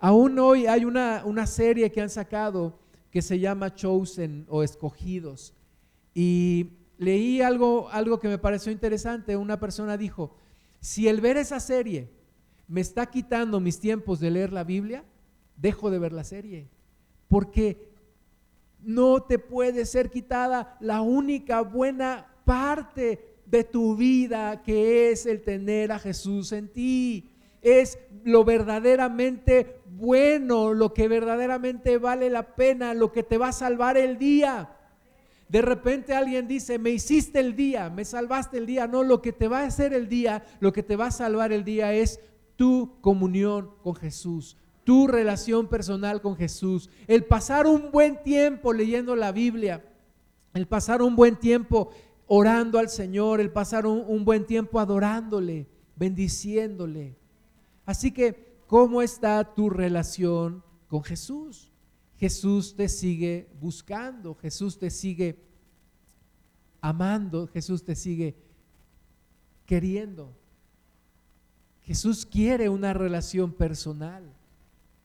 Aún 0.00 0.38
hoy 0.38 0.66
hay 0.66 0.86
una, 0.86 1.46
serie 1.46 1.92
que 1.92 2.00
han 2.00 2.08
sacado 2.08 2.78
que 3.10 3.20
se 3.20 3.38
llama 3.38 3.74
Chosen 3.74 4.46
o 4.48 4.62
Escogidos. 4.62 5.52
Y 6.14 6.70
leí 6.96 7.42
algo, 7.42 7.90
algo 7.90 8.18
que 8.18 8.28
me 8.28 8.38
pareció 8.38 8.72
interesante. 8.72 9.36
Una 9.36 9.60
persona 9.60 9.98
dijo, 9.98 10.34
si 10.80 11.06
el 11.06 11.20
ver 11.20 11.36
esa 11.36 11.60
serie 11.60 12.10
me 12.66 12.80
está 12.80 13.06
quitando 13.06 13.60
mis 13.60 13.78
tiempos 13.78 14.20
de 14.20 14.30
leer 14.30 14.52
la 14.52 14.64
Biblia, 14.64 15.04
dejo 15.56 15.90
de 15.90 15.98
ver 15.98 16.12
la 16.12 16.24
serie. 16.24 16.68
Porque 17.28 17.90
no 18.80 19.22
te 19.22 19.38
puede 19.38 19.84
ser 19.84 20.08
quitada 20.08 20.78
la 20.80 21.02
única 21.02 21.60
buena 21.60 22.26
parte 22.46 23.38
de 23.44 23.64
tu 23.64 23.96
vida 23.96 24.62
que 24.62 25.10
es 25.10 25.26
el 25.26 25.42
tener 25.42 25.92
a 25.92 25.98
Jesús 25.98 26.52
en 26.52 26.68
ti. 26.68 27.29
Es 27.62 27.98
lo 28.24 28.44
verdaderamente 28.44 29.80
bueno, 29.86 30.72
lo 30.72 30.94
que 30.94 31.08
verdaderamente 31.08 31.98
vale 31.98 32.30
la 32.30 32.54
pena, 32.54 32.94
lo 32.94 33.12
que 33.12 33.22
te 33.22 33.38
va 33.38 33.48
a 33.48 33.52
salvar 33.52 33.96
el 33.96 34.18
día. 34.18 34.76
De 35.48 35.62
repente 35.62 36.14
alguien 36.14 36.46
dice, 36.46 36.78
me 36.78 36.90
hiciste 36.90 37.40
el 37.40 37.56
día, 37.56 37.90
me 37.90 38.04
salvaste 38.04 38.56
el 38.58 38.66
día. 38.66 38.86
No, 38.86 39.02
lo 39.02 39.20
que 39.20 39.32
te 39.32 39.48
va 39.48 39.60
a 39.60 39.66
hacer 39.66 39.92
el 39.92 40.08
día, 40.08 40.44
lo 40.60 40.72
que 40.72 40.82
te 40.82 40.96
va 40.96 41.06
a 41.06 41.10
salvar 41.10 41.52
el 41.52 41.64
día 41.64 41.92
es 41.92 42.20
tu 42.56 43.00
comunión 43.00 43.70
con 43.82 43.94
Jesús, 43.96 44.56
tu 44.84 45.06
relación 45.06 45.66
personal 45.66 46.20
con 46.20 46.36
Jesús, 46.36 46.88
el 47.06 47.24
pasar 47.24 47.66
un 47.66 47.90
buen 47.90 48.22
tiempo 48.22 48.72
leyendo 48.72 49.16
la 49.16 49.32
Biblia, 49.32 49.84
el 50.54 50.66
pasar 50.66 51.02
un 51.02 51.16
buen 51.16 51.36
tiempo 51.36 51.90
orando 52.26 52.78
al 52.78 52.88
Señor, 52.88 53.40
el 53.40 53.50
pasar 53.50 53.86
un, 53.86 54.24
buen 54.24 54.46
tiempo 54.46 54.78
adorándole, 54.78 55.66
bendiciéndole. 55.96 57.16
Así 57.90 58.12
que, 58.12 58.62
¿cómo 58.68 59.02
está 59.02 59.42
tu 59.52 59.68
relación 59.68 60.62
con 60.86 61.02
Jesús? 61.02 61.72
Jesús 62.18 62.76
te 62.76 62.88
sigue 62.88 63.48
buscando, 63.60 64.36
Jesús 64.36 64.78
te 64.78 64.90
sigue 64.90 65.36
amando, 66.80 67.48
Jesús 67.48 67.82
te 67.82 67.96
sigue 67.96 68.36
queriendo. 69.66 70.32
Jesús 71.82 72.24
quiere 72.24 72.68
una 72.68 72.92
relación 72.92 73.50
personal 73.50 74.22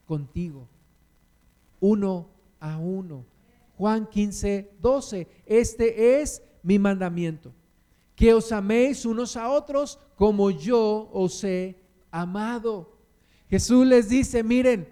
contigo, 0.06 0.68
uno 1.80 2.30
a 2.60 2.78
uno. 2.78 3.26
Juan 3.80 4.06
15, 4.06 4.74
12, 4.80 5.28
este 5.48 6.22
es 6.22 6.44
mi 6.62 6.78
mandamiento, 6.78 7.52
que 8.16 8.32
os 8.36 8.52
améis 8.52 9.08
unos 9.08 9.36
a 9.36 9.50
otros 9.50 9.98
como 10.16 10.52
yo 10.52 11.10
os 11.12 11.44
he 11.44 11.84
amado. 12.16 12.98
Jesús 13.50 13.86
les 13.86 14.08
dice, 14.08 14.42
miren, 14.42 14.90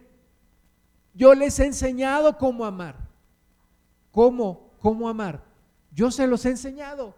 yo 1.14 1.34
les 1.34 1.58
he 1.60 1.66
enseñado 1.66 2.38
cómo 2.38 2.66
amar. 2.66 3.10
¿Cómo? 4.12 4.74
¿Cómo 4.80 5.08
amar? 5.08 5.44
Yo 5.92 6.12
se 6.12 6.28
los 6.28 6.46
he 6.46 6.50
enseñado, 6.50 7.16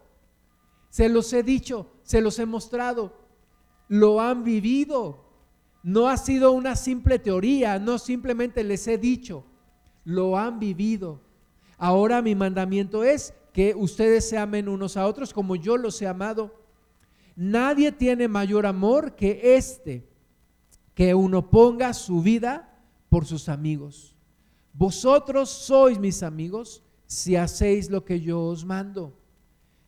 se 0.90 1.08
los 1.08 1.32
he 1.32 1.42
dicho, 1.42 1.90
se 2.02 2.20
los 2.20 2.38
he 2.38 2.46
mostrado, 2.46 3.12
lo 3.88 4.20
han 4.20 4.44
vivido. 4.44 5.24
No 5.82 6.08
ha 6.08 6.16
sido 6.16 6.52
una 6.52 6.76
simple 6.76 7.18
teoría, 7.18 7.78
no 7.78 7.98
simplemente 7.98 8.62
les 8.62 8.86
he 8.86 8.98
dicho, 8.98 9.44
lo 10.04 10.38
han 10.38 10.58
vivido. 10.58 11.20
Ahora 11.78 12.22
mi 12.22 12.34
mandamiento 12.34 13.02
es 13.02 13.34
que 13.52 13.74
ustedes 13.74 14.28
se 14.28 14.38
amen 14.38 14.68
unos 14.68 14.96
a 14.96 15.06
otros 15.06 15.32
como 15.32 15.56
yo 15.56 15.76
los 15.76 16.00
he 16.00 16.06
amado. 16.06 16.65
Nadie 17.36 17.92
tiene 17.92 18.26
mayor 18.26 18.66
amor 18.66 19.14
que 19.14 19.56
este, 19.56 20.08
que 20.94 21.14
uno 21.14 21.50
ponga 21.50 21.92
su 21.92 22.22
vida 22.22 22.82
por 23.08 23.26
sus 23.26 23.48
amigos. 23.48 24.16
Vosotros 24.72 25.50
sois 25.50 25.98
mis 25.98 26.22
amigos 26.22 26.82
si 27.06 27.36
hacéis 27.36 27.90
lo 27.90 28.04
que 28.04 28.20
yo 28.20 28.42
os 28.42 28.64
mando. 28.64 29.16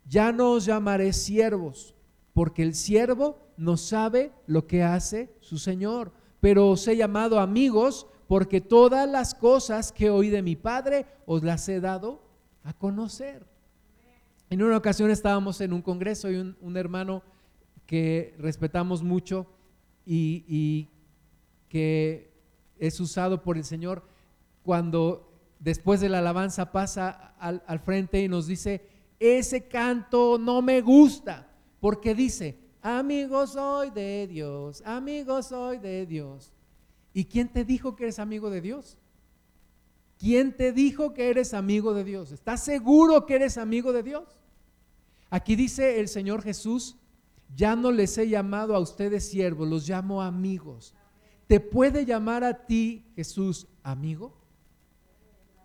Ya 0.06 0.30
no 0.30 0.52
os 0.52 0.66
llamaré 0.66 1.12
siervos, 1.12 1.94
porque 2.32 2.62
el 2.62 2.74
siervo 2.74 3.38
no 3.56 3.76
sabe 3.76 4.32
lo 4.46 4.66
que 4.66 4.82
hace 4.82 5.34
su 5.40 5.58
Señor, 5.58 6.12
pero 6.40 6.70
os 6.70 6.86
he 6.86 6.96
llamado 6.96 7.40
amigos 7.40 8.06
porque 8.28 8.60
todas 8.60 9.08
las 9.08 9.34
cosas 9.34 9.90
que 9.90 10.10
oí 10.10 10.28
de 10.28 10.42
mi 10.42 10.54
Padre 10.54 11.06
os 11.26 11.42
las 11.42 11.68
he 11.68 11.80
dado 11.80 12.22
a 12.62 12.72
conocer. 12.74 13.46
En 14.50 14.62
una 14.62 14.76
ocasión 14.76 15.10
estábamos 15.10 15.60
en 15.60 15.72
un 15.72 15.82
congreso 15.82 16.30
y 16.30 16.36
un, 16.36 16.76
hermano 16.76 17.22
que 17.88 18.34
respetamos 18.38 19.02
mucho 19.02 19.46
y, 20.04 20.88
que 21.70 22.30
es 22.78 23.00
usado 23.00 23.42
por 23.42 23.56
el 23.56 23.64
Señor 23.64 24.02
cuando 24.62 25.32
después 25.58 25.98
de 26.00 26.10
la 26.10 26.18
alabanza 26.18 26.70
pasa 26.70 27.34
al, 27.40 27.80
frente 27.80 28.22
y 28.22 28.28
nos 28.28 28.46
dice, 28.46 28.86
ese 29.18 29.68
canto 29.68 30.36
no 30.38 30.60
me 30.60 30.82
gusta, 30.82 31.50
porque 31.80 32.14
dice, 32.14 32.58
amigo 32.82 33.46
soy 33.46 33.88
de 33.88 34.26
Dios, 34.26 34.82
amigo 34.84 35.42
soy 35.42 35.78
de 35.78 36.04
Dios. 36.04 36.52
¿Y 37.14 37.24
quién 37.24 37.48
te 37.48 37.64
dijo 37.64 37.96
que 37.96 38.04
eres 38.04 38.18
amigo 38.18 38.50
de 38.50 38.60
Dios? 38.60 38.98
¿Quién 40.18 40.54
te 40.54 40.72
dijo 40.72 41.14
que 41.14 41.30
eres 41.30 41.54
amigo 41.54 41.94
de 41.94 42.04
Dios? 42.04 42.32
¿Estás 42.32 42.62
seguro 42.62 43.24
que 43.24 43.36
eres 43.36 43.56
amigo 43.56 43.94
de 43.94 44.02
Dios? 44.02 44.36
Aquí 45.30 45.56
dice 45.56 46.00
el 46.00 46.08
Señor 46.08 46.42
Jesús, 46.42 46.98
ya 47.54 47.76
no 47.76 47.90
les 47.92 48.16
he 48.18 48.28
llamado 48.28 48.74
a 48.74 48.78
ustedes 48.78 49.28
siervos, 49.28 49.68
los 49.68 49.88
llamo 49.88 50.22
amigos. 50.22 50.94
¿Te 51.46 51.60
puede 51.60 52.04
llamar 52.04 52.44
a 52.44 52.66
ti 52.66 53.06
Jesús 53.14 53.66
amigo? 53.82 54.38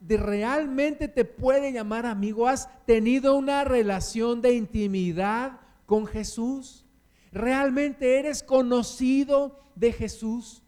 de 0.04 0.18
realmente 0.18 1.08
te 1.08 1.24
puede 1.24 1.72
llamar 1.72 2.06
amigo? 2.06 2.48
¿Has 2.48 2.68
tenido 2.86 3.36
una 3.36 3.64
relación 3.64 4.42
de 4.42 4.54
intimidad 4.54 5.62
con 5.86 6.06
Jesús? 6.06 6.86
¿Realmente 7.32 8.20
eres 8.20 8.44
conocido 8.44 9.60
de 9.76 9.94
Jesús? 9.94 10.62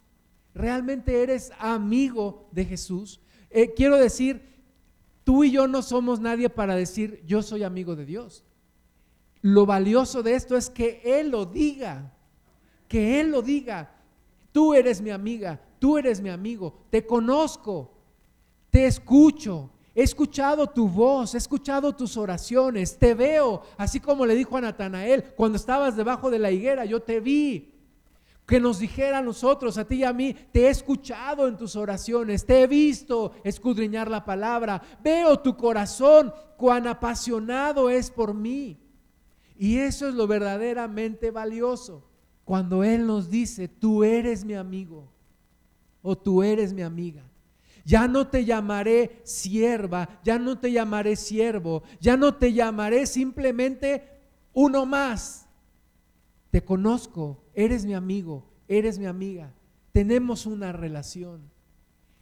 ¿Realmente 0.53 1.21
eres 1.21 1.51
amigo 1.59 2.47
de 2.51 2.63
Jesús? 2.63 3.19
Eh, 3.49 3.73
quiero 3.75 3.97
decir, 3.97 4.41
tú 5.25 5.43
y 5.43 5.51
yo 5.51 5.67
no 5.67 5.81
somos 5.81 6.21
nadie 6.21 6.49
para 6.49 6.75
decir 6.75 7.21
yo 7.25 7.41
soy 7.41 7.63
amigo 7.63 7.97
de 7.97 8.05
Dios. 8.05 8.45
Lo 9.45 9.67
valioso 9.67 10.23
de 10.23 10.33
esto 10.33 10.57
es 10.57 10.71
que 10.71 11.03
Él 11.05 11.29
lo 11.29 11.45
diga, 11.45 12.11
que 12.87 13.19
Él 13.19 13.29
lo 13.29 13.43
diga. 13.43 13.91
Tú 14.51 14.73
eres 14.73 15.01
mi 15.01 15.11
amiga, 15.11 15.61
tú 15.77 15.99
eres 15.99 16.19
mi 16.19 16.29
amigo, 16.29 16.73
te 16.89 17.05
conozco, 17.05 17.91
te 18.71 18.87
escucho, 18.87 19.69
he 19.93 20.01
escuchado 20.01 20.65
tu 20.65 20.89
voz, 20.89 21.35
he 21.35 21.37
escuchado 21.37 21.95
tus 21.95 22.17
oraciones, 22.17 22.97
te 22.97 23.13
veo, 23.13 23.61
así 23.77 23.99
como 23.99 24.25
le 24.25 24.33
dijo 24.33 24.57
a 24.57 24.61
Natanael, 24.61 25.23
cuando 25.35 25.57
estabas 25.57 25.95
debajo 25.95 26.31
de 26.31 26.39
la 26.39 26.49
higuera, 26.49 26.83
yo 26.85 27.03
te 27.03 27.19
vi. 27.19 27.71
Que 28.47 28.59
nos 28.59 28.79
dijera 28.79 29.19
a 29.19 29.21
nosotros, 29.21 29.77
a 29.77 29.85
ti 29.85 29.97
y 29.97 30.03
a 30.05 30.13
mí, 30.13 30.35
te 30.51 30.61
he 30.65 30.69
escuchado 30.69 31.47
en 31.47 31.55
tus 31.55 31.75
oraciones, 31.75 32.47
te 32.47 32.63
he 32.63 32.67
visto 32.67 33.33
escudriñar 33.43 34.09
la 34.09 34.25
palabra, 34.25 34.81
veo 35.03 35.39
tu 35.39 35.55
corazón, 35.55 36.33
cuán 36.57 36.87
apasionado 36.87 37.91
es 37.91 38.09
por 38.09 38.33
mí. 38.33 38.79
Y 39.57 39.77
eso 39.77 40.07
es 40.07 40.15
lo 40.15 40.27
verdaderamente 40.27 41.31
valioso, 41.31 42.07
cuando 42.43 42.83
Él 42.83 43.07
nos 43.07 43.29
dice, 43.29 43.67
tú 43.67 44.03
eres 44.03 44.43
mi 44.43 44.53
amigo 44.53 45.09
o 46.01 46.17
tú 46.17 46.43
eres 46.43 46.73
mi 46.73 46.81
amiga. 46.81 47.23
Ya 47.85 48.07
no 48.07 48.27
te 48.27 48.45
llamaré 48.45 49.21
sierva, 49.23 50.19
ya 50.23 50.39
no 50.39 50.59
te 50.59 50.71
llamaré 50.71 51.15
siervo, 51.15 51.83
ya 51.99 52.17
no 52.17 52.35
te 52.35 52.51
llamaré 52.51 53.05
simplemente 53.05 54.03
uno 54.53 54.85
más. 54.85 55.47
Te 56.49 56.63
conozco, 56.63 57.43
eres 57.53 57.85
mi 57.85 57.93
amigo, 57.93 58.45
eres 58.67 58.97
mi 58.97 59.05
amiga, 59.05 59.53
tenemos 59.91 60.45
una 60.45 60.71
relación. 60.71 61.41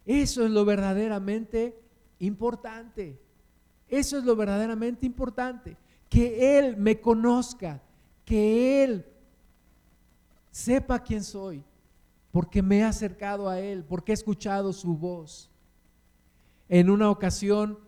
Eso 0.06 0.44
es 0.44 0.52
lo 0.52 0.66
verdaderamente 0.66 1.80
importante. 2.20 3.20
Eso 3.88 4.18
es 4.18 4.24
lo 4.24 4.36
verdaderamente 4.36 5.06
importante. 5.06 5.78
Que 6.14 6.59
Él 6.59 6.78
me 6.78 7.01
conozca, 7.01 7.82
que 8.24 8.84
Él 8.84 9.03
sepa 10.51 10.99
quién 10.99 11.24
soy, 11.24 11.64
porque 12.32 12.61
me 12.61 12.78
he 12.78 12.84
acercado 12.84 13.49
a 13.49 13.59
Él, 13.59 13.84
porque 13.84 14.11
he 14.11 14.14
escuchado 14.14 14.74
su 14.74 14.95
voz. 14.95 15.49
En 16.70 16.91
una 16.91 17.09
ocasión, 17.09 17.80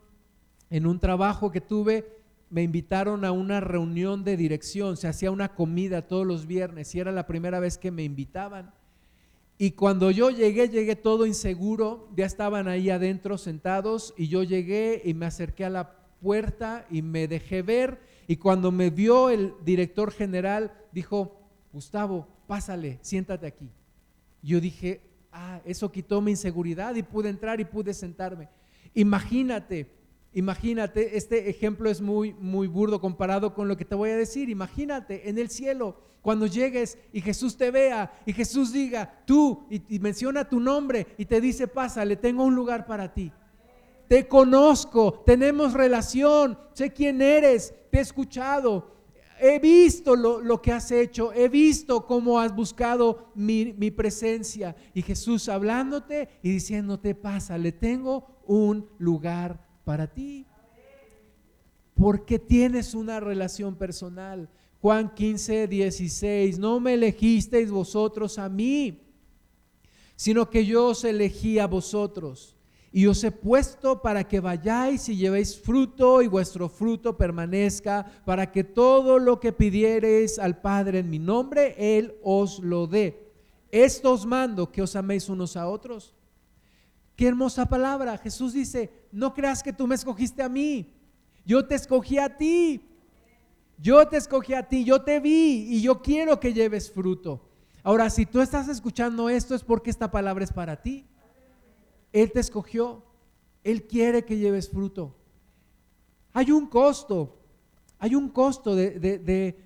en 0.72 0.88
un 0.88 1.00
trabajo 1.00 1.52
que 1.52 1.62
tuve, 1.62 2.18
me 2.50 2.64
invitaron 2.64 3.26
a 3.26 3.32
una 3.32 3.60
reunión 3.60 4.24
de 4.24 4.38
dirección, 4.38 4.98
se 4.98 5.08
hacía 5.08 5.30
una 5.30 5.54
comida 5.54 6.08
todos 6.08 6.26
los 6.26 6.48
viernes 6.48 6.96
y 6.96 7.00
era 7.00 7.12
la 7.12 7.28
primera 7.28 7.60
vez 7.60 7.78
que 7.78 7.92
me 7.92 8.02
invitaban. 8.02 8.74
Y 9.60 9.74
cuando 9.74 10.10
yo 10.10 10.32
llegué, 10.32 10.68
llegué 10.68 10.96
todo 10.96 11.28
inseguro, 11.28 12.10
ya 12.18 12.26
estaban 12.26 12.68
ahí 12.68 12.90
adentro 12.90 13.38
sentados 13.38 14.16
y 14.18 14.30
yo 14.30 14.42
llegué 14.42 15.04
y 15.06 15.14
me 15.14 15.28
acerqué 15.28 15.66
a 15.66 15.70
la 15.70 15.96
puerta 16.22 16.88
y 16.90 17.04
me 17.04 17.28
dejé 17.28 17.62
ver 17.62 18.15
y 18.28 18.38
cuando 18.38 18.72
me 18.72 18.90
vio 18.90 19.30
el 19.30 19.54
director 19.64 20.12
general 20.12 20.74
dijo, 20.92 21.40
Gustavo, 21.72 22.28
pásale, 22.48 23.00
siéntate 23.02 23.48
aquí. 23.48 23.70
Yo 24.42 24.60
dije, 24.60 25.02
ah, 25.32 25.62
eso 25.66 25.92
quitó 25.92 26.22
mi 26.22 26.32
inseguridad 26.32 26.96
y 26.96 27.04
pude 27.04 27.30
entrar 27.30 27.60
y 27.60 27.66
pude 27.66 27.94
sentarme. 27.94 28.50
Imagínate, 28.94 29.92
imagínate, 30.34 31.18
este 31.18 31.50
ejemplo 31.50 31.90
es 31.90 32.02
muy, 32.02 32.34
muy 32.34 32.68
burdo 32.68 33.00
comparado 33.00 33.54
con 33.54 33.68
lo 33.68 33.78
que 33.78 33.86
te 33.86 33.96
voy 33.96 34.12
a 34.12 34.18
decir. 34.18 34.50
Imagínate 34.50 35.30
en 35.30 35.38
el 35.38 35.50
cielo, 35.50 35.98
cuando 36.22 36.48
llegues 36.48 36.98
y 37.14 37.22
Jesús 37.22 37.56
te 37.56 37.70
vea 37.70 38.12
y 38.26 38.34
Jesús 38.34 38.74
diga, 38.74 39.22
tú, 39.26 39.68
y, 39.70 40.00
menciona 40.00 40.50
tu 40.50 40.60
nombre 40.60 41.08
y 41.20 41.26
te 41.26 41.40
dice, 41.40 41.68
pásale, 41.68 42.16
tengo 42.16 42.44
un 42.44 42.56
lugar 42.56 42.88
para 42.88 43.14
ti 43.14 43.32
te 44.08 44.28
conozco, 44.28 45.24
tenemos 45.26 45.74
relación, 45.74 46.58
sé 46.74 46.94
quién 46.94 47.22
eres, 47.22 47.74
te 47.90 47.98
he 47.98 48.02
escuchado, 48.02 48.96
he 49.40 49.60
visto 49.60 50.16
lo, 50.16 50.62
que 50.62 50.72
has 50.72 50.92
hecho, 50.92 51.34
he 51.34 51.50
visto 51.50 52.06
cómo 52.06 52.40
has 52.40 52.56
buscado 52.56 53.32
mi, 53.36 53.74
mi, 53.74 53.92
presencia. 53.92 54.76
Y 54.94 55.02
Jesús 55.02 55.50
hablándote 55.50 56.30
y 56.42 56.52
diciéndote, 56.52 57.16
pásale, 57.16 57.72
tengo 57.72 58.42
un 58.46 58.88
lugar 58.98 59.66
para 59.84 60.08
ti. 60.08 60.46
Porque 61.94 62.40
tienes 62.40 62.94
una 62.94 63.20
relación 63.20 63.76
personal. 63.76 64.50
Juan 64.82 65.14
15, 65.14 65.68
16, 65.68 66.60
no 66.60 66.80
me 66.80 66.94
elegisteis 66.94 67.72
vosotros 67.72 68.38
a 68.38 68.50
mí, 68.50 69.02
sino 70.16 70.50
que 70.50 70.66
yo 70.66 70.88
os 70.88 71.04
elegí 71.04 71.60
a 71.60 71.68
vosotros 71.68 72.55
Y 72.96 73.08
os 73.08 73.22
he 73.26 73.32
puesto 73.32 74.02
para 74.02 74.26
que 74.26 74.40
vayáis 74.40 75.10
y 75.10 75.18
llevéis 75.18 75.60
fruto 75.60 76.22
y 76.22 76.30
vuestro 76.30 76.70
fruto 76.70 77.18
permanezca, 77.18 78.06
para 78.24 78.54
que 78.54 78.64
todo 78.64 79.20
lo 79.20 79.38
que 79.42 79.52
pidiereis 79.52 80.40
al 80.40 80.62
Padre 80.62 81.00
en 81.00 81.10
mi 81.10 81.20
nombre, 81.20 81.76
Él 81.78 82.16
os 82.24 82.60
lo 82.60 82.88
dé. 82.88 83.34
Esto 83.70 84.14
os 84.14 84.26
mando 84.26 84.72
que 84.72 84.82
os 84.82 84.96
améis 84.96 85.28
unos 85.28 85.58
a 85.58 85.68
otros. 85.68 86.16
Qué 87.18 87.28
hermosa 87.28 87.66
palabra. 87.66 88.18
Jesús 88.18 88.54
dice, 88.54 88.90
no 89.12 89.34
creas 89.34 89.62
que 89.62 89.74
tú 89.74 89.88
me 89.88 89.96
escogiste 89.96 90.42
a 90.42 90.48
mí, 90.48 90.94
yo 91.46 91.68
te 91.68 91.76
escogí 91.76 92.18
a 92.18 92.38
ti. 92.38 92.82
Yo 93.78 94.08
te 94.08 94.16
escogí 94.16 94.54
a 94.54 94.70
ti, 94.70 94.86
yo 94.86 95.02
te 95.02 95.20
vi 95.20 95.68
y 95.70 95.82
yo 95.82 96.02
quiero 96.02 96.40
que 96.40 96.54
lleves 96.54 96.90
fruto. 96.90 97.42
Ahora, 97.84 98.10
si 98.10 98.26
tú 98.26 98.40
estás 98.40 98.70
escuchando 98.70 99.28
esto 99.28 99.54
es 99.54 99.66
porque 99.66 99.90
esta 99.90 100.10
palabra 100.10 100.46
es 100.46 100.54
para 100.54 100.82
ti. 100.82 101.06
Él 102.16 102.32
te 102.32 102.40
escogió, 102.40 103.04
Él 103.62 103.88
quiere 103.88 104.24
que 104.24 104.38
lleves 104.38 104.70
fruto. 104.70 105.14
Hay 106.32 106.50
un 106.50 106.66
costo, 106.68 107.38
hay 108.00 108.16
un 108.16 108.30
costo 108.30 108.74
de, 108.74 108.98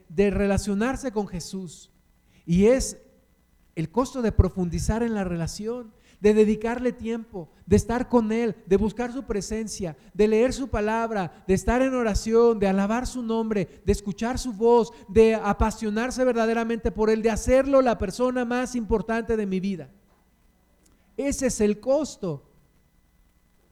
de 0.10 0.30
relacionarse 0.32 1.12
con 1.12 1.28
Jesús 1.28 1.92
y 2.48 2.66
es 2.66 2.98
el 3.76 3.92
costo 3.92 4.24
de 4.24 4.32
profundizar 4.32 5.04
en 5.04 5.14
la 5.14 5.24
relación 5.24 5.94
de 6.22 6.34
dedicarle 6.34 6.92
tiempo, 6.92 7.50
de 7.68 7.76
estar 7.76 8.10
con 8.10 8.32
Él, 8.32 8.56
de 8.66 8.78
buscar 8.78 9.14
su 9.14 9.24
presencia, 9.24 9.96
de 10.16 10.28
leer 10.28 10.52
su 10.52 10.70
palabra, 10.70 11.44
de 11.48 11.54
estar 11.54 11.84
en 11.84 11.94
oración, 11.94 12.58
de 12.58 12.68
alabar 12.68 13.06
su 13.06 13.22
nombre, 13.22 13.82
de 13.86 13.92
escuchar 13.92 14.40
su 14.40 14.54
voz, 14.54 14.92
de 15.08 15.36
apasionarse 15.36 16.26
verdaderamente 16.26 16.92
por 16.92 17.12
Él, 17.12 17.22
de 17.22 17.30
hacerlo 17.30 17.82
la 17.84 18.00
persona 18.00 18.44
más 18.44 18.76
importante 18.76 19.38
de 19.38 19.46
mi 19.46 19.60
vida. 19.60 19.90
Ese 21.20 21.48
es 21.48 21.60
el 21.62 21.80
costo 21.80 22.50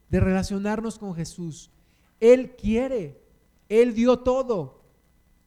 de 0.09 0.19
relacionarnos 0.19 0.99
con 0.99 1.15
Jesús. 1.15 1.71
Él 2.19 2.55
quiere, 2.55 3.21
Él 3.69 3.93
dio 3.93 4.19
todo. 4.19 4.83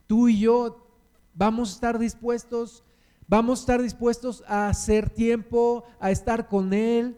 Tú 0.06 0.28
y 0.28 0.40
yo 0.40 0.86
vamos 1.34 1.70
a 1.70 1.74
estar 1.74 1.98
dispuestos 1.98 2.84
Vamos 3.30 3.60
a 3.60 3.62
estar 3.62 3.80
dispuestos 3.80 4.42
a 4.48 4.66
hacer 4.66 5.08
tiempo, 5.08 5.84
a 6.00 6.10
estar 6.10 6.48
con 6.48 6.72
Él. 6.72 7.16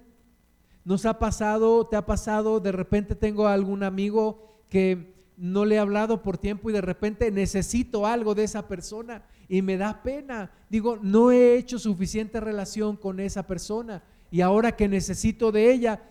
Nos 0.84 1.06
ha 1.06 1.18
pasado, 1.18 1.86
te 1.86 1.96
ha 1.96 2.04
pasado, 2.04 2.60
de 2.60 2.70
repente 2.70 3.14
tengo 3.14 3.46
algún 3.46 3.82
amigo 3.82 4.60
que 4.68 5.14
no 5.38 5.64
le 5.64 5.76
he 5.76 5.78
hablado 5.78 6.22
por 6.22 6.36
tiempo 6.36 6.68
y 6.68 6.74
de 6.74 6.82
repente 6.82 7.30
necesito 7.30 8.06
algo 8.06 8.34
de 8.34 8.44
esa 8.44 8.68
persona 8.68 9.24
y 9.48 9.62
me 9.62 9.78
da 9.78 10.02
pena. 10.02 10.50
Digo, 10.68 10.98
no 11.00 11.30
he 11.30 11.56
hecho 11.56 11.78
suficiente 11.78 12.40
relación 12.40 12.98
con 12.98 13.18
esa 13.18 13.46
persona 13.46 14.02
y 14.32 14.40
ahora 14.40 14.72
que 14.74 14.88
necesito 14.88 15.52
de 15.52 15.70
ella, 15.70 16.02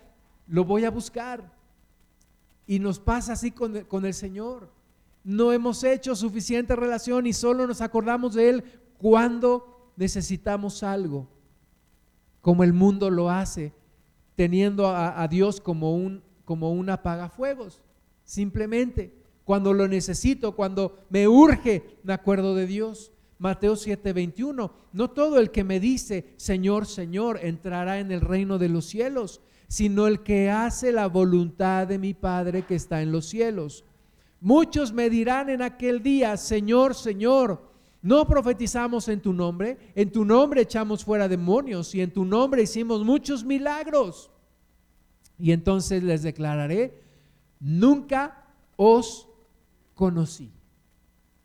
lo 0.48 0.64
voy 0.64 0.86
a 0.86 0.92
buscar. 0.92 1.52
Y 2.68 2.78
nos 2.78 3.00
pasa 3.00 3.34
así 3.34 3.52
con, 3.52 3.84
con 3.86 4.06
el 4.06 4.14
Señor. 4.14 4.70
No 5.24 5.52
hemos 5.52 5.84
hecho 5.84 6.16
suficiente 6.16 6.76
relación 6.76 7.26
y 7.26 7.34
solo 7.34 7.66
nos 7.66 7.82
acordamos 7.82 8.36
de 8.36 8.50
Él 8.50 8.64
cuando 9.00 9.92
necesitamos 9.98 10.84
algo, 10.84 11.28
como 12.42 12.64
el 12.64 12.74
mundo 12.74 13.10
lo 13.10 13.32
hace, 13.32 13.74
teniendo 14.36 14.88
a, 14.88 15.28
Dios 15.28 15.60
como 15.60 15.96
un, 15.96 16.24
como 16.46 16.72
un 16.72 16.92
apagafuegos. 16.92 17.82
Simplemente, 18.24 19.16
cuando 19.46 19.74
lo 19.74 19.88
necesito, 19.88 20.56
cuando 20.56 21.00
me 21.10 21.28
urge, 21.28 21.98
me 22.04 22.14
acuerdo 22.14 22.54
de 22.56 22.68
Dios. 22.68 23.12
Mateo 23.42 23.76
7:21, 23.76 24.72
no 24.94 25.10
todo 25.10 25.40
el 25.40 25.50
que 25.50 25.64
me 25.64 25.80
dice, 25.80 26.36
Señor, 26.38 26.86
Señor, 26.86 27.40
entrará 27.42 27.98
en 27.98 28.12
el 28.12 28.22
reino 28.22 28.60
de 28.60 28.70
los 28.70 28.86
cielos, 28.86 29.42
sino 29.68 30.06
el 30.06 30.22
que 30.22 30.52
hace 30.52 30.92
la 30.92 31.08
voluntad 31.08 31.88
de 31.88 31.98
mi 31.98 32.14
Padre 32.14 32.68
que 32.68 32.76
está 32.76 33.02
en 33.02 33.12
los 33.12 33.26
cielos. 33.26 33.84
Muchos 34.42 34.94
me 34.94 35.10
dirán 35.10 35.50
en 35.50 35.64
aquel 35.64 36.04
día, 36.04 36.38
Señor, 36.38 36.94
Señor, 36.94 37.68
no 38.04 38.28
profetizamos 38.28 39.08
en 39.08 39.22
tu 39.22 39.34
nombre, 39.34 39.80
en 39.96 40.12
tu 40.12 40.24
nombre 40.24 40.62
echamos 40.62 41.04
fuera 41.04 41.28
demonios 41.28 41.96
y 41.96 42.02
en 42.02 42.14
tu 42.14 42.24
nombre 42.26 42.62
hicimos 42.62 43.04
muchos 43.04 43.44
milagros. 43.44 44.30
Y 45.40 45.52
entonces 45.52 46.04
les 46.04 46.22
declararé, 46.22 47.02
nunca 47.60 48.46
os 48.76 49.28
conocí. 49.96 50.52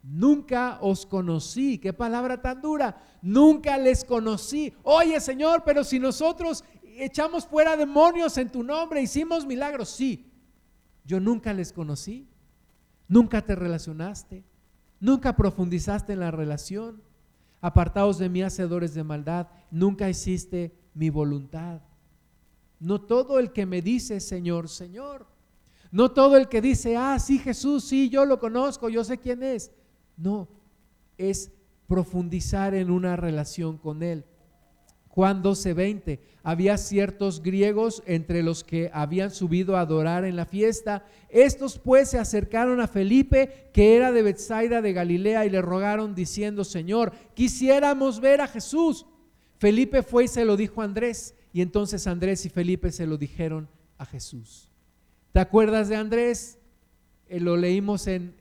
Nunca 0.09 0.79
os 0.81 1.05
conocí. 1.05 1.79
Qué 1.79 1.93
palabra 1.93 2.41
tan 2.41 2.61
dura. 2.61 3.03
Nunca 3.21 3.77
les 3.77 4.05
conocí. 4.05 4.73
Oye 4.83 5.21
Señor, 5.21 5.63
pero 5.65 5.83
si 5.83 5.99
nosotros 5.99 6.65
echamos 6.99 7.47
fuera 7.47 7.77
demonios 7.77 8.39
en 8.39 8.51
tu 8.51 8.63
nombre, 8.63 9.03
hicimos 9.03 9.45
milagros. 9.45 9.89
Sí, 9.89 10.31
yo 11.05 11.19
nunca 11.19 11.53
les 11.53 11.73
conocí. 11.73 12.29
Nunca 13.09 13.41
te 13.43 13.55
relacionaste 13.55 14.45
Nunca 15.01 15.37
profundizaste 15.37 16.15
en 16.15 16.21
la 16.21 16.31
relación. 16.31 17.03
Apartados 17.61 18.19
de 18.19 18.29
mí, 18.29 18.43
hacedores 18.43 18.95
de 18.95 19.05
maldad, 19.05 19.49
nunca 19.71 20.09
hiciste 20.09 20.77
mi 20.95 21.11
voluntad. 21.11 21.81
No 22.79 23.01
todo 23.01 23.39
el 23.39 23.53
que 23.53 23.67
me 23.67 23.83
dice, 23.83 24.21
Señor, 24.21 24.69
Señor. 24.69 25.27
No 25.91 26.13
todo 26.13 26.37
el 26.37 26.49
que 26.49 26.61
dice, 26.61 26.97
ah, 26.97 27.19
sí, 27.19 27.39
Jesús, 27.39 27.85
sí, 27.85 28.09
yo 28.09 28.25
lo 28.25 28.39
conozco, 28.39 28.89
yo 28.89 29.05
sé 29.05 29.19
quién 29.19 29.43
es. 29.43 29.71
No, 30.17 30.49
es 31.19 31.51
profundizar 31.87 32.75
en 32.75 32.91
una 32.91 33.17
relación 33.17 33.79
con 33.79 34.03
Él. 34.03 34.25
Juan 35.09 35.43
12:20. 35.43 36.21
Había 36.43 36.77
ciertos 36.77 37.43
griegos 37.43 38.03
entre 38.07 38.43
los 38.43 38.63
que 38.63 38.91
habían 38.93 39.31
subido 39.31 39.75
a 39.75 39.81
adorar 39.81 40.27
en 40.27 40.37
la 40.37 40.45
fiesta. 40.45 41.07
Estos 41.31 41.79
pues 41.79 42.11
se 42.11 42.19
acercaron 42.19 42.81
a 42.83 42.87
Felipe, 42.87 43.71
que 43.73 43.97
era 43.97 44.13
de 44.13 44.23
Bethsaida 44.23 44.83
de 44.83 44.93
Galilea, 44.93 45.47
y 45.47 45.51
le 45.51 45.63
rogaron 45.63 46.15
diciendo, 46.15 46.65
Señor, 46.65 47.13
quisiéramos 47.35 48.21
ver 48.21 48.43
a 48.43 48.47
Jesús. 48.47 49.07
Felipe 49.59 50.03
fue 50.03 50.25
y 50.25 50.29
se 50.29 50.45
lo 50.45 50.55
dijo 50.55 50.83
a 50.83 50.85
Andrés, 50.85 51.35
y 51.51 51.63
entonces 51.63 52.07
Andrés 52.07 52.45
y 52.45 52.51
Felipe 52.51 52.93
se 52.93 53.07
lo 53.07 53.17
dijeron 53.17 53.71
a 53.97 54.05
Jesús. 54.05 54.69
¿Te 55.33 55.41
acuerdas 55.41 55.89
de 55.89 55.97
Andrés? 55.97 56.59
Eh, 57.29 57.41
lo 57.41 57.57
leímos 57.57 58.07
en, 58.07 58.35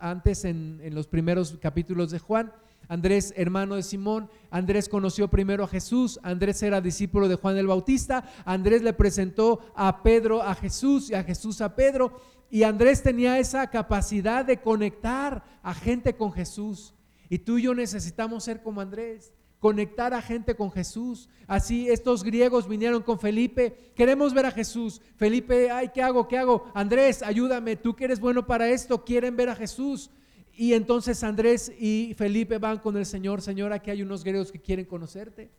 antes 0.00 0.44
en 0.44 0.94
los 0.94 1.06
primeros 1.06 1.56
capítulos 1.60 2.10
de 2.10 2.18
Juan. 2.18 2.52
Andrés, 2.88 3.32
hermano 3.36 3.76
de 3.76 3.82
Simón, 3.82 4.28
Andrés 4.50 4.88
conoció 4.88 5.28
primero 5.28 5.64
a 5.64 5.68
Jesús, 5.68 6.20
Andrés 6.22 6.62
era 6.62 6.80
discípulo 6.80 7.28
de 7.28 7.36
Juan 7.36 7.56
el 7.56 7.66
Bautista, 7.66 8.24
Andrés 8.44 8.82
le 8.82 8.92
presentó 8.92 9.60
a 9.74 10.02
Pedro 10.02 10.42
a 10.42 10.54
Jesús 10.54 11.10
y 11.10 11.14
a 11.14 11.24
Jesús 11.24 11.60
a 11.60 11.74
Pedro, 11.74 12.20
y 12.50 12.62
Andrés 12.62 13.02
tenía 13.02 13.38
esa 13.38 13.68
capacidad 13.68 14.44
de 14.44 14.60
conectar 14.60 15.42
a 15.62 15.74
gente 15.74 16.14
con 16.14 16.32
Jesús. 16.32 16.94
Y 17.28 17.38
tú 17.38 17.58
y 17.58 17.62
yo 17.62 17.74
necesitamos 17.74 18.44
ser 18.44 18.62
como 18.62 18.80
Andrés, 18.80 19.32
conectar 19.64 20.12
a 20.12 20.20
gente 20.20 20.54
con 20.54 20.70
Jesús. 20.70 21.26
Así 21.46 21.88
estos 21.88 22.22
griegos 22.22 22.68
vinieron 22.68 23.02
con 23.02 23.18
Felipe, 23.18 23.92
queremos 23.94 24.34
ver 24.34 24.44
a 24.44 24.50
Jesús. 24.50 25.00
Felipe, 25.16 25.70
ay, 25.70 25.88
¿qué 25.88 26.02
hago? 26.02 26.28
¿Qué 26.28 26.36
hago? 26.36 26.70
Andrés, 26.74 27.22
ayúdame, 27.22 27.74
tú 27.76 27.96
que 27.96 28.04
eres 28.04 28.20
bueno 28.20 28.46
para 28.46 28.68
esto, 28.68 29.06
quieren 29.06 29.36
ver 29.36 29.48
a 29.48 29.56
Jesús. 29.56 30.10
Y 30.52 30.74
entonces 30.74 31.24
Andrés 31.24 31.72
y 31.80 32.12
Felipe 32.14 32.58
van 32.58 32.78
con 32.78 32.98
el 32.98 33.06
Señor, 33.06 33.40
Señor, 33.40 33.72
aquí 33.72 33.90
hay 33.90 34.02
unos 34.02 34.22
griegos 34.22 34.52
que 34.52 34.60
quieren 34.60 34.84
conocerte. 34.84 35.50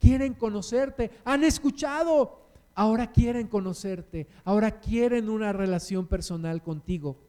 Quieren 0.00 0.34
conocerte, 0.34 1.12
han 1.24 1.44
escuchado, 1.44 2.50
ahora 2.74 3.12
quieren 3.12 3.46
conocerte, 3.46 4.26
ahora 4.42 4.80
quieren 4.80 5.28
una 5.28 5.52
relación 5.52 6.08
personal 6.08 6.60
contigo. 6.60 7.20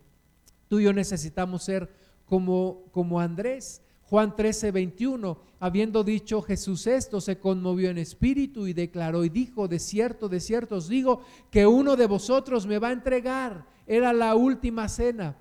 Tú 0.70 0.80
y 0.80 0.86
yo 0.86 0.92
necesitamos 0.92 1.62
ser 1.62 1.88
como, 2.26 2.86
como 2.94 3.20
Andrés. 3.20 3.84
Juan 4.10 4.36
13, 4.36 4.72
21, 4.72 5.38
habiendo 5.60 6.04
dicho 6.04 6.42
Jesús 6.42 6.88
esto, 6.88 7.22
se 7.22 7.38
conmovió 7.38 7.92
en 7.92 8.00
espíritu 8.00 8.66
y 8.66 8.74
declaró 8.74 9.24
y 9.24 9.30
dijo, 9.30 9.68
de 9.68 9.78
cierto, 9.78 10.28
de 10.28 10.40
cierto 10.40 10.78
os 10.78 10.88
digo, 10.88 11.22
que 11.52 11.68
uno 11.68 11.96
de 11.96 12.08
vosotros 12.08 12.66
me 12.66 12.80
va 12.80 12.88
a 12.88 12.94
entregar. 12.94 13.68
Era 13.86 14.12
la 14.12 14.34
última 14.34 14.90
cena. 14.90 15.38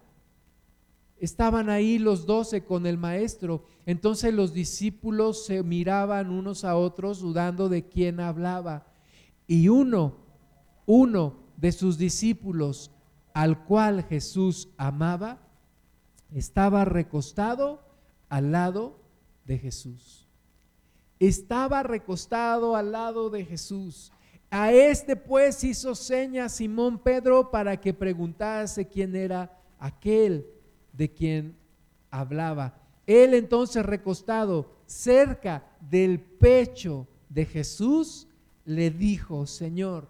Estaban 1.16 1.70
ahí 1.70 1.98
los 1.98 2.26
doce 2.26 2.62
con 2.62 2.84
el 2.84 2.98
maestro. 2.98 3.64
Entonces 3.86 4.34
los 4.34 4.52
discípulos 4.52 5.46
se 5.46 5.62
miraban 5.62 6.30
unos 6.30 6.62
a 6.62 6.76
otros 6.76 7.20
dudando 7.20 7.70
de 7.70 7.88
quién 7.88 8.20
hablaba. 8.20 8.86
Y 9.46 9.68
uno, 9.68 10.16
uno 10.84 11.36
de 11.56 11.72
sus 11.72 11.96
discípulos 11.96 12.90
al 13.32 13.64
cual 13.64 14.04
Jesús 14.04 14.68
amaba, 14.76 15.38
estaba 16.34 16.84
recostado 16.84 17.87
al 18.28 18.52
lado 18.52 18.98
de 19.44 19.58
Jesús. 19.58 20.26
Estaba 21.18 21.82
recostado 21.82 22.76
al 22.76 22.92
lado 22.92 23.30
de 23.30 23.44
Jesús. 23.44 24.12
A 24.50 24.72
este 24.72 25.16
pues 25.16 25.62
hizo 25.64 25.94
seña 25.94 26.48
Simón 26.48 26.98
Pedro 26.98 27.50
para 27.50 27.78
que 27.78 27.92
preguntase 27.92 28.86
quién 28.86 29.14
era 29.16 29.50
aquel 29.78 30.46
de 30.92 31.12
quien 31.12 31.56
hablaba. 32.10 32.78
Él 33.06 33.34
entonces 33.34 33.84
recostado 33.84 34.70
cerca 34.86 35.64
del 35.80 36.20
pecho 36.20 37.06
de 37.28 37.44
Jesús, 37.44 38.26
le 38.64 38.90
dijo, 38.90 39.46
Señor, 39.46 40.08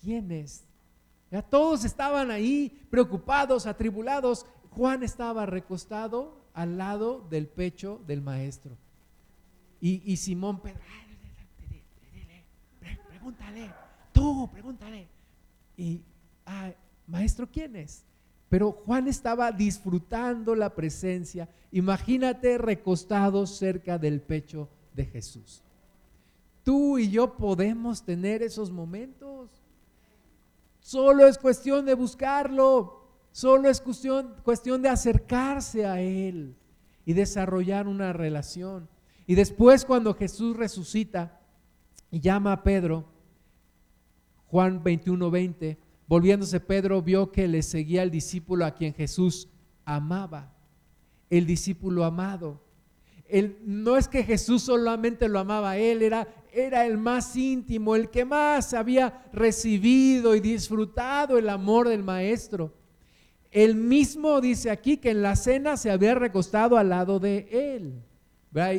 ¿quién 0.00 0.30
es? 0.30 0.64
Ya 1.30 1.42
todos 1.42 1.84
estaban 1.84 2.30
ahí 2.30 2.86
preocupados, 2.90 3.66
atribulados. 3.66 4.46
Juan 4.70 5.02
estaba 5.02 5.46
recostado 5.46 6.39
al 6.54 6.78
lado 6.78 7.26
del 7.30 7.46
pecho 7.46 8.00
del 8.06 8.20
maestro. 8.20 8.76
Y, 9.80 10.16
Simón 10.16 10.60
Pedro, 10.60 10.80
pregúntale, 13.08 13.70
tú, 14.12 14.48
pregúntale. 14.52 15.08
Y, 15.76 16.02
maestro, 17.06 17.48
¿quién 17.50 17.76
es? 17.76 18.04
Pero 18.50 18.72
Juan 18.72 19.08
estaba 19.08 19.52
disfrutando 19.52 20.54
la 20.54 20.74
presencia. 20.74 21.48
Imagínate 21.70 22.58
recostado 22.58 23.46
cerca 23.46 23.96
del 23.96 24.20
pecho 24.20 24.68
de 24.92 25.06
Jesús. 25.06 25.62
Tú 26.64 26.98
y 26.98 27.10
yo 27.10 27.36
podemos 27.36 28.04
tener 28.04 28.42
esos 28.42 28.70
momentos. 28.70 29.50
Solo 30.80 31.26
es 31.26 31.38
cuestión 31.38 31.86
de 31.86 31.94
buscarlo. 31.94 32.99
Solo 33.32 33.68
es 33.68 33.80
cuestión, 33.80 34.82
de 34.82 34.88
acercarse 34.88 35.86
a 35.86 36.00
Él 36.00 36.56
y 37.04 37.12
desarrollar 37.12 37.86
una 37.86 38.12
relación. 38.12 38.88
Y 39.26 39.34
después 39.34 39.84
cuando 39.84 40.14
Jesús 40.14 40.56
resucita 40.56 41.40
y 42.10 42.20
llama 42.20 42.52
a 42.52 42.62
Pedro, 42.62 43.04
Juan 44.46 44.82
21, 44.82 45.30
20, 45.30 45.78
volviéndose 46.08 46.58
Pedro 46.58 47.02
vio 47.02 47.30
que 47.30 47.46
le 47.46 47.62
seguía 47.62 48.02
el 48.02 48.10
discípulo 48.10 48.66
a 48.66 48.74
quien 48.74 48.92
Jesús 48.92 49.48
amaba, 49.84 50.52
el 51.28 51.46
discípulo 51.46 52.04
amado. 52.04 52.60
no 53.64 53.96
es 53.96 54.08
que 54.08 54.24
Jesús 54.24 54.62
solamente 54.62 55.28
lo 55.28 55.38
amaba 55.38 55.70
a 55.70 55.78
él, 55.78 56.02
era, 56.02 56.26
era 56.52 56.84
el 56.84 56.98
más 56.98 57.36
íntimo, 57.36 57.94
el 57.94 58.10
que 58.10 58.24
más 58.24 58.74
había 58.74 59.24
recibido 59.32 60.34
y 60.34 60.40
disfrutado 60.40 61.38
el 61.38 61.48
amor 61.48 61.88
del 61.88 62.02
Maestro. 62.02 62.79
El 63.50 63.74
mismo 63.74 64.40
dice 64.40 64.70
aquí 64.70 64.96
que 64.96 65.10
en 65.10 65.22
la 65.22 65.36
cena 65.36 65.76
se 65.76 65.90
había 65.90 66.14
recostado 66.14 66.76
al 66.76 66.88
lado 66.90 67.18
de 67.18 67.48
él. 67.50 68.02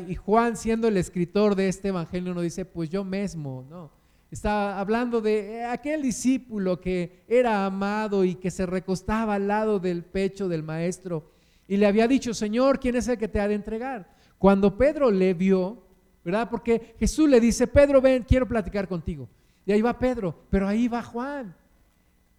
Y 0.07 0.15
Juan, 0.15 0.57
siendo 0.57 0.88
el 0.88 0.97
escritor 0.97 1.55
de 1.55 1.69
este 1.69 1.89
evangelio, 1.89 2.34
no 2.34 2.41
dice, 2.41 2.65
pues 2.65 2.89
yo 2.89 3.03
mismo, 3.03 3.65
no. 3.69 3.91
Está 4.30 4.80
hablando 4.80 5.19
de 5.19 5.57
eh, 5.57 5.65
aquel 5.65 6.01
discípulo 6.01 6.80
que 6.80 7.24
era 7.28 7.65
amado 7.65 8.24
y 8.24 8.36
que 8.36 8.49
se 8.49 8.65
recostaba 8.65 9.36
al 9.36 9.47
lado 9.49 9.80
del 9.80 10.05
pecho 10.05 10.47
del 10.47 10.63
maestro 10.63 11.32
y 11.72 11.78
le 11.78 11.88
había 11.88 12.05
dicho, 12.05 12.34
Señor, 12.34 12.82
¿quién 12.82 12.97
es 12.97 13.07
el 13.07 13.17
que 13.17 13.30
te 13.30 13.39
ha 13.39 13.47
de 13.47 13.53
entregar? 13.53 14.13
Cuando 14.38 14.78
Pedro 14.78 15.09
le 15.09 15.34
vio, 15.34 15.82
¿verdad? 16.22 16.49
Porque 16.49 16.95
Jesús 16.99 17.30
le 17.30 17.39
dice, 17.39 17.65
Pedro, 17.65 18.01
ven, 18.01 18.26
quiero 18.28 18.45
platicar 18.45 18.89
contigo. 18.89 19.30
Y 19.65 19.72
ahí 19.72 19.82
va 19.82 19.97
Pedro, 19.97 20.36
pero 20.49 20.67
ahí 20.67 20.89
va 20.89 21.01
Juan. 21.01 21.55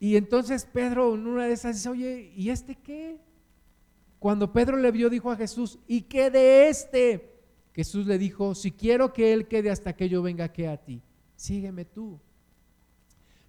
Y 0.03 0.17
entonces 0.17 0.65
Pedro 0.65 1.15
en 1.15 1.29
una 1.29 1.47
de 1.47 1.53
esas 1.53 1.77
dice, 1.77 1.89
oye, 1.89 2.33
¿y 2.35 2.51
este 2.51 2.75
qué? 2.75 3.21
Cuando 4.19 4.53
Pedro 4.53 4.77
le 4.77 4.91
vio, 4.91 5.09
dijo 5.09 5.31
a 5.31 5.37
Jesús, 5.37 5.79
¿y 5.87 6.01
qué 6.03 6.29
de 6.29 6.69
este? 6.69 7.39
Jesús 7.73 8.09
le 8.09 8.19
dijo, 8.19 8.57
si 8.57 8.73
quiero 8.73 9.13
que 9.13 9.33
él 9.33 9.47
quede 9.47 9.71
hasta 9.71 9.93
que 9.93 10.09
yo 10.09 10.21
venga 10.21 10.53
que 10.53 10.67
a 10.67 10.77
ti, 10.77 11.05
sígueme 11.37 11.85
tú. 11.85 12.19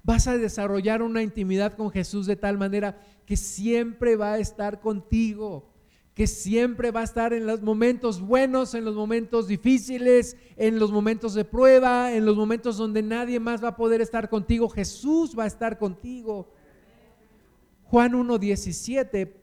Vas 0.03 0.27
a 0.27 0.37
desarrollar 0.37 1.01
una 1.01 1.23
intimidad 1.23 1.73
con 1.73 1.89
Jesús 1.89 2.27
de 2.27 2.35
tal 2.35 2.59
manera 2.59 3.01
que 3.25 3.35
siempre 3.35 4.15
va 4.15 4.33
a 4.33 4.37
estar 4.39 4.79
contigo, 4.79 5.72
que 6.13 6.27
siempre 6.27 6.91
va 6.91 7.01
a 7.01 7.05
estar 7.05 7.33
en 7.33 7.47
los 7.47 7.61
momentos 7.61 8.21
buenos, 8.21 8.75
en 8.75 8.85
los 8.85 8.95
momentos 8.95 9.47
difíciles, 9.47 10.37
en 10.57 10.77
los 10.77 10.91
momentos 10.91 11.33
de 11.33 11.43
prueba, 11.43 12.13
en 12.13 12.25
los 12.25 12.37
momentos 12.37 12.77
donde 12.77 13.01
nadie 13.01 13.39
más 13.39 13.63
va 13.63 13.69
a 13.69 13.75
poder 13.75 13.99
estar 14.01 14.29
contigo. 14.29 14.69
Jesús 14.69 15.37
va 15.37 15.45
a 15.45 15.47
estar 15.47 15.79
contigo. 15.79 16.51
Juan 17.85 18.13
1.17 18.13 19.33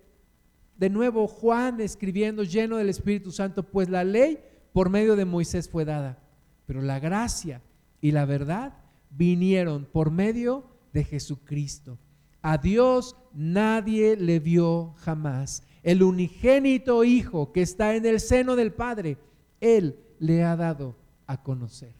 de 0.81 0.89
nuevo 0.89 1.29
Juan 1.29 1.81
escribiendo 1.83 2.43
lleno 2.43 2.79
del 2.79 2.89
Espíritu 2.89 3.31
Santo, 3.31 3.65
pues 3.65 3.91
la 3.91 4.03
ley 4.03 4.39
por 4.73 4.89
medio 4.89 5.15
de 5.15 5.27
Moisés 5.27 5.69
fue 5.69 5.85
dada, 5.85 6.19
pero 6.65 6.81
la 6.81 6.99
gracia 6.99 7.61
y 8.01 8.13
la 8.13 8.25
verdad 8.25 8.79
vinieron 9.11 9.85
por 9.85 10.11
medio 10.11 10.65
de 10.95 11.05
Jesucristo. 11.05 11.99
A 12.41 12.57
Dios 12.57 13.15
nadie 13.35 14.17
le 14.17 14.41
vio 14.41 14.95
jamás. 14.97 15.65
El 15.83 16.03
unigénito 16.03 17.05
Hijo 17.05 17.53
que 17.53 17.63
está 17.63 17.95
en 17.95 18.05
el 18.07 18.21
seno 18.21 18.57
del 18.57 18.73
Padre, 18.73 19.17
Él 19.61 19.99
le 20.19 20.45
ha 20.45 20.57
dado 20.57 20.97
a 21.27 21.43
conocer. 21.43 21.95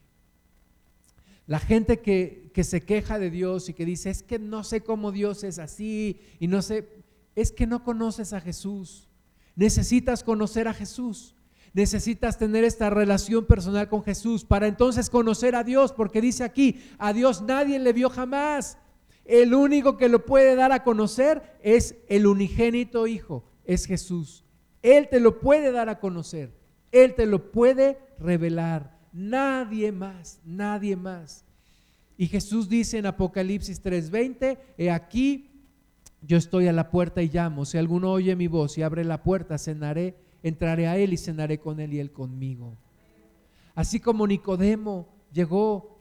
La 1.47 1.59
gente 1.59 2.01
que, 2.01 2.51
que, 2.55 2.63
se 2.63 2.83
queja 2.83 3.19
de 3.19 3.31
Dios 3.31 3.69
y 3.69 3.75
que 3.75 3.85
dice, 3.85 4.11
es 4.11 4.23
que 4.23 4.39
no 4.39 4.63
sé 4.63 4.83
cómo 4.83 5.11
Dios 5.11 5.43
es 5.43 5.59
así 5.59 6.21
y 6.39 6.47
no 6.47 6.63
sé, 6.63 6.89
es 7.35 7.51
que 7.51 7.67
no 7.67 7.83
conoces 7.83 8.33
a 8.33 8.41
Jesús. 8.41 9.09
Necesitas 9.57 10.23
conocer 10.23 10.69
a 10.69 10.75
Jesús. 10.75 11.35
Necesitas 11.73 12.37
tener 12.37 12.65
esta 12.65 12.91
relación 12.91 13.47
personal 13.47 13.89
con 13.89 14.03
Jesús 14.03 14.45
para 14.45 14.67
entonces 14.67 15.09
conocer 15.09 15.55
a 15.55 15.63
Dios, 15.63 15.93
porque 15.93 16.21
dice 16.21 16.43
aquí, 16.43 16.81
a 16.99 17.13
Dios 17.13 17.43
nadie 17.43 17.79
le 17.79 17.93
vio 17.93 18.11
jamás. 18.11 18.79
El 19.25 19.55
único 19.55 19.97
que 19.97 20.09
lo 20.09 20.27
puede 20.27 20.57
dar 20.57 20.73
a 20.73 20.83
conocer 20.83 21.59
es 21.63 21.95
el 22.09 22.27
unigénito 22.27 23.07
Hijo, 23.07 23.45
es 23.71 23.87
Jesús. 23.87 24.45
Él 24.83 25.09
te 25.09 25.21
lo 25.21 25.39
puede 25.39 25.71
dar 25.71 25.89
a 25.89 26.01
conocer, 26.01 26.53
Él 26.91 27.15
te 27.15 27.25
lo 27.25 27.53
puede 27.53 27.99
revelar. 28.19 28.99
Nadie 29.13 29.93
más, 29.93 30.41
nadie 30.45 30.97
más. 30.97 31.45
Y 32.17 32.27
Jesús 32.27 32.69
dice 32.69 32.99
en 32.99 33.07
Apocalipsis 33.07 33.81
3:20, 33.81 34.59
he 34.77 34.91
aquí 34.91 35.47
yo 36.23 36.37
estoy 36.37 36.67
a 36.67 36.73
la 36.73 36.91
puerta 36.91 37.23
y 37.23 37.31
llamo. 37.31 37.65
Si 37.65 37.79
alguno 37.79 38.11
oye 38.11 38.35
mi 38.35 38.49
voz 38.49 38.77
y 38.77 38.83
abre 38.83 39.05
la 39.05 39.23
puerta, 39.23 39.57
cenaré, 39.57 40.17
entraré 40.43 40.89
a 40.89 40.97
él 40.97 41.13
y 41.13 41.17
cenaré 41.17 41.59
con 41.61 41.79
él 41.79 41.95
y 41.95 42.01
él 42.01 42.11
conmigo. 42.11 42.77
Así 43.77 44.01
como 44.01 44.27
Nicodemo 44.27 45.09
llegó, 45.33 45.97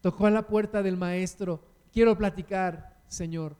tocó 0.00 0.26
a 0.26 0.30
la 0.30 0.46
puerta 0.46 0.82
del 0.82 0.96
maestro, 0.96 1.60
quiero 1.92 2.16
platicar, 2.16 2.96
Señor. 3.08 3.56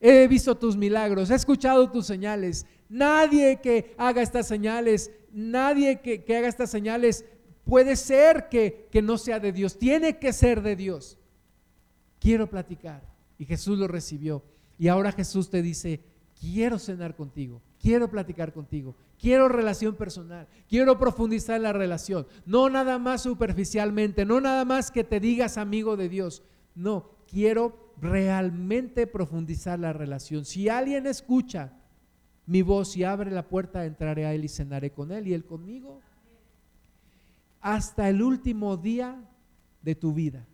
He 0.00 0.28
visto 0.28 0.56
tus 0.56 0.76
milagros, 0.76 1.30
he 1.30 1.34
escuchado 1.34 1.90
tus 1.90 2.06
señales. 2.06 2.66
Nadie 2.88 3.60
que 3.60 3.94
haga 3.98 4.22
estas 4.22 4.46
señales, 4.46 5.10
nadie 5.32 6.00
que, 6.00 6.24
haga 6.36 6.48
estas 6.48 6.70
señales 6.70 7.24
puede 7.64 7.96
ser 7.96 8.48
que, 8.48 8.88
que 8.92 9.02
no 9.02 9.18
sea 9.18 9.40
de 9.40 9.52
Dios, 9.52 9.78
tiene 9.78 10.18
que 10.18 10.32
ser 10.32 10.62
de 10.62 10.76
Dios. 10.76 11.18
Quiero 12.20 12.48
platicar. 12.48 13.02
Y 13.38 13.44
Jesús 13.44 13.78
lo 13.78 13.88
recibió. 13.88 14.42
Y 14.78 14.88
ahora 14.88 15.12
Jesús 15.12 15.50
te 15.50 15.62
dice, 15.62 16.00
quiero 16.38 16.78
cenar 16.78 17.16
contigo, 17.16 17.62
quiero 17.80 18.10
platicar 18.10 18.52
contigo, 18.52 18.94
quiero 19.18 19.48
relación 19.48 19.94
personal, 19.94 20.46
quiero 20.68 20.98
profundizar 20.98 21.60
la 21.60 21.72
relación. 21.72 22.26
No 22.44 22.68
nada 22.68 22.98
más 22.98 23.22
superficialmente, 23.22 24.24
no 24.24 24.40
nada 24.40 24.64
más 24.64 24.90
que 24.90 25.04
te 25.04 25.20
digas 25.20 25.56
amigo 25.56 25.96
de 25.96 26.08
Dios. 26.08 26.42
No, 26.74 27.10
quiero 27.26 27.85
realmente 28.00 29.06
profundizar 29.06 29.78
la 29.78 29.92
relación. 29.92 30.44
Si 30.44 30.68
alguien 30.68 31.06
escucha 31.06 31.72
mi 32.46 32.62
voz 32.62 32.96
y 32.96 33.04
abre 33.04 33.30
la 33.30 33.48
puerta, 33.48 33.84
entraré 33.84 34.26
a 34.26 34.34
él 34.34 34.44
y 34.44 34.48
cenaré 34.48 34.92
con 34.92 35.12
él 35.12 35.26
y 35.26 35.34
él 35.34 35.44
conmigo. 35.44 36.00
Hasta 37.60 38.08
el 38.08 38.22
último 38.22 38.76
día 38.76 39.20
de 39.82 39.94
tu 39.94 40.12
vida. 40.12 40.46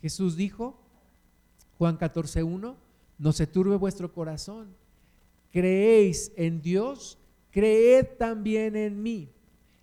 Jesús 0.00 0.36
dijo, 0.36 0.78
Juan 1.78 1.98
14.1, 1.98 2.76
no 3.18 3.32
se 3.32 3.46
turbe 3.46 3.76
vuestro 3.76 4.12
corazón. 4.12 4.74
Creéis 5.50 6.32
en 6.36 6.60
Dios, 6.60 7.18
creed 7.50 8.06
también 8.18 8.76
en 8.76 9.02
mí. 9.02 9.30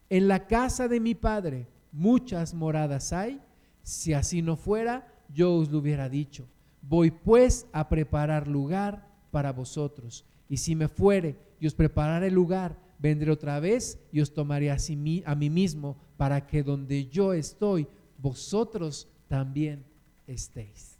En 0.10 0.28
la 0.28 0.48
casa 0.48 0.88
de 0.88 1.00
mi 1.00 1.16
Padre 1.16 1.68
muchas 1.92 2.54
moradas 2.54 3.14
hay. 3.14 3.42
Si 3.84 4.14
así 4.14 4.42
no 4.42 4.56
fuera, 4.56 5.09
yo 5.34 5.56
os 5.56 5.70
lo 5.70 5.80
hubiera 5.80 6.10
dicho. 6.10 6.48
Voy 6.82 7.12
pues 7.12 7.68
a 7.72 7.90
preparar 7.90 8.48
lugar 8.48 9.08
para 9.32 9.52
vosotros. 9.52 10.26
Y 10.48 10.58
si 10.58 10.76
me 10.76 10.88
fuere 10.88 11.38
y 11.60 11.68
os 11.68 11.74
prepararé 11.74 12.32
lugar, 12.32 12.78
vendré 13.00 13.32
otra 13.32 13.60
vez 13.60 14.00
y 14.12 14.22
os 14.22 14.34
tomaré 14.34 14.72
a, 14.72 14.78
a 15.26 15.36
mí 15.36 15.50
mismo 15.50 15.98
para 16.18 16.46
que 16.48 16.64
donde 16.64 17.08
yo 17.08 17.34
estoy, 17.34 17.88
vosotros 18.18 19.08
también 19.28 19.86
estéis. 20.28 20.98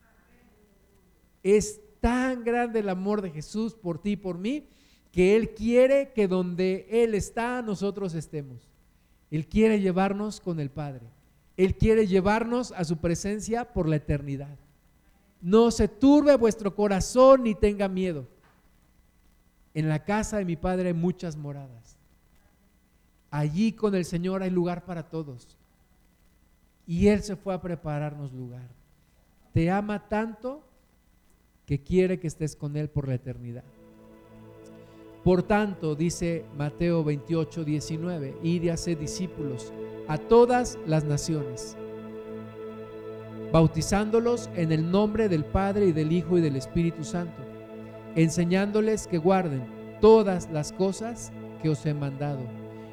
Es 1.44 1.82
tan 2.00 2.44
grande 2.44 2.80
el 2.80 2.90
amor 2.90 3.22
de 3.22 3.32
Jesús 3.32 3.74
por 3.74 4.02
ti 4.02 4.12
y 4.12 4.18
por 4.18 4.38
mí, 4.38 4.68
que 5.12 5.36
Él 5.36 5.54
quiere 5.54 6.12
que 6.14 6.28
donde 6.28 6.88
Él 6.90 7.16
está, 7.16 7.62
nosotros 7.62 8.14
estemos. 8.14 8.70
Él 9.32 9.48
quiere 9.48 9.80
llevarnos 9.80 10.40
con 10.40 10.60
el 10.60 10.70
Padre. 10.70 11.08
Él 11.60 11.76
quiere 11.76 12.08
llevarnos 12.08 12.72
a 12.72 12.84
su 12.84 12.98
presencia 12.98 13.74
por 13.74 13.88
la 13.88 13.98
eternidad. 13.98 14.58
No 15.42 15.72
se 15.72 15.88
turbe 15.88 16.36
vuestro 16.36 16.76
corazón 16.76 17.44
ni 17.44 17.56
tenga 17.56 17.88
miedo. 17.88 18.28
En 19.74 19.90
la 19.90 20.04
casa 20.04 20.38
de 20.38 20.46
mi 20.46 20.56
Padre 20.56 20.88
hay 20.88 20.94
muchas 20.94 21.36
moradas. 21.36 21.98
Allí 23.32 23.74
con 23.74 23.94
el 23.94 24.06
Señor 24.06 24.42
hay 24.42 24.50
lugar 24.50 24.86
para 24.86 25.10
todos. 25.10 25.48
Y 26.88 27.08
Él 27.08 27.22
se 27.24 27.36
fue 27.36 27.54
a 27.54 27.62
prepararnos 27.62 28.34
lugar 28.34 28.80
te 29.54 29.70
ama 29.70 30.08
tanto 30.08 30.64
que 31.66 31.82
quiere 31.82 32.20
que 32.20 32.28
estés 32.28 32.56
con 32.56 32.76
Él 32.78 32.90
por 32.90 33.08
la 33.08 33.16
eternidad. 33.16 33.64
Por 35.24 35.44
tanto, 35.44 35.96
dice 35.96 36.46
Mateo 36.58 37.04
28, 37.04 37.64
19, 37.66 38.38
id 38.42 38.64
y 38.64 38.70
haced 38.70 38.98
discípulos 38.98 39.74
a 40.08 40.18
todas 40.18 40.80
las 40.88 41.04
naciones, 41.04 41.76
bautizándolos 43.52 44.50
en 44.56 44.72
el 44.72 44.90
nombre 44.90 45.28
del 45.28 45.44
Padre 45.44 45.88
y 45.88 45.92
del 45.92 46.12
Hijo 46.12 46.38
y 46.38 46.42
del 46.42 46.56
Espíritu 46.56 47.04
Santo, 47.04 47.42
enseñándoles 48.16 49.08
que 49.08 49.18
guarden 49.18 49.98
todas 50.00 50.50
las 50.52 50.72
cosas 50.72 51.32
que 51.62 51.70
os 51.70 51.86
he 51.86 51.94
mandado. 51.94 52.40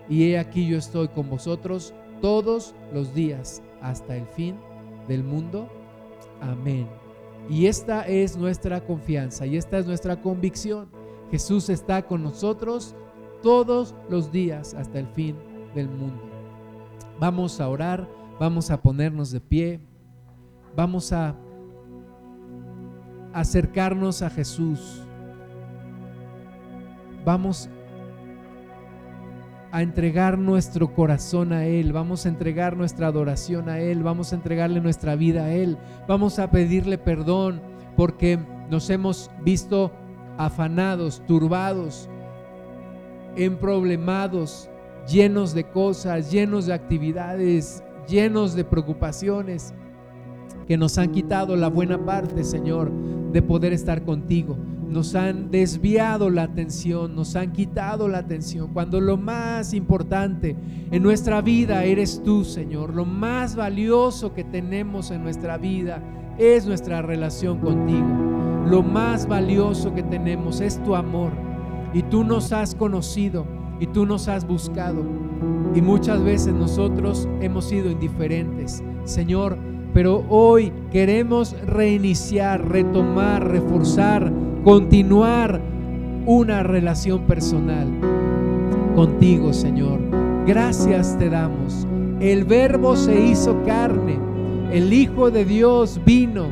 Y 0.08 0.30
he 0.30 0.38
aquí 0.38 0.66
yo 0.66 0.78
estoy 0.78 1.08
con 1.08 1.30
vosotros 1.30 1.94
todos 2.20 2.74
los 2.92 3.14
días 3.14 3.62
hasta 3.80 4.16
el 4.16 4.26
fin 4.26 4.56
del 5.08 5.22
mundo. 5.22 5.68
Amén. 6.40 6.88
Y 7.48 7.66
esta 7.66 8.06
es 8.06 8.36
nuestra 8.36 8.80
confianza 8.80 9.46
y 9.46 9.56
esta 9.56 9.78
es 9.78 9.86
nuestra 9.86 10.20
convicción. 10.20 10.88
Jesús 11.30 11.68
está 11.68 12.02
con 12.02 12.22
nosotros 12.22 12.94
todos 13.42 13.94
los 14.08 14.32
días 14.32 14.74
hasta 14.74 14.98
el 14.98 15.06
fin 15.08 15.36
del 15.74 15.88
mundo. 15.88 16.22
Vamos 17.18 17.60
a 17.60 17.68
orar, 17.68 18.08
vamos 18.38 18.70
a 18.70 18.80
ponernos 18.80 19.30
de 19.30 19.40
pie, 19.40 19.80
vamos 20.74 21.12
a 21.12 21.34
acercarnos 23.32 24.22
a 24.22 24.30
Jesús. 24.30 25.02
Vamos 27.24 27.68
a 29.72 29.82
entregar 29.82 30.38
nuestro 30.38 30.94
corazón 30.94 31.52
a 31.52 31.66
Él, 31.66 31.92
vamos 31.92 32.24
a 32.24 32.28
entregar 32.28 32.76
nuestra 32.76 33.08
adoración 33.08 33.68
a 33.68 33.78
Él, 33.80 34.02
vamos 34.02 34.32
a 34.32 34.36
entregarle 34.36 34.80
nuestra 34.80 35.16
vida 35.16 35.44
a 35.44 35.52
Él, 35.52 35.76
vamos 36.08 36.38
a 36.38 36.50
pedirle 36.50 36.98
perdón 36.98 37.60
porque 37.96 38.38
nos 38.70 38.88
hemos 38.90 39.30
visto 39.42 39.92
afanados, 40.38 41.22
turbados, 41.26 42.08
emproblemados, 43.36 44.68
llenos 45.08 45.54
de 45.54 45.64
cosas, 45.64 46.30
llenos 46.30 46.66
de 46.66 46.74
actividades, 46.74 47.82
llenos 48.08 48.54
de 48.54 48.64
preocupaciones 48.64 49.74
que 50.66 50.76
nos 50.76 50.98
han 50.98 51.12
quitado 51.12 51.56
la 51.56 51.68
buena 51.68 52.04
parte, 52.04 52.44
Señor, 52.44 52.90
de 53.32 53.42
poder 53.42 53.72
estar 53.72 54.04
contigo 54.04 54.56
nos 54.96 55.14
han 55.14 55.50
desviado 55.50 56.30
la 56.30 56.44
atención, 56.44 57.14
nos 57.14 57.36
han 57.36 57.52
quitado 57.52 58.08
la 58.08 58.18
atención, 58.18 58.72
cuando 58.72 59.00
lo 59.00 59.16
más 59.16 59.74
importante 59.74 60.56
en 60.90 61.02
nuestra 61.02 61.42
vida 61.42 61.84
eres 61.84 62.22
tú, 62.24 62.44
Señor. 62.44 62.94
Lo 62.94 63.04
más 63.04 63.56
valioso 63.56 64.32
que 64.32 64.44
tenemos 64.44 65.10
en 65.10 65.22
nuestra 65.22 65.58
vida 65.58 66.00
es 66.38 66.66
nuestra 66.66 67.02
relación 67.02 67.58
contigo. 67.58 68.25
Lo 68.68 68.82
más 68.82 69.26
valioso 69.26 69.94
que 69.94 70.02
tenemos 70.02 70.60
es 70.60 70.82
tu 70.82 70.94
amor. 70.94 71.30
Y 71.92 72.02
tú 72.02 72.24
nos 72.24 72.52
has 72.52 72.74
conocido 72.74 73.46
y 73.80 73.86
tú 73.86 74.06
nos 74.06 74.28
has 74.28 74.46
buscado. 74.46 75.02
Y 75.74 75.80
muchas 75.80 76.22
veces 76.22 76.52
nosotros 76.52 77.28
hemos 77.40 77.66
sido 77.66 77.90
indiferentes. 77.90 78.82
Señor, 79.04 79.56
pero 79.94 80.24
hoy 80.28 80.72
queremos 80.90 81.56
reiniciar, 81.64 82.68
retomar, 82.68 83.48
reforzar 83.48 84.32
continuar 84.66 85.60
una 86.26 86.64
relación 86.64 87.22
personal 87.22 87.86
contigo, 88.96 89.52
Señor. 89.52 90.00
Gracias 90.44 91.16
te 91.18 91.30
damos. 91.30 91.86
El 92.18 92.44
verbo 92.44 92.96
se 92.96 93.20
hizo 93.20 93.62
carne, 93.64 94.18
el 94.72 94.92
Hijo 94.92 95.30
de 95.30 95.44
Dios 95.44 96.00
vino, 96.04 96.48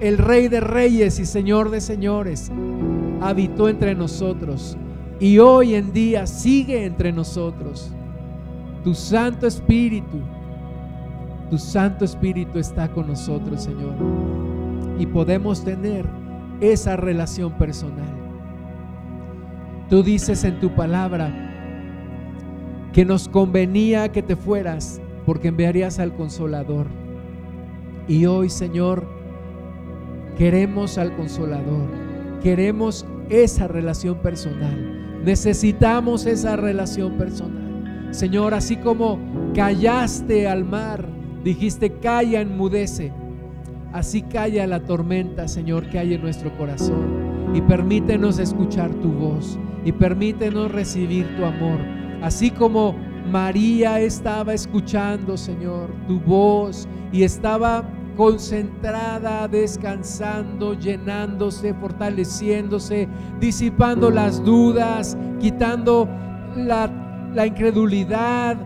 el 0.00 0.18
Rey 0.18 0.48
de 0.48 0.60
Reyes 0.60 1.18
y 1.18 1.26
Señor 1.26 1.70
de 1.70 1.80
Señores 1.80 2.50
habitó 3.20 3.68
entre 3.68 3.94
nosotros 3.94 4.76
y 5.20 5.38
hoy 5.38 5.74
en 5.74 5.92
día 5.92 6.26
sigue 6.26 6.84
entre 6.84 7.12
nosotros. 7.12 7.92
Tu 8.82 8.94
Santo 8.94 9.46
Espíritu, 9.46 10.20
tu 11.50 11.58
Santo 11.58 12.04
Espíritu 12.04 12.58
está 12.58 12.88
con 12.88 13.06
nosotros, 13.06 13.62
Señor. 13.62 13.94
Y 14.98 15.06
podemos 15.06 15.64
tener 15.64 16.04
esa 16.60 16.96
relación 16.96 17.52
personal. 17.52 18.12
Tú 19.88 20.02
dices 20.02 20.44
en 20.44 20.60
tu 20.60 20.74
palabra 20.74 21.32
que 22.92 23.04
nos 23.04 23.28
convenía 23.28 24.10
que 24.10 24.22
te 24.22 24.36
fueras 24.36 25.00
porque 25.26 25.48
enviarías 25.48 25.98
al 25.98 26.14
consolador. 26.14 26.86
Y 28.06 28.26
hoy, 28.26 28.50
Señor, 28.50 29.06
queremos 30.36 30.98
al 30.98 31.14
consolador. 31.16 31.88
Queremos 32.42 33.06
esa 33.30 33.68
relación 33.68 34.18
personal. 34.18 35.22
Necesitamos 35.24 36.26
esa 36.26 36.56
relación 36.56 37.16
personal. 37.16 38.08
Señor, 38.10 38.54
así 38.54 38.76
como 38.76 39.18
callaste 39.54 40.46
al 40.46 40.64
mar, 40.64 41.06
dijiste, 41.42 41.90
calla, 42.00 42.40
enmudece 42.40 43.12
Así 43.94 44.22
calla 44.22 44.66
la 44.66 44.80
tormenta, 44.80 45.46
Señor, 45.46 45.88
que 45.88 46.00
hay 46.00 46.14
en 46.14 46.20
nuestro 46.20 46.52
corazón. 46.58 47.54
Y 47.54 47.60
permítenos 47.60 48.40
escuchar 48.40 48.90
tu 48.94 49.12
voz. 49.12 49.56
Y 49.84 49.92
permítenos 49.92 50.72
recibir 50.72 51.28
tu 51.36 51.44
amor. 51.44 51.78
Así 52.20 52.50
como 52.50 52.96
María 53.30 54.00
estaba 54.00 54.52
escuchando, 54.52 55.36
Señor, 55.36 55.90
tu 56.08 56.18
voz 56.18 56.88
y 57.12 57.22
estaba 57.22 57.84
concentrada, 58.16 59.48
descansando, 59.48 60.74
llenándose, 60.74 61.74
fortaleciéndose, 61.74 63.08
disipando 63.40 64.10
las 64.10 64.42
dudas, 64.44 65.16
quitando 65.40 66.08
la, 66.56 67.46
incredulidad, 67.46 68.56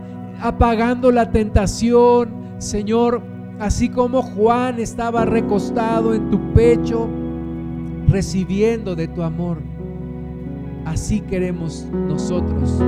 apagando 0.41 1.11
la 1.11 1.31
tentación. 1.31 2.37
Señor, 2.59 3.21
Así 3.59 3.89
como 3.89 4.21
Juan 4.21 4.79
estaba 4.79 5.25
recostado 5.25 6.13
en 6.13 6.29
tu 6.29 6.53
pecho, 6.53 7.09
recibiendo 8.07 8.95
de 8.95 9.09
tu 9.09 9.21
amor, 9.21 9.57
así 10.85 11.19
queremos 11.19 11.85
nosotros 11.91 12.81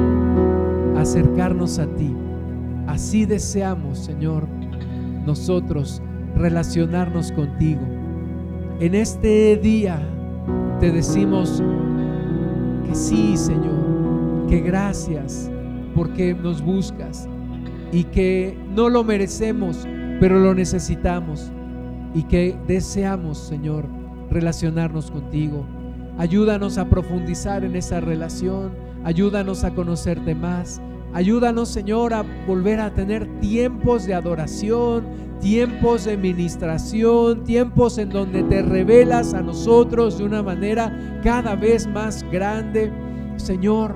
acercarnos 0.95 1.77
a 1.77 1.87
ti. 1.87 2.15
Así 2.87 3.25
deseamos, 3.25 3.99
Señor, 3.99 4.47
nosotros 5.25 6.01
relacionarnos 6.41 7.31
contigo. 7.31 7.81
En 8.79 8.95
este 8.95 9.57
día 9.57 10.01
te 10.79 10.91
decimos 10.91 11.61
que 12.87 12.95
sí, 12.95 13.37
Señor, 13.37 14.47
que 14.49 14.59
gracias 14.59 15.51
porque 15.95 16.33
nos 16.33 16.61
buscas 16.61 17.29
y 17.91 18.05
que 18.05 18.57
no 18.75 18.89
lo 18.89 19.03
merecemos, 19.03 19.87
pero 20.19 20.39
lo 20.39 20.55
necesitamos 20.55 21.51
y 22.15 22.23
que 22.23 22.57
deseamos, 22.67 23.37
Señor, 23.37 23.85
relacionarnos 24.31 25.11
contigo. 25.11 25.65
Ayúdanos 26.17 26.77
a 26.77 26.89
profundizar 26.89 27.63
en 27.63 27.75
esa 27.75 27.99
relación, 27.99 28.71
ayúdanos 29.03 29.63
a 29.63 29.71
conocerte 29.71 30.33
más, 30.33 30.81
ayúdanos, 31.13 31.69
Señor, 31.69 32.13
a 32.13 32.23
volver 32.47 32.79
a 32.79 32.93
tener 32.93 33.27
tiempos 33.39 34.05
de 34.05 34.13
adoración, 34.13 35.05
tiempos 35.39 36.05
de 36.05 36.17
ministración, 36.17 37.43
tiempos 37.43 37.97
en 37.97 38.09
donde 38.09 38.43
te 38.43 38.61
revelas 38.61 39.33
a 39.33 39.41
nosotros 39.41 40.19
de 40.19 40.25
una 40.25 40.43
manera 40.43 41.19
cada 41.23 41.55
vez 41.55 41.87
más 41.87 42.23
grande, 42.31 42.91
Señor, 43.37 43.95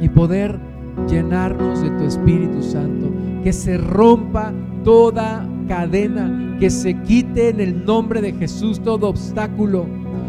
y 0.00 0.08
poder 0.08 0.58
llenarnos 1.06 1.82
de 1.82 1.90
tu 1.90 2.04
Espíritu 2.04 2.62
Santo, 2.62 3.10
que 3.44 3.52
se 3.52 3.78
rompa 3.78 4.52
toda 4.84 5.46
cadena, 5.68 6.56
que 6.58 6.70
se 6.70 7.00
quite 7.02 7.50
en 7.50 7.60
el 7.60 7.84
nombre 7.84 8.20
de 8.20 8.32
Jesús 8.32 8.80
todo 8.82 9.08
obstáculo. 9.08 9.86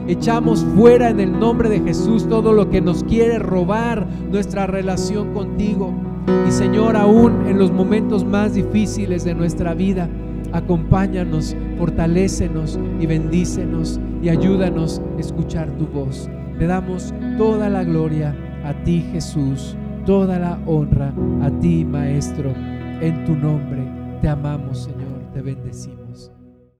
Echamos 0.09 0.65
fuera 0.75 1.11
en 1.11 1.19
el 1.19 1.39
nombre 1.39 1.69
de 1.69 1.81
Jesús 1.81 2.27
todo 2.27 2.51
lo 2.51 2.71
que 2.71 2.81
nos 2.81 3.03
quiere 3.03 3.37
robar 3.37 4.07
nuestra 4.31 4.65
relación 4.65 5.35
contigo. 5.35 5.93
Y 6.47 6.51
Señor, 6.51 6.97
aún 6.97 7.45
en 7.45 7.59
los 7.59 7.71
momentos 7.71 8.25
más 8.25 8.55
difíciles 8.55 9.23
de 9.23 9.35
nuestra 9.35 9.75
vida, 9.75 10.09
acompáñanos, 10.51 11.55
fortalécenos 11.77 12.79
y 12.99 13.05
bendícenos 13.05 13.99
y 14.23 14.29
ayúdanos 14.29 14.99
a 15.15 15.19
escuchar 15.19 15.69
tu 15.77 15.85
voz. 15.85 16.27
Le 16.57 16.65
damos 16.65 17.13
toda 17.37 17.69
la 17.69 17.83
gloria 17.83 18.35
a 18.65 18.73
ti, 18.83 19.05
Jesús, 19.11 19.77
toda 20.07 20.39
la 20.39 20.59
honra 20.65 21.13
a 21.43 21.51
ti, 21.59 21.85
Maestro, 21.85 22.51
en 22.99 23.25
tu 23.25 23.35
nombre. 23.35 23.87
Te 24.23 24.27
amamos, 24.27 24.85
Señor, 24.85 25.21
te 25.35 25.43
bendecimos. 25.43 25.98